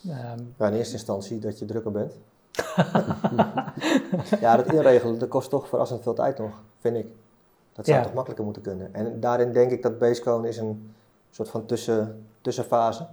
Um, 0.06 0.54
ja, 0.58 0.68
in 0.68 0.74
eerste 0.74 0.94
instantie 0.94 1.40
dat 1.40 1.60
je 1.60 1.66
drukker 1.66 1.92
bent. 1.92 2.18
ja, 4.42 4.56
dat 4.56 4.74
inregelen, 4.74 5.20
dat 5.20 5.30
kost 5.30 5.50
toch 5.50 5.68
verrassend 5.68 6.04
veel 6.04 6.14
tijd 6.14 6.38
nog, 6.38 6.64
vind 6.80 6.96
ik. 6.98 7.08
Dat 7.78 7.86
zou 7.86 8.04
toch 8.04 8.14
makkelijker 8.14 8.46
moeten 8.46 8.64
kunnen. 8.64 8.94
En 8.94 9.20
daarin 9.20 9.52
denk 9.52 9.72
ik 9.72 9.82
dat 9.82 9.98
Basecone 9.98 10.48
is 10.48 10.58
een 10.58 10.94
soort 11.30 11.50
van 11.50 11.66
tussen, 11.66 12.26
tussenfase. 12.42 13.08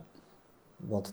Want 0.76 1.12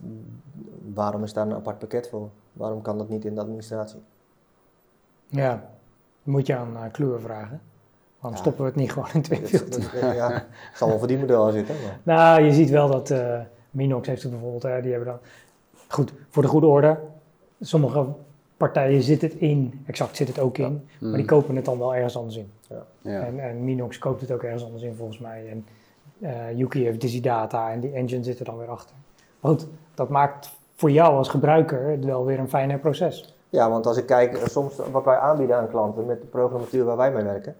waarom 0.94 1.24
is 1.24 1.34
daar 1.34 1.46
een 1.46 1.54
apart 1.54 1.80
pakket 1.80 2.10
voor? 2.10 2.30
Waarom 2.54 2.82
kan 2.82 2.98
dat 2.98 3.10
niet 3.10 3.26
in 3.26 3.36
de 3.36 3.42
administratie? 3.42 4.02
Ja, 5.28 5.70
moet 6.24 6.48
je 6.48 6.56
aan 6.56 6.78
uh, 7.00 7.20
vragen. 7.20 7.62
Waarom 8.20 8.40
stoppen 8.40 8.64
we 8.64 8.70
het 8.70 8.80
niet 8.80 8.92
gewoon 8.92 9.10
in 9.14 9.22
twee 9.22 9.48
filters? 9.48 9.92
Ja, 9.92 10.32
het 10.32 10.78
zal 10.78 10.88
wel 10.88 10.98
voor 10.98 11.08
die 11.08 11.18
model 11.18 11.52
zitten. 11.52 11.76
Maar. 11.84 12.00
Nou, 12.16 12.42
je 12.42 12.54
ziet 12.54 12.70
wel 12.70 12.88
dat 12.88 13.10
uh, 13.10 13.40
Minox 13.72 14.08
heeft 14.08 14.22
het 14.22 14.32
bijvoorbeeld, 14.32 14.64
hè, 14.64 14.82
die 14.82 14.92
hebben 14.92 15.10
dan... 15.10 15.20
Goed, 15.88 16.14
voor 16.30 16.44
de 16.44 16.50
goede 16.50 16.68
orde, 16.68 17.00
sommige 17.60 18.08
partijen 18.62 19.02
zit 19.02 19.22
het 19.22 19.34
in, 19.34 19.84
exact 19.86 20.16
zit 20.16 20.28
het 20.28 20.40
ook 20.40 20.58
in, 20.58 20.88
maar 21.00 21.12
die 21.12 21.22
mm. 21.22 21.26
kopen 21.26 21.56
het 21.56 21.66
dan 21.66 21.78
wel 21.78 21.96
ergens 21.96 22.18
anders 22.18 22.38
in. 22.38 22.52
Ja. 22.70 22.86
Ja. 23.02 23.26
En, 23.26 23.40
en, 23.40 23.64
Minox 23.64 23.98
koopt 23.98 24.22
het 24.22 24.32
ook 24.32 24.44
ergens 24.44 24.64
anders 24.64 24.84
in 24.84 24.96
volgens 24.96 25.20
mij. 25.20 25.50
En 25.50 25.66
uh, 26.20 26.58
Yuki 26.58 26.84
heeft 26.84 27.02
Dizzy 27.02 27.22
Data 27.22 27.72
en 27.72 27.80
die 27.80 27.92
engine 27.92 28.24
zit 28.24 28.40
er 28.40 28.46
dan 28.46 28.58
weer 28.58 28.68
achter. 28.68 28.96
Maar 29.40 29.52
goed, 29.52 29.68
dat 29.94 30.10
maakt 30.10 30.52
voor 30.76 30.92
jou 30.92 31.16
als 31.16 31.30
gebruiker 31.30 31.90
het 31.90 32.06
wel 32.06 32.26
weer 32.26 32.40
een 32.40 32.50
fijner 32.50 32.80
proces. 32.80 33.36
Ja, 33.50 33.70
want 33.70 33.86
als 33.88 33.98
ik 33.98 34.06
kijk, 34.06 34.38
eh, 34.38 34.48
soms 34.48 34.76
wat 34.92 35.06
wij 35.06 35.18
aanbieden 35.18 35.56
aan 35.56 35.70
klanten 35.70 36.06
met 36.06 36.22
de 36.22 36.28
programmatuur 36.28 36.84
waar 36.86 36.98
wij 36.98 37.12
mee 37.12 37.24
werken, 37.24 37.56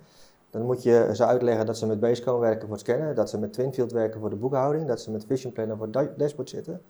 dan 0.50 0.62
moet 0.62 0.84
je 0.84 1.10
ze 1.14 1.26
uitleggen 1.26 1.66
dat 1.66 1.78
ze 1.78 1.88
met 1.88 2.00
Basecone 2.00 2.40
werken 2.40 2.68
voor 2.68 2.78
het 2.78 2.86
scannen, 2.86 3.16
dat 3.16 3.30
ze 3.30 3.40
met 3.40 3.54
Twinfield 3.54 3.92
werken 3.92 4.20
voor 4.20 4.30
de 4.30 4.36
boekhouding, 4.36 4.88
dat 4.88 5.02
ze 5.02 5.12
met 5.12 5.26
Vision 5.26 5.52
Planner 5.54 5.78
voor 5.78 5.88
het 5.92 6.20
dashboard 6.20 6.50
zitten. 6.50 6.82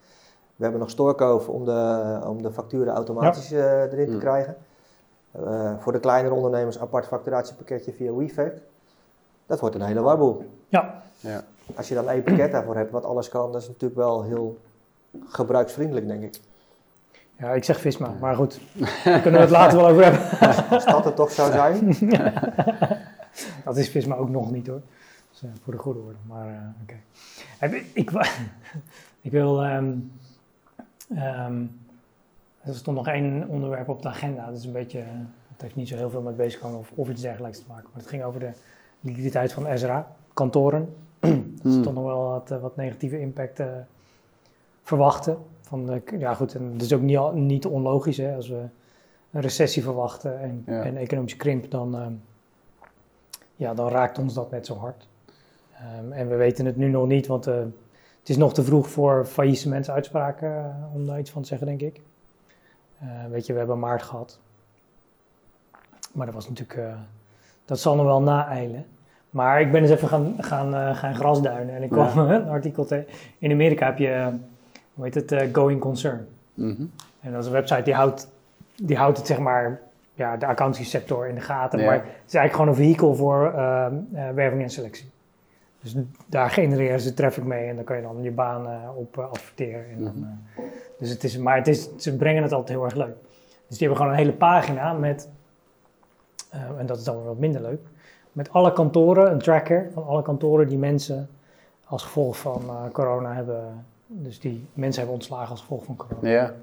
We 0.61 0.67
hebben 0.67 0.85
nog 0.85 0.95
Storecove 0.95 1.51
om 1.51 1.65
de, 1.65 2.19
om 2.25 2.41
de 2.41 2.51
facturen 2.51 2.93
automatisch 2.93 3.51
uh, 3.51 3.81
erin 3.81 4.05
te 4.05 4.11
mm. 4.11 4.19
krijgen. 4.19 4.55
Uh, 5.39 5.73
voor 5.79 5.91
de 5.91 5.99
kleinere 5.99 6.33
ondernemers 6.33 6.79
apart 6.79 7.05
facturatiepakketje 7.05 7.93
via 7.93 8.13
WeFac. 8.13 8.53
Dat 9.45 9.59
wordt 9.59 9.75
een 9.75 9.81
hele 9.81 10.01
warboel. 10.01 10.45
Ja. 10.67 11.01
ja. 11.19 11.43
Als 11.75 11.87
je 11.87 11.95
dan 11.95 12.09
één 12.09 12.23
pakket 12.23 12.51
daarvoor 12.51 12.75
hebt 12.75 12.91
wat 12.91 13.03
alles 13.05 13.29
kan, 13.29 13.51
dat 13.51 13.61
is 13.61 13.67
natuurlijk 13.67 13.99
wel 13.99 14.23
heel 14.23 14.57
gebruiksvriendelijk, 15.25 16.07
denk 16.07 16.23
ik. 16.23 16.39
Ja, 17.37 17.51
ik 17.51 17.63
zeg 17.63 17.79
Visma, 17.79 18.13
maar 18.19 18.35
goed, 18.35 18.59
daar 19.03 19.21
kunnen 19.21 19.39
we 19.39 19.45
het 19.45 19.49
later 19.49 19.77
wel 19.77 19.87
over 19.87 20.03
hebben. 20.03 20.49
Als 20.77 20.85
dat 20.85 21.05
het 21.05 21.15
toch 21.15 21.31
zou 21.31 21.51
zijn. 21.51 21.95
dat 23.65 23.77
is 23.77 23.89
Visma 23.89 24.15
ook 24.15 24.29
nog 24.29 24.51
niet 24.51 24.67
hoor. 24.67 24.81
Dus, 25.29 25.43
uh, 25.43 25.49
voor 25.63 25.73
de 25.73 25.79
goede 25.79 25.99
orde, 25.99 26.17
maar 26.27 26.47
uh, 26.47 26.53
oké. 26.83 26.97
Okay. 27.59 27.85
Ik, 27.93 28.11
ik, 29.21 29.31
wil... 29.31 29.65
Um, 29.65 30.11
Um, 31.11 31.79
er 32.63 32.75
stond 32.75 32.97
nog 32.97 33.07
één 33.07 33.47
onderwerp 33.47 33.89
op 33.89 34.01
de 34.01 34.07
agenda. 34.07 34.45
Dat 34.45 34.57
is 34.57 34.65
een 34.65 34.71
beetje, 34.71 34.99
het 35.51 35.61
heeft 35.61 35.75
niet 35.75 35.87
zo 35.87 35.95
heel 35.95 36.09
veel 36.09 36.21
met 36.21 36.37
bezig 36.37 36.63
of, 36.63 36.91
of 36.95 37.09
iets 37.09 37.21
dergelijks 37.21 37.59
te 37.59 37.65
maken. 37.67 37.89
Maar 37.91 38.01
het 38.01 38.09
ging 38.09 38.23
over 38.23 38.39
de 38.39 38.51
liquiditeit 38.99 39.53
van 39.53 39.65
Ezra, 39.65 40.15
kantoren. 40.33 40.89
Hmm. 41.21 41.53
Er 41.63 41.71
stond 41.71 41.95
nog 41.95 42.03
wel 42.03 42.23
wat, 42.29 42.61
wat 42.61 42.75
negatieve 42.75 43.19
impact 43.19 43.59
uh, 43.59 43.67
verwachten. 44.83 45.37
Van 45.61 45.85
de, 45.85 46.01
ja 46.17 46.33
goed, 46.33 46.55
en 46.55 46.71
dat 46.71 46.81
is 46.81 46.93
ook 46.93 47.01
niet, 47.01 47.33
niet 47.33 47.65
onlogisch. 47.65 48.17
Hè? 48.17 48.35
Als 48.35 48.49
we 48.49 48.65
een 49.31 49.41
recessie 49.41 49.83
verwachten 49.83 50.39
en, 50.39 50.63
en 50.65 50.97
economische 50.97 51.37
krimp, 51.37 51.71
dan, 51.71 51.95
uh, 51.95 52.05
ja, 53.55 53.73
dan 53.73 53.89
raakt 53.89 54.17
ons 54.17 54.33
dat 54.33 54.51
net 54.51 54.65
zo 54.65 54.75
hard. 54.75 55.07
Um, 55.99 56.11
en 56.11 56.29
we 56.29 56.35
weten 56.35 56.65
het 56.65 56.75
nu 56.75 56.87
nog 56.87 57.07
niet, 57.07 57.27
want 57.27 57.47
uh, 57.47 57.55
het 58.21 58.29
is 58.29 58.37
nog 58.37 58.53
te 58.53 58.63
vroeg 58.63 58.89
voor 58.89 59.25
faillissementsuitspraken 59.25 60.49
uh, 60.49 60.95
om 60.95 61.05
daar 61.05 61.19
iets 61.19 61.31
van 61.31 61.41
te 61.41 61.47
zeggen, 61.47 61.67
denk 61.67 61.81
ik. 61.81 62.01
Uh, 63.03 63.09
weet 63.29 63.45
je, 63.45 63.53
we 63.53 63.59
hebben 63.59 63.79
maart 63.79 64.01
gehad. 64.01 64.39
Maar 66.11 66.25
dat 66.25 66.35
was 66.35 66.49
natuurlijk, 66.49 66.77
uh, 66.77 66.93
dat 67.65 67.79
zal 67.79 67.95
nog 67.95 68.05
wel 68.05 68.21
naeilen. 68.21 68.85
Maar 69.29 69.61
ik 69.61 69.71
ben 69.71 69.81
eens 69.81 69.91
even 69.91 70.07
gaan, 70.07 70.35
gaan, 70.39 70.95
gaan 70.95 71.15
grasduinen 71.15 71.75
en 71.75 71.83
ik 71.83 71.89
kwam 71.89 72.27
ja. 72.27 72.35
een 72.35 72.49
artikel 72.49 72.85
tegen. 72.85 73.07
In 73.37 73.51
Amerika 73.51 73.85
heb 73.85 73.97
je, 73.97 74.29
hoe 74.93 75.05
heet 75.05 75.15
het, 75.15 75.49
Going 75.51 75.79
Concern. 75.79 76.27
Mm 76.53 76.75
-hmm. 76.75 76.91
En 77.19 77.31
dat 77.31 77.41
is 77.41 77.47
een 77.47 77.53
website 77.53 77.83
die 77.83 77.93
houdt, 77.93 78.31
die 78.75 78.97
houdt 78.97 79.17
het, 79.17 79.27
zeg 79.27 79.39
maar, 79.39 79.81
ja, 80.13 80.37
de 80.37 80.45
accountancy 80.45 80.89
sector 80.89 81.27
in 81.27 81.35
de 81.35 81.41
gaten. 81.41 81.79
Ja. 81.79 81.85
Maar 81.85 81.95
het 81.95 82.03
is 82.27 82.33
eigenlijk 82.33 82.53
gewoon 82.53 82.67
een 82.67 82.75
vehikel 82.75 83.15
voor 83.15 83.53
werving 84.33 84.61
en 84.61 84.69
selectie. 84.69 85.10
Dus 85.81 85.95
daar 86.25 86.49
genereren 86.49 86.99
ze 86.99 87.13
traffic 87.13 87.43
mee 87.43 87.67
en 87.67 87.75
dan 87.75 87.83
kan 87.83 87.95
je 87.95 88.01
dan 88.01 88.23
je 88.23 88.31
baan 88.31 88.65
uh, 88.65 88.97
op 88.97 89.17
uh, 89.17 89.29
adverteren. 89.29 89.89
En 89.89 90.03
dan, 90.03 90.13
uh, 90.17 90.63
dus 90.99 91.09
het 91.09 91.23
is, 91.23 91.37
maar 91.37 91.57
het 91.57 91.67
is, 91.67 91.89
ze 91.97 92.15
brengen 92.15 92.43
het 92.43 92.51
altijd 92.51 92.77
heel 92.77 92.85
erg 92.85 92.95
leuk. 92.95 93.15
Dus 93.67 93.77
die 93.77 93.87
hebben 93.87 93.97
gewoon 93.97 94.11
een 94.11 94.17
hele 94.17 94.37
pagina 94.37 94.93
met, 94.93 95.29
en 96.77 96.85
dat 96.85 96.97
is 96.97 97.03
dan 97.03 97.15
weer 97.15 97.25
wat 97.25 97.37
minder 97.37 97.61
leuk, 97.61 97.81
met 98.31 98.53
alle 98.53 98.73
kantoren, 98.73 99.31
een 99.31 99.39
tracker 99.39 99.89
van 99.93 100.05
alle 100.05 100.21
kantoren 100.21 100.67
die 100.67 100.77
mensen 100.77 101.29
als 101.85 102.03
gevolg 102.03 102.37
van 102.37 102.61
corona 102.91 103.33
hebben, 103.33 103.85
dus 104.07 104.39
die 104.39 104.65
mensen 104.73 104.97
hebben 104.97 105.19
ontslagen 105.19 105.49
als 105.49 105.59
gevolg 105.59 105.85
van 105.85 105.95
corona. 105.95 106.29
Ja. 106.29 106.53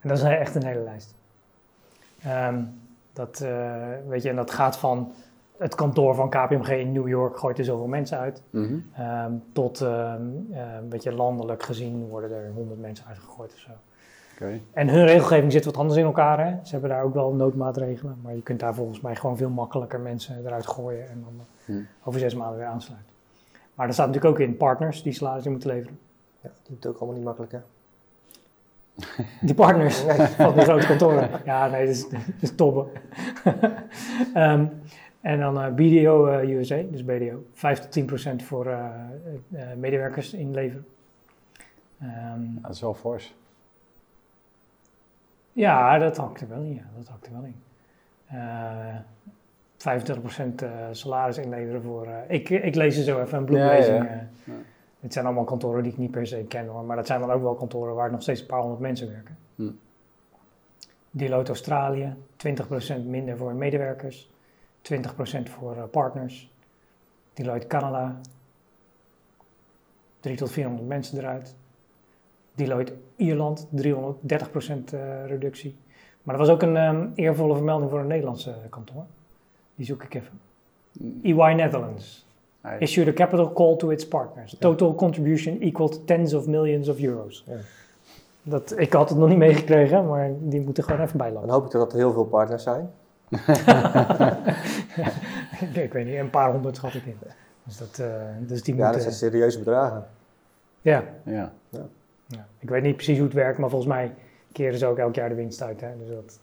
En 0.00 0.08
dat 0.08 0.18
is 0.18 0.24
echt 0.24 0.54
een 0.54 0.64
hele 0.64 0.82
lijst. 0.82 1.14
Um, 2.26 2.80
dat, 3.12 3.44
weet 4.08 4.22
je, 4.22 4.28
en 4.28 4.36
dat 4.36 4.50
gaat 4.50 4.76
van 4.78 5.12
het 5.58 5.74
kantoor 5.74 6.14
van 6.14 6.30
KPMG 6.30 6.68
in 6.68 6.92
New 6.92 7.08
York 7.08 7.38
gooit 7.38 7.58
er 7.58 7.64
zoveel 7.64 7.86
mensen 7.86 8.18
uit. 8.18 8.42
Mm 8.50 8.84
tot, 9.52 9.80
um, 9.80 10.46
uh, 10.50 10.58
weet 10.88 11.02
je, 11.02 11.12
landelijk 11.12 11.62
gezien 11.62 12.08
worden 12.08 12.30
er 12.30 12.50
honderd 12.54 12.80
mensen 12.80 13.06
uitgegooid 13.06 13.52
of 13.52 13.58
zo. 13.58 13.70
Okay. 14.34 14.62
En 14.72 14.88
hun 14.88 15.04
regelgeving 15.06 15.52
zit 15.52 15.64
wat 15.64 15.76
anders 15.76 15.98
in 15.98 16.04
elkaar. 16.04 16.46
Hè? 16.46 16.54
Ze 16.62 16.72
hebben 16.72 16.90
daar 16.90 17.02
ook 17.02 17.14
wel 17.14 17.32
noodmaatregelen. 17.32 18.18
Maar 18.22 18.34
je 18.34 18.42
kunt 18.42 18.60
daar 18.60 18.74
volgens 18.74 19.00
mij 19.00 19.16
gewoon 19.16 19.36
veel 19.36 19.50
makkelijker 19.50 20.00
mensen 20.00 20.46
eruit 20.46 20.66
gooien 20.66 21.08
en 21.10 21.20
dan 21.24 21.44
Hmm. 21.64 21.86
over 22.04 22.20
zes 22.20 22.34
maanden 22.34 22.58
weer 22.58 22.66
aansluiten. 22.66 23.10
Maar 23.74 23.86
er 23.86 23.92
staat 23.92 24.06
natuurlijk 24.06 24.34
ook 24.34 24.40
in 24.48 24.56
partners 24.56 25.02
die 25.02 25.12
salaris 25.12 25.44
in 25.44 25.50
moeten 25.50 25.70
leveren. 25.70 25.98
Ja, 26.40 26.50
die 26.62 26.78
doet 26.80 26.86
ook 26.86 26.96
allemaal 26.96 27.16
niet 27.16 27.24
makkelijk, 27.24 27.52
hè? 27.52 27.58
Die 29.46 29.54
partners 29.54 29.98
van 30.36 30.54
die 30.54 30.62
grote 30.62 30.86
kantoren. 30.86 31.30
Ja, 31.44 31.66
nee, 31.66 31.86
dat 31.86 31.94
is, 31.94 32.08
dat 32.08 32.20
is 32.40 32.54
tobben. 32.54 32.86
Ehm, 34.34 34.66
en 35.26 35.38
dan 35.38 35.60
eh, 35.60 35.74
BDO 35.74 36.26
eh, 36.26 36.48
USA, 36.48 36.82
dus 36.90 37.04
BDO. 37.04 37.44
5 37.52 37.78
tot 37.78 37.92
10 37.92 38.06
procent 38.06 38.42
voor 38.42 38.66
eh, 38.66 38.90
medewerkers 39.76 40.34
inleveren. 40.34 40.86
Ehm, 42.00 42.40
Dat 42.62 42.70
is 42.74 42.80
wel 42.80 42.94
fors. 42.94 43.34
ja, 45.52 45.98
dat 45.98 46.16
hakt 46.16 46.40
er 46.40 46.48
wel 46.48 46.62
in. 46.62 46.74
Ja, 46.74 46.84
dat 46.96 47.08
hakt 47.08 47.26
er 47.26 47.32
wel 47.32 47.44
in. 47.44 47.54
25% 49.76 50.62
eh, 50.62 50.70
salaris 50.90 51.38
inleveren 51.38 51.82
voor... 51.82 52.08
ik, 52.28 52.48
ik 52.50 52.74
lees 52.74 52.96
er 52.96 53.02
zo 53.02 53.20
even 53.20 53.38
een 53.38 53.44
bloemlezing. 53.44 53.96
Ja, 53.96 54.04
ja. 54.04 54.28
Ja. 54.44 54.52
Dit 55.00 55.12
zijn 55.12 55.24
allemaal 55.24 55.44
kantoren 55.44 55.82
die 55.82 55.92
ik 55.92 55.98
niet 55.98 56.10
per 56.10 56.26
se 56.26 56.44
ken 56.48 56.66
hoor. 56.66 56.84
Maar 56.84 56.96
dat 56.96 57.06
zijn 57.06 57.20
dan 57.20 57.30
ook 57.30 57.42
wel 57.42 57.54
kantoren 57.54 57.94
waar 57.94 58.10
nog 58.10 58.22
steeds 58.22 58.40
een 58.40 58.46
paar 58.46 58.60
honderd 58.60 58.80
mensen 58.80 59.08
werken. 59.08 59.38
Hm. 59.54 59.70
Deloitte 61.10 61.50
Australië, 61.50 62.14
20% 62.96 63.04
minder 63.04 63.36
voor 63.36 63.54
medewerkers. 63.54 64.30
20% 64.92 64.96
voor 65.42 65.76
eh, 65.76 65.82
partners. 65.90 66.50
Deloitte 67.34 67.66
Canada, 67.66 68.20
3 70.20 70.36
tot 70.36 70.50
400 70.50 70.88
mensen 70.88 71.18
eruit. 71.18 71.54
Deloitte 72.54 72.92
Ierland, 73.16 73.66
330% 73.76 73.78
eh, 74.92 75.26
reductie. 75.26 75.76
Maar 76.22 76.34
er 76.34 76.40
was 76.40 76.50
ook 76.50 76.62
een 76.62 76.76
ehm, 76.76 77.08
eervolle 77.14 77.54
vermelding 77.54 77.90
voor 77.90 78.00
een 78.00 78.06
Nederlandse 78.06 78.54
kantoor. 78.70 79.04
Die 79.74 79.86
zoek 79.86 80.02
ik 80.02 80.14
even. 80.14 80.40
EY 81.22 81.52
Netherlands. 81.54 82.26
Issued 82.78 83.08
a 83.08 83.12
capital 83.12 83.52
call 83.52 83.76
to 83.76 83.90
its 83.90 84.08
partners. 84.08 84.56
Total 84.58 84.94
contribution 84.94 85.60
equaled 85.60 86.06
tens 86.06 86.34
of 86.34 86.46
millions 86.46 86.88
of 86.88 87.00
euros. 87.00 87.44
Ja. 87.46 87.56
Dat, 88.42 88.78
ik 88.78 88.92
had 88.92 89.08
het 89.08 89.18
nog 89.18 89.28
niet 89.28 89.38
meegekregen, 89.38 90.06
maar 90.06 90.30
die 90.38 90.60
moeten 90.60 90.84
gewoon 90.84 91.00
even 91.00 91.18
Dan 91.18 91.26
bijlopen. 91.26 91.50
hoop 91.50 91.64
ik 91.64 91.70
dat 91.70 91.92
er 91.92 91.98
heel 91.98 92.12
veel 92.12 92.24
partners 92.24 92.62
zijn. 92.62 92.90
Ik, 93.30 93.40
ik 95.86 95.92
weet 95.92 96.06
niet, 96.06 96.14
een 96.16 96.30
paar 96.30 96.50
honderd 96.52 96.76
schat 96.76 96.94
ik 96.94 97.04
in. 97.06 97.18
Dus, 97.64 97.76
dat, 97.76 97.98
eh, 97.98 98.12
dus 98.40 98.62
die 98.62 98.74
Ja, 98.76 98.92
dat 98.92 99.02
zijn 99.02 99.14
serieuze 99.14 99.58
bedragen. 99.58 100.06
ja, 100.80 101.04
Ja. 101.22 101.52
ja. 101.68 101.86
Ik 102.58 102.68
weet 102.68 102.82
niet 102.82 102.94
precies 102.96 103.16
hoe 103.16 103.26
het 103.26 103.34
werkt, 103.34 103.58
maar 103.58 103.70
volgens 103.70 103.90
mij 103.92 104.14
keren 104.52 104.78
ze 104.78 104.86
ook 104.86 104.98
elk 104.98 105.14
jaar 105.14 105.28
de 105.28 105.34
winst 105.34 105.62
uit. 105.62 105.80
Hè? 105.80 105.88
Dus, 105.98 106.08
dat, 106.08 106.38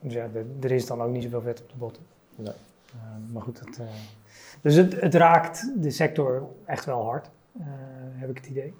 dus 0.00 0.12
ja, 0.12 0.26
de- 0.32 0.56
er 0.60 0.70
is 0.72 0.86
dan 0.86 1.02
ook 1.02 1.10
niet 1.10 1.22
zoveel 1.22 1.40
vet 1.42 1.60
op 1.62 1.68
de 1.70 1.76
botten. 1.76 2.02
Nee. 2.36 2.52
Eh, 2.92 3.32
maar 3.32 3.42
goed, 3.42 3.58
dat, 3.58 3.76
eh, 3.78 3.86
dus 4.60 4.74
het, 4.74 5.00
het 5.00 5.14
raakt 5.14 5.70
de 5.76 5.90
sector 5.90 6.42
echt 6.64 6.84
wel 6.84 7.04
hard, 7.04 7.30
eh, 7.58 7.64
heb 8.14 8.30
ik 8.30 8.36
het 8.36 8.46
idee. 8.46 8.74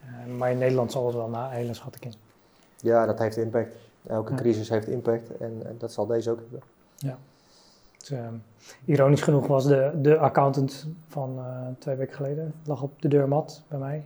Eh, 0.00 0.34
maar 0.36 0.50
in 0.50 0.58
Nederland 0.58 0.92
zal 0.92 1.06
het 1.06 1.14
wel 1.14 1.28
na, 1.28 1.50
hele 1.50 1.74
schat 1.74 1.96
ik 1.96 2.04
in. 2.04 2.14
Ja, 2.76 3.06
dat 3.06 3.18
heeft 3.18 3.36
impact. 3.36 3.76
Elke 4.06 4.30
Ja. 4.30 4.36
crisis 4.38 4.68
heeft 4.68 4.86
impact 4.88 5.36
en, 5.36 5.62
en 5.66 5.74
dat 5.78 5.92
zal 5.92 6.06
deze 6.06 6.30
ook 6.30 6.38
hebben. 6.40 6.60
Dus, 7.98 8.10
eh, 8.10 8.28
ironisch 8.84 9.20
genoeg 9.22 9.46
was 9.46 9.66
de, 9.66 9.92
de 10.02 10.18
accountant 10.18 10.86
van 11.08 11.38
eh, 11.38 11.66
twee 11.78 11.96
weken 11.96 12.14
geleden, 12.14 12.54
lag 12.64 12.82
op 12.82 13.02
de 13.02 13.08
deurmat 13.08 13.62
bij 13.68 13.78
mij. 13.78 14.04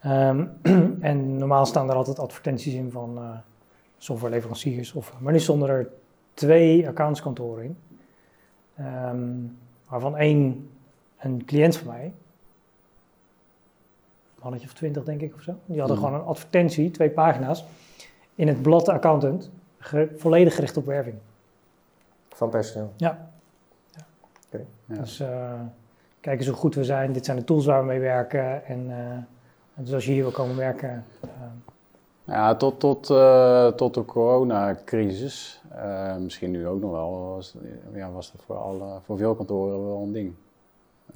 Ehm, 0.00 0.46
en 1.00 1.36
normaal 1.36 1.66
staan 1.66 1.90
er 1.90 1.94
altijd 1.96 2.18
advertenties 2.18 2.74
in 2.74 2.90
van 2.90 3.18
eh, 3.18 3.30
softwareleveranciers, 3.98 4.92
of, 4.92 5.14
maar 5.20 5.32
nu 5.32 5.40
stonden 5.40 5.68
er 5.68 5.88
twee 6.34 6.88
accountskantoren 6.88 7.64
in. 7.64 7.76
Ehm, 8.76 9.28
waarvan 9.88 10.16
één 10.16 10.70
een 11.18 11.44
cliënt 11.44 11.76
van 11.76 11.86
mij, 11.86 12.04
een 12.04 12.12
mannetje 14.42 14.66
of 14.66 14.72
twintig 14.74 15.04
denk 15.04 15.20
ik 15.20 15.34
of 15.34 15.42
zo, 15.42 15.54
die 15.66 15.78
hadden 15.78 15.96
Mhm. 15.96 16.06
gewoon 16.06 16.20
een 16.20 16.26
advertentie, 16.26 16.90
twee 16.90 17.10
pagina's, 17.10 17.64
in 18.34 18.48
het 18.48 18.62
blad 18.62 18.88
accountant, 18.88 19.50
ge- 19.78 20.12
volledig 20.16 20.54
gericht 20.54 20.76
op 20.76 20.86
werving. 20.86 21.16
Van 22.28 22.48
personeel. 22.50 22.92
Ja. 22.96 23.30
Ja. 24.50 24.60
Dus 24.86 25.20
eh, 25.20 25.60
kijk 26.20 26.38
eens 26.38 26.46
hoe 26.48 26.56
goed 26.56 26.74
we 26.74 26.84
zijn. 26.84 27.12
Dit 27.12 27.24
zijn 27.24 27.36
de 27.36 27.44
tools 27.44 27.66
waar 27.66 27.80
we 27.80 27.86
mee 27.86 28.00
werken. 28.00 28.64
En 28.64 28.86
eh, 28.90 29.18
dus 29.84 29.94
als 29.94 30.04
je 30.06 30.12
hier 30.12 30.22
wil 30.22 30.32
komen 30.32 30.56
werken. 30.56 31.04
eh, 31.20 31.28
Ja, 32.24 32.54
tot, 32.56 32.80
tot, 32.80 33.10
eh, 33.10 33.66
tot 33.66 33.94
de 33.94 34.04
coronacrisis, 34.04 35.62
eh, 35.68 36.16
misschien 36.16 36.50
nu 36.50 36.66
ook 36.66 36.80
nog 36.80 36.90
wel, 36.90 37.10
was, 37.34 37.54
ja, 37.92 38.10
was 38.10 38.32
dat 38.32 38.42
voor, 38.44 38.56
alle, 38.56 38.98
voor 39.04 39.16
veel 39.16 39.34
kantoren 39.34 39.86
wel 39.86 40.02
een 40.02 40.12
ding. 40.12 40.32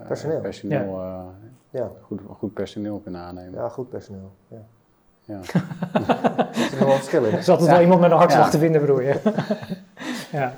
Personeel. 0.06 0.40
Personeel, 0.40 1.00
eh, 1.00 1.24
Ja, 1.70 1.90
goed, 2.02 2.20
goed 2.38 2.52
personeel 2.54 2.98
kunnen 2.98 3.20
aannemen. 3.20 3.60
ja 3.60 3.68
goed 3.68 3.88
personeel. 3.88 4.30
Ja. 4.48 4.62
Ja. 5.26 5.40
Er 5.92 6.54
zit 6.54 6.78
nog 6.78 6.88
wel 6.88 6.96
verschil 6.96 7.24
in. 7.24 7.32
er 7.32 7.38
is 7.38 7.48
altijd 7.48 7.70
wel 7.70 7.80
iemand 7.80 8.00
met 8.00 8.10
een 8.10 8.16
hartslag 8.16 8.44
Ja. 8.44 8.50
te 8.50 8.58
vinden, 8.58 8.80
bedoel 8.80 9.00
je? 9.00 9.20
ja. 10.32 10.52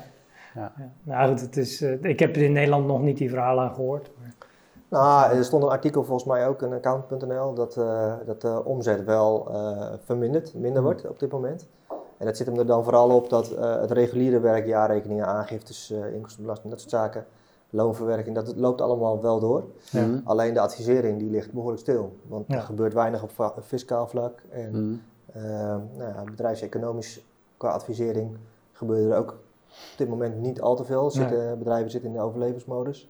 Ja. 0.55 0.71
Ja. 0.77 0.91
Nou 1.03 1.29
goed, 1.29 1.41
het 1.41 1.57
is, 1.57 1.81
eh, 1.81 2.03
ik 2.03 2.19
heb 2.19 2.35
in 2.37 2.51
Nederland 2.51 2.87
nog 2.87 3.01
niet 3.01 3.17
die 3.17 3.29
verhalen 3.29 3.73
gehoord. 3.73 4.09
Maar, 4.19 4.33
Nou, 4.89 5.37
er 5.37 5.43
stond 5.43 5.63
een 5.63 5.69
artikel 5.69 6.03
volgens 6.03 6.27
mij 6.27 6.47
ook 6.47 6.61
in 6.61 6.73
account.nl 6.73 7.53
dat, 7.53 7.77
eh, 7.77 8.13
dat 8.25 8.41
de 8.41 8.65
omzet 8.65 9.03
wel 9.05 9.47
eh, 9.53 9.85
verminderd, 10.05 10.53
minder 10.53 10.81
wordt 10.81 11.07
op 11.09 11.19
dit 11.19 11.31
moment. 11.31 11.67
En 12.17 12.25
dat 12.25 12.37
zit 12.37 12.47
hem 12.47 12.59
er 12.59 12.65
dan 12.65 12.83
vooral 12.83 13.09
op 13.15 13.29
dat 13.29 13.51
eh, 13.51 13.81
het 13.81 13.91
reguliere 13.91 14.39
werk, 14.39 14.65
jaarrekeningen, 14.65 15.25
aangiftes, 15.25 15.91
eh, 15.91 16.13
inkomstenbelasting, 16.13 16.69
dat 16.71 16.79
soort 16.79 16.91
zaken, 16.91 17.25
loonverwerking, 17.69 18.35
dat 18.35 18.47
het 18.47 18.57
loopt 18.57 18.81
allemaal 18.81 19.21
wel 19.21 19.39
door. 19.39 19.63
Ja. 19.91 20.05
Mhm. 20.05 20.19
Alleen 20.23 20.53
de 20.53 20.59
advisering 20.59 21.19
die 21.19 21.29
ligt 21.29 21.51
behoorlijk 21.51 21.81
stil, 21.81 22.15
want 22.27 22.45
Ja. 22.47 22.55
er 22.55 22.61
gebeurt 22.61 22.93
weinig 22.93 23.23
op 23.23 23.53
fiscaal 23.63 24.07
vlak. 24.07 24.41
En 24.49 25.01
nou 25.33 25.81
ja, 25.97 26.23
bedrijfseconomisch 26.23 27.25
qua 27.57 27.69
advisering 27.69 28.37
gebeurt 28.71 29.11
er 29.11 29.17
ook 29.17 29.29
op 29.69 29.97
dit 29.97 30.09
moment 30.09 30.39
niet 30.41 30.61
al 30.61 30.75
te 30.75 30.85
veel. 30.85 31.11
Zitten, 31.11 31.57
Bedrijven 31.57 31.91
zitten 31.91 32.09
in 32.09 32.15
de 32.15 32.21
overlevensmodus, 32.23 33.09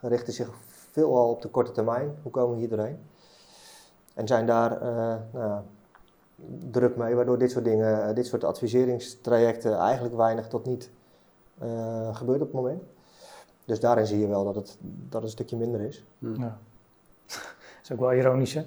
richten 0.00 0.32
zich 0.32 0.50
veelal 0.90 1.30
op 1.30 1.42
de 1.42 1.48
korte 1.48 1.70
termijn. 1.72 2.14
Hoe 2.22 2.32
komen 2.32 2.54
we 2.54 2.60
hier 2.60 2.68
doorheen? 2.68 2.98
En 4.14 4.26
zijn 4.26 4.46
daar 4.46 4.80
eh, 4.80 4.88
nou 5.32 5.48
ja, 5.48 5.64
druk 6.70 6.96
mee, 6.96 7.14
waardoor 7.14 7.38
dit 7.38 7.50
soort 7.50 7.64
dingen, 7.64 8.08
eh, 8.08 8.14
dit 8.14 8.26
soort 8.26 8.44
adviseringstrajecten 8.44 9.76
eigenlijk 9.76 10.14
weinig 10.16 10.48
tot 10.48 10.66
niet 10.66 10.90
eh, 11.58 12.16
gebeurt 12.16 12.40
op 12.40 12.46
het 12.46 12.56
moment. 12.56 12.82
Dus 13.68 13.80
daarin 13.80 14.06
zie 14.06 14.18
je 14.18 14.26
wel 14.26 14.44
dat 14.44 14.54
het, 14.54 14.76
dat 14.80 15.12
het 15.12 15.22
een 15.22 15.28
stukje 15.28 15.56
minder 15.56 15.80
is. 15.80 16.04
Mhm. 16.18 16.40
ja. 16.40 16.58
Dat 17.26 17.38
is 17.82 17.92
ook 17.92 17.98
wel 17.98 18.12
ironisch, 18.12 18.54
hè? 18.54 18.60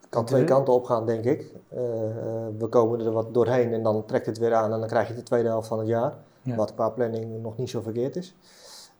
Het 0.00 0.08
kan 0.08 0.24
twee 0.24 0.44
kanten 0.44 0.74
op 0.74 0.84
gaan, 0.84 1.06
denk 1.06 1.24
ik. 1.24 1.54
Eh, 1.68 2.10
eh, 2.10 2.46
we 2.58 2.66
komen 2.66 3.00
er 3.00 3.12
wat 3.12 3.34
doorheen 3.34 3.72
en 3.72 3.82
dan 3.82 4.04
trekt 4.04 4.26
het 4.26 4.38
weer 4.38 4.54
aan 4.54 4.72
en 4.72 4.78
dan 4.78 4.88
krijg 4.88 5.08
je 5.08 5.14
de 5.14 5.22
tweede 5.22 5.48
helft 5.48 5.68
van 5.68 5.78
het 5.78 5.88
jaar. 5.88 6.14
Ja. 6.42 6.56
Wat 6.56 6.74
qua 6.74 6.88
planning 6.88 7.42
nog 7.42 7.56
niet 7.56 7.70
zo 7.70 7.80
verkeerd 7.80 8.16
is. 8.16 8.34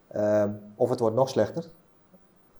Ehm, 0.08 0.50
of 0.74 0.90
het 0.90 1.00
wordt 1.00 1.16
nog 1.16 1.28
slechter. 1.28 1.64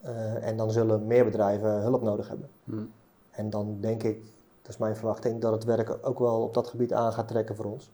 Eh, 0.01 0.47
en 0.47 0.57
dan 0.57 0.71
zullen 0.71 1.07
meer 1.07 1.25
bedrijven 1.25 1.81
hulp 1.81 2.03
nodig 2.03 2.29
hebben. 2.29 2.49
Mhm. 2.65 2.85
En 3.31 3.51
dan 3.51 3.77
denk 3.81 4.03
ik, 4.03 4.23
dat 4.63 4.73
is 4.73 4.77
mijn 4.77 4.97
verwachting, 4.97 5.41
dat 5.41 5.53
het 5.53 5.65
werk 5.65 5.99
ook 6.03 6.19
wel 6.19 6.43
op 6.43 6.55
dat 6.55 6.69
gebied 6.69 6.93
aan 6.93 7.13
gaat 7.13 7.29
trekken 7.29 7.57
voor 7.57 7.65
ons. 7.65 7.91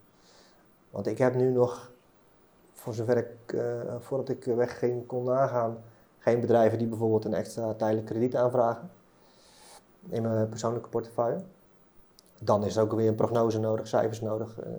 Want 0.91 1.07
ik 1.07 1.19
heb 1.19 1.35
nu 1.35 1.51
nog, 1.51 1.91
voor 2.89 3.07
zover 3.07 3.17
ik, 3.17 3.53
eh, 3.53 3.63
voordat 3.99 4.29
ik 4.29 4.45
wegging, 4.45 5.07
kon 5.07 5.25
nagaan, 5.25 5.77
geen 6.19 6.41
bedrijven 6.41 6.79
die 6.79 6.87
bijvoorbeeld 6.87 7.25
een 7.25 7.35
extra 7.35 7.75
tijdelijk 7.75 8.07
krediet 8.07 8.37
aanvragen 8.37 8.91
in 10.09 10.23
mijn 10.23 10.49
persoonlijke 10.49 10.89
portefeuille. 10.89 11.41
Dan 12.43 12.65
is 12.65 12.77
er 12.77 12.83
ook 12.83 12.93
weer 12.93 13.09
een 13.09 13.15
prognose 13.15 13.59
nodig, 13.59 13.87
cijfers 13.89 14.21
nodig. 14.21 14.59
eh, 14.61 14.71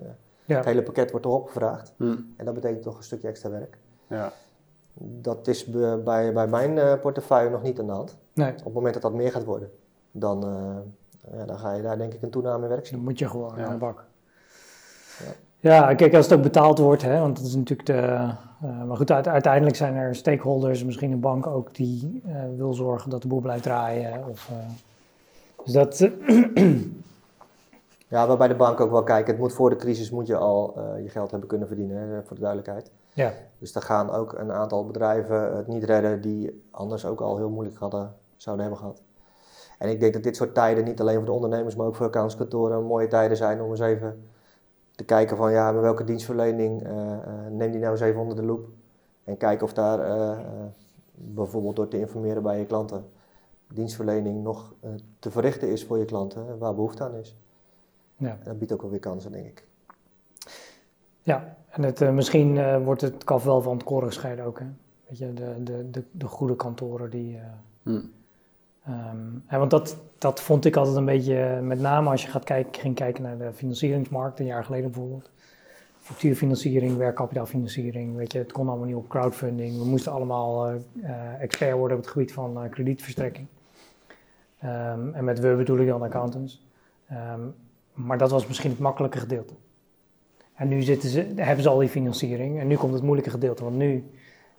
Ja. 0.44 0.56
Het 0.56 0.64
hele 0.64 0.82
pakket 0.82 1.10
wordt 1.10 1.26
erop 1.26 1.46
gevraagd. 1.46 1.92
Mhm. 1.96 2.16
En 2.36 2.44
dat 2.44 2.54
betekent 2.54 2.82
toch 2.82 2.96
een 2.96 3.02
stukje 3.02 3.28
extra 3.28 3.50
werk. 3.50 3.78
Ja. 4.06 4.32
Dat 4.94 5.46
is 5.48 5.64
bij, 5.64 6.32
bij 6.32 6.46
mijn 6.48 6.78
eh, 6.78 7.00
portefeuille 7.00 7.50
nog 7.50 7.62
niet 7.62 7.80
aan 7.80 7.86
de 7.86 7.92
hand. 7.92 8.16
Nee, 8.32 8.50
Op 8.58 8.64
het 8.64 8.74
moment 8.74 8.92
dat 8.94 9.02
dat 9.02 9.12
meer 9.12 9.30
gaat 9.32 9.44
worden, 9.44 9.70
dan, 10.10 10.44
eh, 10.44 11.38
ja, 11.38 11.44
dan 11.44 11.58
ga 11.58 11.72
je 11.72 11.82
daar 11.82 11.98
denk 11.98 12.14
ik 12.14 12.22
een 12.22 12.30
toename 12.30 12.62
in 12.62 12.68
werk 12.68 12.86
zien. 12.86 12.96
dan 12.96 13.04
moet 13.04 13.18
je 13.18 13.28
gewoon 13.28 13.56
Ja. 13.56 13.64
aan 13.64 13.72
de 13.72 13.78
bak. 13.78 14.04
Ja. 15.18 15.32
Ja, 15.60 15.94
kijk, 15.94 16.14
als 16.14 16.24
het 16.28 16.34
ook 16.36 16.42
betaald 16.42 16.78
wordt, 16.78 17.02
hè, 17.02 17.20
want 17.20 17.36
dat 17.36 17.46
is 17.46 17.54
natuurlijk 17.54 17.86
de. 17.88 17.92
eh, 17.94 18.82
maar 18.86 18.96
goed, 18.96 19.10
uite- 19.10 19.30
uiteindelijk 19.30 19.76
zijn 19.76 19.94
er 19.94 20.14
stakeholders, 20.14 20.84
misschien 20.84 21.12
een 21.12 21.20
bank 21.20 21.46
ook, 21.46 21.74
die 21.74 22.22
eh, 22.26 22.34
wil 22.56 22.72
zorgen 22.74 23.10
dat 23.10 23.22
de 23.22 23.28
boel 23.28 23.40
blijft 23.40 23.62
draaien. 23.62 24.24
Of, 24.28 24.50
eh, 24.50 24.56
dus 25.64 25.72
dat. 25.72 25.98
Ja, 28.08 28.26
waarbij 28.26 28.48
de 28.48 28.54
bank 28.56 28.80
ook 28.80 28.90
wel 28.90 29.02
kijken, 29.02 29.30
het 29.32 29.40
moet 29.42 29.52
voor 29.52 29.70
de 29.70 29.76
crisis 29.76 30.10
moet 30.10 30.26
je 30.26 30.36
al 30.36 30.74
je 31.02 31.08
geld 31.08 31.30
hebben 31.30 31.48
kunnen 31.48 31.66
verdienen, 31.68 31.96
hè, 32.08 32.22
voor 32.22 32.34
de 32.36 32.42
duidelijkheid. 32.42 32.90
ja, 33.12 33.32
Dus 33.58 33.74
er 33.74 33.82
gaan 33.82 34.10
ook 34.10 34.32
een 34.38 34.52
aantal 34.52 34.86
bedrijven 34.86 35.56
het 35.56 35.66
niet 35.66 35.84
redden 35.84 36.20
die 36.20 36.62
anders 36.70 37.04
ook 37.06 37.20
al 37.20 37.36
heel 37.36 37.50
moeilijk 37.50 37.76
hadden, 37.78 38.14
zouden 38.36 38.64
hebben 38.66 38.82
gehad. 38.84 39.02
En 39.78 39.88
ik 39.90 40.00
denk 40.00 40.12
dat 40.12 40.22
dit 40.22 40.36
soort 40.36 40.54
tijden 40.54 40.84
niet 40.84 41.00
alleen 41.00 41.16
voor 41.16 41.24
de 41.24 41.32
ondernemers, 41.32 41.76
maar 41.76 41.86
ook 41.86 41.94
voor 41.96 42.06
accountskantoren 42.06 42.84
mooie 42.84 43.08
tijden 43.08 43.36
zijn 43.36 43.60
om 43.60 43.70
eens 43.70 43.80
even 43.80 44.24
te 45.00 45.06
kijken 45.06 45.36
van 45.36 45.52
ja, 45.52 45.72
met 45.72 45.82
welke 45.82 46.04
dienstverlening 46.04 46.82
uh, 46.82 46.92
uh, 46.92 47.46
neem 47.50 47.70
die 47.70 47.80
nou 47.80 47.92
eens 47.92 48.00
even 48.00 48.20
onder 48.20 48.36
de 48.36 48.42
loep. 48.42 48.68
En 49.24 49.36
kijken 49.36 49.66
of 49.66 49.72
daar 49.72 50.08
uh, 50.08 50.38
bijvoorbeeld 51.14 51.76
door 51.76 51.88
te 51.88 51.98
informeren 51.98 52.42
bij 52.42 52.58
je 52.58 52.66
klanten 52.66 53.04
dienstverlening 53.72 54.42
nog 54.42 54.74
te 55.18 55.30
verrichten 55.30 55.68
is 55.70 55.84
voor 55.84 55.98
je 55.98 56.04
klanten 56.04 56.58
waar 56.58 56.74
behoefte 56.74 57.04
aan 57.04 57.14
is. 57.14 57.36
Ja. 58.16 58.28
En 58.28 58.44
dat 58.44 58.58
biedt 58.58 58.72
ook 58.72 58.80
wel 58.80 58.90
weer 58.90 59.00
kansen, 59.00 59.32
denk 59.32 59.46
ik. 59.46 59.64
Ja, 61.22 61.56
en 61.68 61.82
het, 61.82 62.12
misschien 62.12 62.82
wordt 62.84 63.00
het 63.00 63.24
kaf 63.24 63.44
wel 63.44 63.62
van 63.62 63.72
het 63.72 63.84
koren 63.84 64.08
gescheiden 64.08 64.44
ook. 64.44 64.58
Hè? 64.58 64.66
Weet 65.06 65.18
je, 65.18 65.32
de, 65.34 65.62
de, 65.62 65.90
de, 65.90 66.04
de 66.10 66.26
goede 66.26 66.56
kantoren 66.56 67.10
die. 67.10 67.38
Hmm. 67.82 68.10
Um, 68.88 69.44
want 69.48 69.70
dat, 69.70 69.96
dat 70.18 70.40
vond 70.40 70.64
ik 70.64 70.76
altijd 70.76 70.96
een 70.96 71.04
beetje, 71.04 71.60
met 71.62 71.80
name 71.80 72.10
als 72.10 72.22
je 72.22 72.28
gaat 72.28 72.44
kijken, 72.44 72.80
ging 72.80 72.94
kijken 72.94 73.22
naar 73.22 73.38
de 73.38 73.52
financieringsmarkt, 73.52 74.40
een 74.40 74.46
jaar 74.46 74.64
geleden 74.64 74.90
bijvoorbeeld. 74.90 75.30
Structuurfinanciering, 76.02 76.96
werkkapitaalfinanciering, 76.96 78.16
weet 78.16 78.32
je, 78.32 78.38
het 78.38 78.52
kon 78.52 78.68
allemaal 78.68 78.86
niet 78.86 78.96
op 78.96 79.08
crowdfunding. 79.08 79.78
We 79.78 79.84
moesten 79.84 80.12
allemaal 80.12 80.72
uh, 80.72 80.80
expert 81.40 81.76
worden 81.76 81.96
op 81.96 82.02
het 82.02 82.12
gebied 82.12 82.32
van 82.32 82.68
kredietverstrekking. 82.70 83.46
Um, 84.64 85.14
en 85.14 85.24
met 85.24 85.40
we 85.40 85.54
bedoel 85.54 85.78
ik 85.78 85.86
dan 85.86 86.02
accountants. 86.02 86.66
Um, 87.12 87.54
maar 87.92 88.18
dat 88.18 88.30
was 88.30 88.46
misschien 88.46 88.70
het 88.70 88.78
makkelijke 88.78 89.18
gedeelte. 89.18 89.54
En 90.54 90.68
nu 90.68 90.82
zitten 90.82 91.08
ze, 91.08 91.32
hebben 91.36 91.62
ze 91.62 91.68
al 91.68 91.78
die 91.78 91.88
financiering 91.88 92.60
en 92.60 92.66
nu 92.66 92.76
komt 92.76 92.92
het 92.92 93.02
moeilijke 93.02 93.30
gedeelte. 93.30 93.64
Want 93.64 93.76
nu 93.76 94.04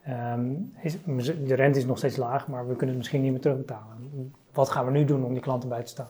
Um, 0.10 0.74
is, 0.82 0.98
de 1.46 1.54
rente 1.54 1.80
is 1.80 1.86
nog 1.86 1.98
steeds 1.98 2.18
laag, 2.18 2.48
maar 2.48 2.68
we 2.68 2.76
kunnen 2.76 2.88
het 2.88 2.98
misschien 2.98 3.22
niet 3.22 3.32
meer 3.32 3.42
terugbetalen. 3.42 4.34
Wat 4.54 4.70
gaan 4.70 4.86
we 4.86 4.92
nu 4.92 5.06
doen 5.06 5.26
om 5.26 5.34
die 5.34 5.42
klanten 5.42 5.70
bij 5.70 5.84
te 5.84 5.90
staan? 5.90 6.10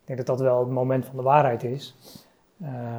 Ik 0.00 0.06
denk 0.06 0.18
dat 0.18 0.26
dat 0.26 0.46
wel 0.46 0.58
het 0.58 0.68
moment 0.68 1.04
van 1.04 1.16
de 1.16 1.22
waarheid 1.22 1.64
is. 1.64 1.96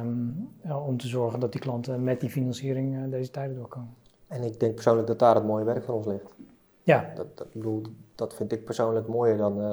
Um, 0.00 0.50
om 0.86 0.96
te 0.96 1.08
zorgen 1.08 1.40
dat 1.40 1.52
die 1.52 1.60
klanten 1.60 2.04
met 2.04 2.20
die 2.20 2.30
financiering 2.30 2.94
uh, 2.94 3.10
deze 3.10 3.30
tijden 3.30 3.56
doorkomen. 3.56 3.94
En 4.28 4.42
ik 4.42 4.60
denk 4.60 4.74
persoonlijk 4.74 5.06
dat 5.06 5.18
daar 5.18 5.34
het 5.34 5.44
mooie 5.44 5.64
werk 5.64 5.84
van 5.84 5.94
ons 5.94 6.06
ligt. 6.06 6.34
Ja. 6.82 7.12
Dat, 7.14 7.38
dat, 7.38 7.52
bedoel, 7.52 7.82
dat 8.14 8.34
vind 8.34 8.52
ik 8.52 8.64
persoonlijk 8.64 9.08
mooier 9.08 9.36
dan 9.36 9.60
uh, 9.60 9.72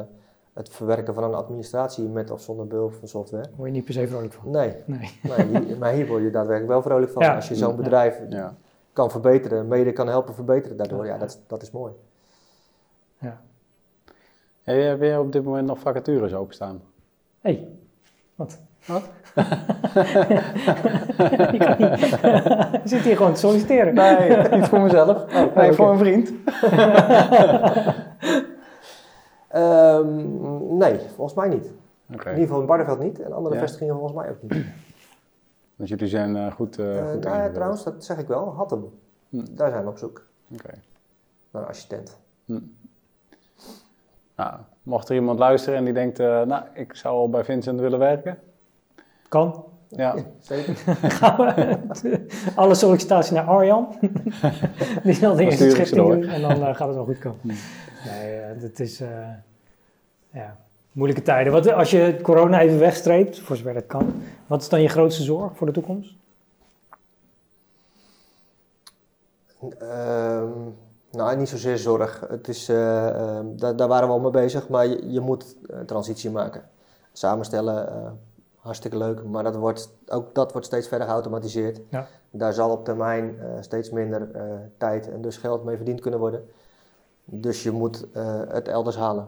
het 0.54 0.70
verwerken 0.70 1.14
van 1.14 1.24
een 1.24 1.34
administratie 1.34 2.08
met 2.08 2.32
of 2.32 2.41
zonder 2.41 2.68
behulp 2.68 2.93
van 2.93 3.08
software. 3.08 3.50
Word 3.56 3.70
je 3.70 3.76
niet 3.76 3.86
per 3.86 3.93
se 3.93 4.08
vrolijk 4.08 4.34
van. 4.34 4.52
Nee, 4.52 4.76
nee. 4.86 5.12
nee 5.46 5.76
maar 5.76 5.91
hier 5.91 6.08
word 6.08 6.24
je 6.24 6.32
daadwerkelijk 6.32 6.72
wel 6.72 6.82
vrolijk 6.82 7.12
van. 7.12 7.24
Ja. 7.24 7.36
Als 7.36 7.48
je 7.48 7.56
zo'n 7.56 7.76
bedrijf 7.76 8.22
ja 8.30 8.56
kan 8.96 9.12
verbeteren, 9.12 9.68
mede 9.68 9.91
kan 9.91 10.08
helpen 10.08 10.34
verbeteren 10.34 10.78
daardoor. 10.78 11.06
Ja, 11.06 11.18
dat, 11.18 11.39
dat 11.48 11.62
is 11.62 11.72
mooi. 11.72 11.93
Ja. 13.18 13.41
Heb 14.64 15.02
je 15.02 15.20
op 15.20 15.32
dit 15.32 15.43
moment 15.43 15.68
nog 15.68 15.80
vacatures 15.80 16.34
openstaan? 16.34 16.82
Hé, 17.41 17.52
hey, 17.52 17.68
wat? 18.36 18.60
Wat? 18.86 19.10
Je 22.84 22.89
zit 22.89 23.02
hier 23.02 23.18
gewoon 23.18 23.34
te 23.34 23.39
solliciteren. 23.39 23.93
Nee, 23.93 24.38
niet 24.50 24.68
voor 24.68 24.82
mezelf. 24.82 25.34
Oh, 25.34 25.56
nee, 25.56 25.74
voor 25.74 25.91
een 25.91 25.98
vriend. 25.98 26.32
um, 29.56 30.78
nee, 30.84 31.00
volgens 31.16 31.34
mij 31.38 31.48
niet. 31.48 31.72
Okay. 32.14 32.34
In 32.34 32.39
ieder 32.39 32.46
geval 32.46 32.60
in 32.60 32.66
Barneveld 32.66 33.00
niet 33.00 33.22
en 33.22 33.34
andere 33.34 33.60
vestigingen 33.60 33.96
volgens 33.96 34.14
mij 34.14 34.30
ook 34.30 34.41
niet. 34.41 34.66
Dus 35.76 35.89
jullie 35.89 36.07
zijn 36.07 36.36
uh, 36.36 36.51
goed, 36.51 36.80
uh, 36.80 37.11
goed 37.11 37.23
nou, 37.23 37.38
ja, 37.38 37.49
Trouwens, 37.51 37.84
dat 37.84 38.05
zeg 38.05 38.17
ik 38.17 38.28
wel. 38.28 38.53
Hattem. 38.55 38.89
Hm. 39.30 39.45
Daar 39.51 39.69
zijn 39.69 39.84
we 39.84 39.89
op 39.89 39.97
zoek. 39.97 40.26
Oké. 40.53 40.73
Naar 41.51 41.61
een 41.61 41.67
assistent. 41.67 42.19
Hm. 42.45 42.59
Nou, 44.36 44.59
mocht 44.84 45.09
er 45.09 45.15
iemand 45.15 45.39
luisteren 45.39 45.78
en 45.80 45.86
die 45.86 45.93
denkt, 45.93 46.19
uh, 46.19 46.41
nou, 46.41 46.63
ik 46.73 46.95
zou 46.95 47.15
al 47.15 47.30
bij 47.30 47.43
Vincent 47.43 47.80
willen 47.80 47.99
werken. 47.99 48.39
Kan. 49.28 49.65
Ja. 49.88 50.15
Zeker. 50.39 50.76
Gaan 51.19 51.38
we 51.38 52.26
alle 52.55 52.76
sollicitaties 52.76 53.32
naar 53.32 53.45
Arjan. 53.45 53.88
die 55.03 55.13
zal 55.13 55.36
de 55.36 55.43
eerste 55.43 55.69
schifting 55.69 56.07
doen 56.07 56.23
en 56.23 56.41
dan 56.41 56.76
gaat 56.76 56.88
het 56.88 56.95
wel 56.95 57.05
goed 57.05 57.19
komen. 57.19 57.39
Hm. 57.41 57.47
Nee, 58.07 58.39
het 58.39 58.80
is... 58.80 59.03
ja 60.32 60.64
moeilijke 60.96 61.24
tijden. 61.24 61.54
Wat, 61.54 61.72
als 61.72 61.91
je 61.91 62.20
corona 62.22 62.60
even 62.60 62.80
wegstreept, 62.80 63.39
voor 63.39 63.56
zover 63.56 63.74
dat 63.74 63.86
kan, 63.86 64.14
wat 64.48 64.62
is 64.62 64.70
dan 64.70 64.82
je 64.82 64.88
grootste 64.88 65.24
zorg 65.24 65.58
voor 65.58 65.68
de 65.68 65.74
toekomst? 65.74 66.16
Uh, 69.82 70.43
nou, 71.12 71.38
niet 71.38 71.50
zozeer 71.50 71.78
zorg. 71.78 72.24
Het 72.30 72.48
is, 72.48 72.70
uh, 72.70 72.76
uh, 72.76 73.39
daar, 73.46 73.76
daar, 73.76 73.88
waren 73.88 74.08
we 74.08 74.14
al 74.14 74.20
mee 74.20 74.32
bezig, 74.32 74.70
maar 74.70 74.88
je, 74.88 75.12
je 75.12 75.20
moet 75.20 75.56
een 75.68 75.86
transitie 75.86 76.32
maken. 76.32 76.64
Samenstellen, 77.14 77.89
uh, 77.89 78.12
hartstikke 78.60 78.98
leuk, 78.98 79.24
maar 79.24 79.43
dat 79.43 79.56
wordt, 79.56 79.89
ook 80.08 80.36
dat 80.36 80.52
wordt 80.52 80.68
steeds 80.68 80.88
verder 80.88 81.08
geautomatiseerd. 81.08 81.82
Ja. 81.89 82.08
Daar 82.32 82.54
zal 82.54 82.72
op 82.72 82.86
termijn 82.86 83.39
steeds 83.60 83.89
minder 83.89 84.28
tijd 84.78 85.10
en 85.10 85.22
dus 85.22 85.38
geld 85.38 85.64
mee 85.64 85.76
verdiend 85.76 86.02
kunnen 86.02 86.20
worden. 86.20 86.50
Dus 87.26 87.64
je 87.64 87.72
moet 87.72 88.08
het 88.48 88.68
elders 88.68 88.96
halen. 88.96 89.28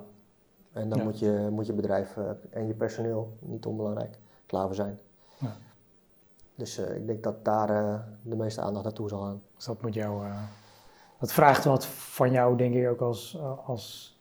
En 0.78 0.90
dan 0.90 1.04
moet, 1.04 1.20
je, 1.20 1.48
moet 1.52 1.66
je 1.66 1.74
bedrijf 1.74 2.16
uh, 2.16 2.30
en 2.50 2.68
je 2.68 2.74
personeel, 2.74 3.38
niet 3.40 3.66
onbelangrijk, 3.66 4.18
klaar 4.46 4.66
voor 4.66 4.76
zijn. 4.76 5.00
Ja. 5.38 5.56
Dus 6.56 6.80
uh, 6.80 6.96
ik 6.96 7.08
denk 7.08 7.24
dat 7.24 7.46
daar 7.46 7.70
uh, 7.70 8.00
de 8.22 8.36
meeste 8.36 8.62
aandacht 8.62 8.84
naartoe 8.84 9.10
zal 9.10 9.22
gaan. 9.22 9.42
Dus 9.56 9.66
dat 9.66 9.82
moet 9.82 9.94
jou, 9.94 10.28
dat 11.20 11.32
vraagt 11.34 11.64
wat 11.64 11.86
van 11.86 12.32
jou, 12.32 12.58
denk 12.58 12.74
ik, 12.74 12.90
ook 12.90 13.02
als, 13.02 13.40
als 13.66 14.18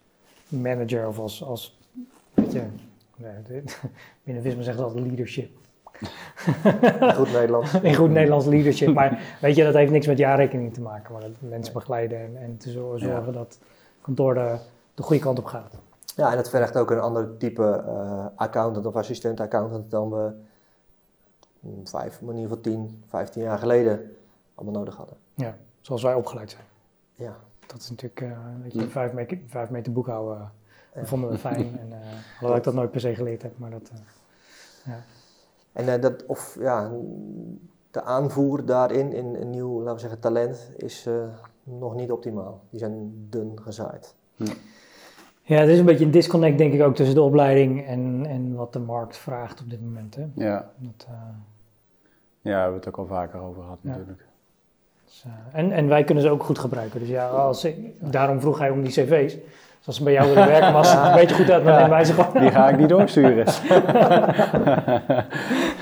manager 0.48 1.09
of 1.09 1.18
als, 1.18 1.44
als 1.44 1.78
weet 2.34 2.52
je, 2.52 2.62
nee, 3.16 3.32
binnen 4.24 4.42
Visma 4.42 4.62
zegt 4.62 4.78
dat 4.78 4.94
leadership. 4.94 5.50
In 7.00 7.14
goed 7.14 7.32
Nederlands. 7.32 7.74
In 7.82 7.94
goed 7.94 8.11
Nederlands 8.11 8.46
leadership. 8.46 8.94
Maar 8.94 9.36
weet 9.40 9.57
je, 9.57 9.64
dat 9.64 9.74
heeft 9.74 9.90
niks 9.90 10.07
met 10.07 10.18
jaarrekening 10.18 10.74
te 10.74 10.80
maken. 10.80 11.12
Maar 11.12 11.22
dat 11.22 11.30
mensen 11.38 11.72
begeleiden 11.72 12.18
en, 12.20 12.36
en 12.36 12.57
te 12.57 12.70
zorgen 12.70 13.09
ja. 13.09 13.20
dat 13.20 13.59
kantoor 14.00 14.34
de, 14.34 14.59
de 14.94 15.02
goede 15.02 15.22
kant 15.22 15.38
op 15.38 15.44
gaat. 15.44 15.74
Ja, 16.16 16.30
en 16.30 16.36
het 16.36 16.48
vergt 16.48 16.76
ook 16.76 16.90
een 16.90 17.00
ander 17.00 17.36
type 17.36 17.84
uh, 17.86 18.26
accountant 18.34 18.86
of 18.86 18.96
assistent 18.96 19.40
accountant 19.40 19.90
dan 19.90 20.10
we 20.10 20.32
mm, 21.60 21.86
vijf, 21.86 22.20
in 22.20 22.26
ieder 22.26 22.42
geval 22.42 22.60
tien, 22.60 23.02
vijftien 23.06 23.42
jaar 23.42 23.58
geleden 23.58 24.16
allemaal 24.54 24.74
nodig 24.74 24.96
hadden. 24.96 25.16
Ja, 25.34 25.56
zoals 25.80 26.02
wij 26.02 26.14
opgeleid 26.14 26.50
zijn. 26.50 26.64
Ja. 27.14 27.36
Dat 27.66 27.80
is 27.80 27.90
natuurlijk, 27.90 28.20
uh, 28.20 28.38
weet 28.62 28.72
je, 28.72 28.88
vijf, 28.88 29.12
meter, 29.12 29.38
vijf 29.46 29.70
meter 29.70 29.92
boekhouden, 29.92 30.52
dat 30.94 31.08
vonden 31.08 31.30
we 31.30 31.38
fijn. 31.38 31.78
en, 31.80 31.92
hoewel 32.38 32.56
ik 32.56 32.64
dat 32.64 32.74
nooit 32.74 32.90
per 32.90 33.00
se 33.00 33.14
geleerd 33.14 33.42
heb, 33.42 33.58
maar 33.58 33.70
dat, 33.70 33.90
ja. 34.84 35.00
En 35.72 36.00
dat, 36.00 36.26
of 36.26 36.56
ja, 36.58 36.92
de 37.90 38.02
aanvoer 38.02 38.64
daarin 38.64 39.12
in 39.12 39.34
een 39.34 39.50
nieuw, 39.50 39.78
laten 39.78 39.94
we 39.94 40.00
zeggen, 40.00 40.20
talent 40.20 40.70
is 40.76 41.08
nog 41.62 41.94
niet 41.94 42.10
optimaal. 42.10 42.60
Die 42.70 42.78
zijn 42.78 43.26
dun 43.30 43.62
gezaaid. 43.62 44.14
Ja. 44.34 44.52
Ja, 45.49 45.61
er 45.61 45.68
is 45.68 45.78
een 45.78 45.84
beetje 45.84 46.05
een 46.05 46.11
disconnect 46.11 46.59
denk 46.59 46.72
ik 46.72 46.82
ook 46.82 46.94
tussen 46.94 47.14
de 47.14 47.22
opleiding 47.22 47.86
en, 47.86 48.26
en 48.28 48.55
wat 48.55 48.72
de 48.72 48.78
markt 48.78 49.16
vraagt 49.16 49.61
op 49.61 49.70
dit 49.70 49.82
moment. 49.82 50.14
Hè? 50.14 50.26
Ja. 50.34 50.70
Dat, 50.76 51.07
uh... 51.09 51.14
Ja, 52.40 52.53
we 52.53 52.61
hebben 52.61 52.78
het 52.78 52.88
ook 52.88 52.97
al 52.97 53.07
vaker 53.07 53.40
over 53.40 53.62
gehad 53.62 53.78
natuurlijk. 53.82 54.24
Dus, 55.05 55.24
uh, 55.26 55.32
en, 55.53 55.72
en 55.72 55.88
wij 55.88 56.05
kunnen 56.05 56.24
ze 56.24 56.30
ook 56.30 56.42
goed 56.42 56.59
gebruiken. 56.59 57.01
Dus 57.01 57.09
ja, 57.09 57.28
als, 57.28 57.68
daarom 57.99 58.40
vroeg 58.40 58.59
hij 58.59 58.70
om 58.70 58.82
die 58.82 58.92
cv's. 58.92 59.34
Dus 59.34 59.86
als 59.86 59.97
ze 59.97 60.03
bij 60.03 60.12
jou 60.12 60.28
willen 60.28 60.47
werken, 60.47 60.72
maar 60.72 60.76
als 60.76 60.92
het 60.92 61.07
een 61.07 61.14
beetje 61.14 61.34
goed 61.34 61.51
uit, 61.51 61.64
dan 61.64 61.74
nemen 61.74 61.90
wij 61.90 62.05
ze 62.05 62.12
gewoon. 62.12 62.42
Die 62.42 62.51
ga 62.51 62.68
ik 62.68 62.78
niet 62.78 62.88
doorsturen. 62.88 63.47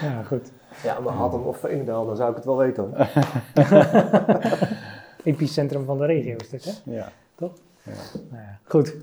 ja, 0.07 0.23
goed. 0.27 0.53
Ja, 0.83 1.01
maar 1.01 1.12
had 1.12 1.33
hem 1.33 1.43
of 1.43 1.59
Veendal, 1.59 2.07
dan 2.07 2.17
zou 2.17 2.31
ik 2.31 2.37
het 2.37 2.45
wel 2.45 2.57
weten 2.57 2.83
hoor. 2.83 3.09
Epicentrum 5.25 5.85
van 5.85 5.99
de 5.99 6.07
regio 6.07 6.37
is 6.37 6.49
dit, 6.49 6.65
hè? 6.65 6.93
Ja. 6.93 7.09
Toch? 7.35 7.53
Ja. 7.83 7.93
Nou 8.31 8.43
ja, 8.43 8.59
goed. 8.65 8.95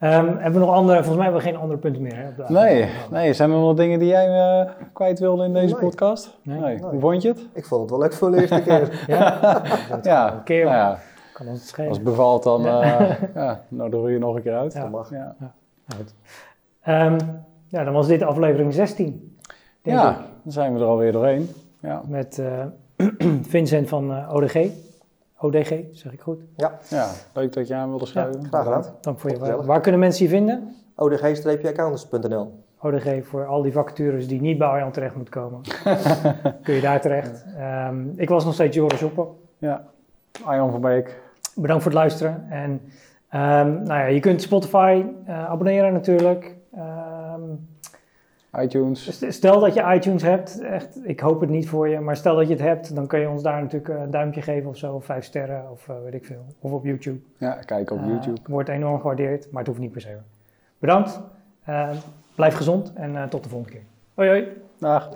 Um, 0.00 0.10
hebben 0.10 0.52
we 0.52 0.58
nog 0.58 0.70
andere, 0.70 0.96
volgens 0.96 1.16
mij 1.16 1.24
hebben 1.24 1.42
we 1.42 1.48
geen 1.48 1.58
andere 1.58 1.78
punten 1.78 2.02
meer. 2.02 2.16
Hè, 2.16 2.28
op 2.28 2.36
de 2.36 2.52
nee, 2.52 2.88
nee, 3.10 3.32
zijn 3.32 3.50
er 3.50 3.58
nog 3.58 3.76
dingen 3.76 3.98
die 3.98 4.08
jij 4.08 4.28
uh, 4.28 4.70
kwijt 4.92 5.18
wilde 5.18 5.44
in 5.44 5.52
deze 5.52 5.74
nee. 5.74 5.82
podcast? 5.82 6.38
Nee. 6.42 6.60
nee. 6.60 6.78
Hoe 6.78 7.00
vond 7.00 7.22
je 7.22 7.28
het? 7.28 7.48
Ik 7.52 7.64
vond 7.64 7.80
het 7.80 7.90
wel 7.90 7.98
leuk 7.98 8.12
voor 8.12 8.30
de 8.30 8.40
eerste 8.40 8.62
keer. 8.62 9.04
ja, 9.16 9.62
ja. 10.02 10.32
een 10.32 10.42
keer. 10.42 10.64
Nou 10.64 10.76
ja. 10.76 10.98
Kan 11.32 11.48
ons 11.48 11.68
schelen. 11.68 11.88
Als 11.88 11.98
het 11.98 12.06
bevalt, 12.06 12.42
dan 12.42 12.66
uh, 12.66 13.10
ja, 13.34 13.60
nou, 13.68 13.90
dan 13.90 14.12
je 14.12 14.18
nog 14.18 14.36
een 14.36 14.42
keer 14.42 14.56
uit. 14.56 14.72
Ja. 14.72 14.80
Dat 14.80 14.90
mag. 14.90 15.10
Ja. 15.10 15.34
Ja. 15.40 15.54
Goed. 15.96 16.14
Um, 16.88 17.44
ja, 17.66 17.84
dan 17.84 17.92
was 17.92 18.06
dit 18.06 18.22
aflevering 18.22 18.74
16. 18.74 19.36
Ja, 19.82 20.10
ik. 20.10 20.16
dan 20.42 20.52
zijn 20.52 20.74
we 20.74 20.80
er 20.80 20.86
alweer 20.86 21.12
doorheen. 21.12 21.50
Ja. 21.80 22.02
Met 22.06 22.38
uh, 22.38 22.64
Vincent 23.42 23.88
van 23.88 24.10
uh, 24.10 24.34
ODG. 24.34 24.68
ODG, 25.38 25.80
zeg 25.92 26.12
ik 26.12 26.20
goed? 26.20 26.40
Ja. 26.56 26.78
Ja, 26.88 27.10
leuk 27.32 27.52
dat 27.52 27.68
je 27.68 27.74
aan 27.74 27.88
wilde 27.88 28.06
schrijven. 28.06 28.40
Ja, 28.40 28.46
graag 28.48 28.64
gedaan. 28.64 28.84
Dank 29.00 29.18
voor 29.18 29.30
je 29.30 29.36
vraag. 29.36 29.64
Waar 29.64 29.80
kunnen 29.80 30.00
mensen 30.00 30.24
je 30.24 30.30
vinden? 30.30 30.74
odg-accountants.nl 30.96 32.64
ODG 32.80 33.26
voor 33.26 33.46
al 33.46 33.62
die 33.62 33.72
vacatures 33.72 34.28
die 34.28 34.40
niet 34.40 34.58
bij 34.58 34.66
Arjan 34.66 34.92
terecht 34.92 35.14
moeten 35.14 35.34
komen. 35.34 35.60
Kun 36.62 36.74
je 36.74 36.80
daar 36.80 37.00
terecht. 37.00 37.44
Um, 37.88 38.12
ik 38.16 38.28
was 38.28 38.44
nog 38.44 38.54
steeds 38.54 38.76
Joris 38.76 39.02
Oppen. 39.02 39.26
Ja, 39.58 39.84
Arjan 40.44 40.70
van 40.70 40.80
Beek. 40.80 41.20
Bedankt 41.54 41.82
voor 41.82 41.92
het 41.92 42.00
luisteren. 42.00 42.46
En 42.50 42.70
um, 42.70 43.82
nou 43.82 44.00
ja, 44.00 44.06
je 44.06 44.20
kunt 44.20 44.42
Spotify 44.42 45.04
uh, 45.28 45.50
abonneren 45.50 45.92
natuurlijk. 45.92 46.54
Ehm, 46.74 47.15
iTunes. 48.60 49.24
Stel 49.28 49.60
dat 49.60 49.74
je 49.74 49.92
iTunes 49.94 50.22
hebt, 50.22 50.60
echt, 50.60 50.98
ik 51.02 51.20
hoop 51.20 51.40
het 51.40 51.50
niet 51.50 51.68
voor 51.68 51.88
je, 51.88 52.00
maar 52.00 52.16
stel 52.16 52.36
dat 52.36 52.46
je 52.46 52.52
het 52.52 52.62
hebt, 52.62 52.94
dan 52.94 53.06
kun 53.06 53.20
je 53.20 53.28
ons 53.28 53.42
daar 53.42 53.62
natuurlijk 53.62 54.00
een 54.00 54.10
duimpje 54.10 54.42
geven 54.42 54.68
of 54.68 54.76
zo, 54.76 54.94
of 54.94 55.04
vijf 55.04 55.24
sterren 55.24 55.70
of 55.70 55.86
weet 56.04 56.14
ik 56.14 56.24
veel. 56.24 56.44
Of 56.60 56.72
op 56.72 56.84
YouTube. 56.84 57.18
Ja, 57.38 57.52
kijk 57.52 57.90
op 57.90 58.00
YouTube. 58.06 58.40
Wordt 58.46 58.68
enorm 58.68 59.00
gewaardeerd, 59.00 59.50
maar 59.50 59.58
het 59.58 59.66
hoeft 59.66 59.80
niet 59.80 59.92
per 59.92 60.00
se. 60.00 60.16
Bedankt, 60.78 61.20
blijf 62.34 62.54
gezond 62.54 62.92
en 62.94 63.28
tot 63.28 63.42
de 63.42 63.48
volgende 63.48 63.74
keer. 63.74 63.84
Hoi 64.14 64.28
hoi. 64.28 64.48
Dag. 64.78 65.08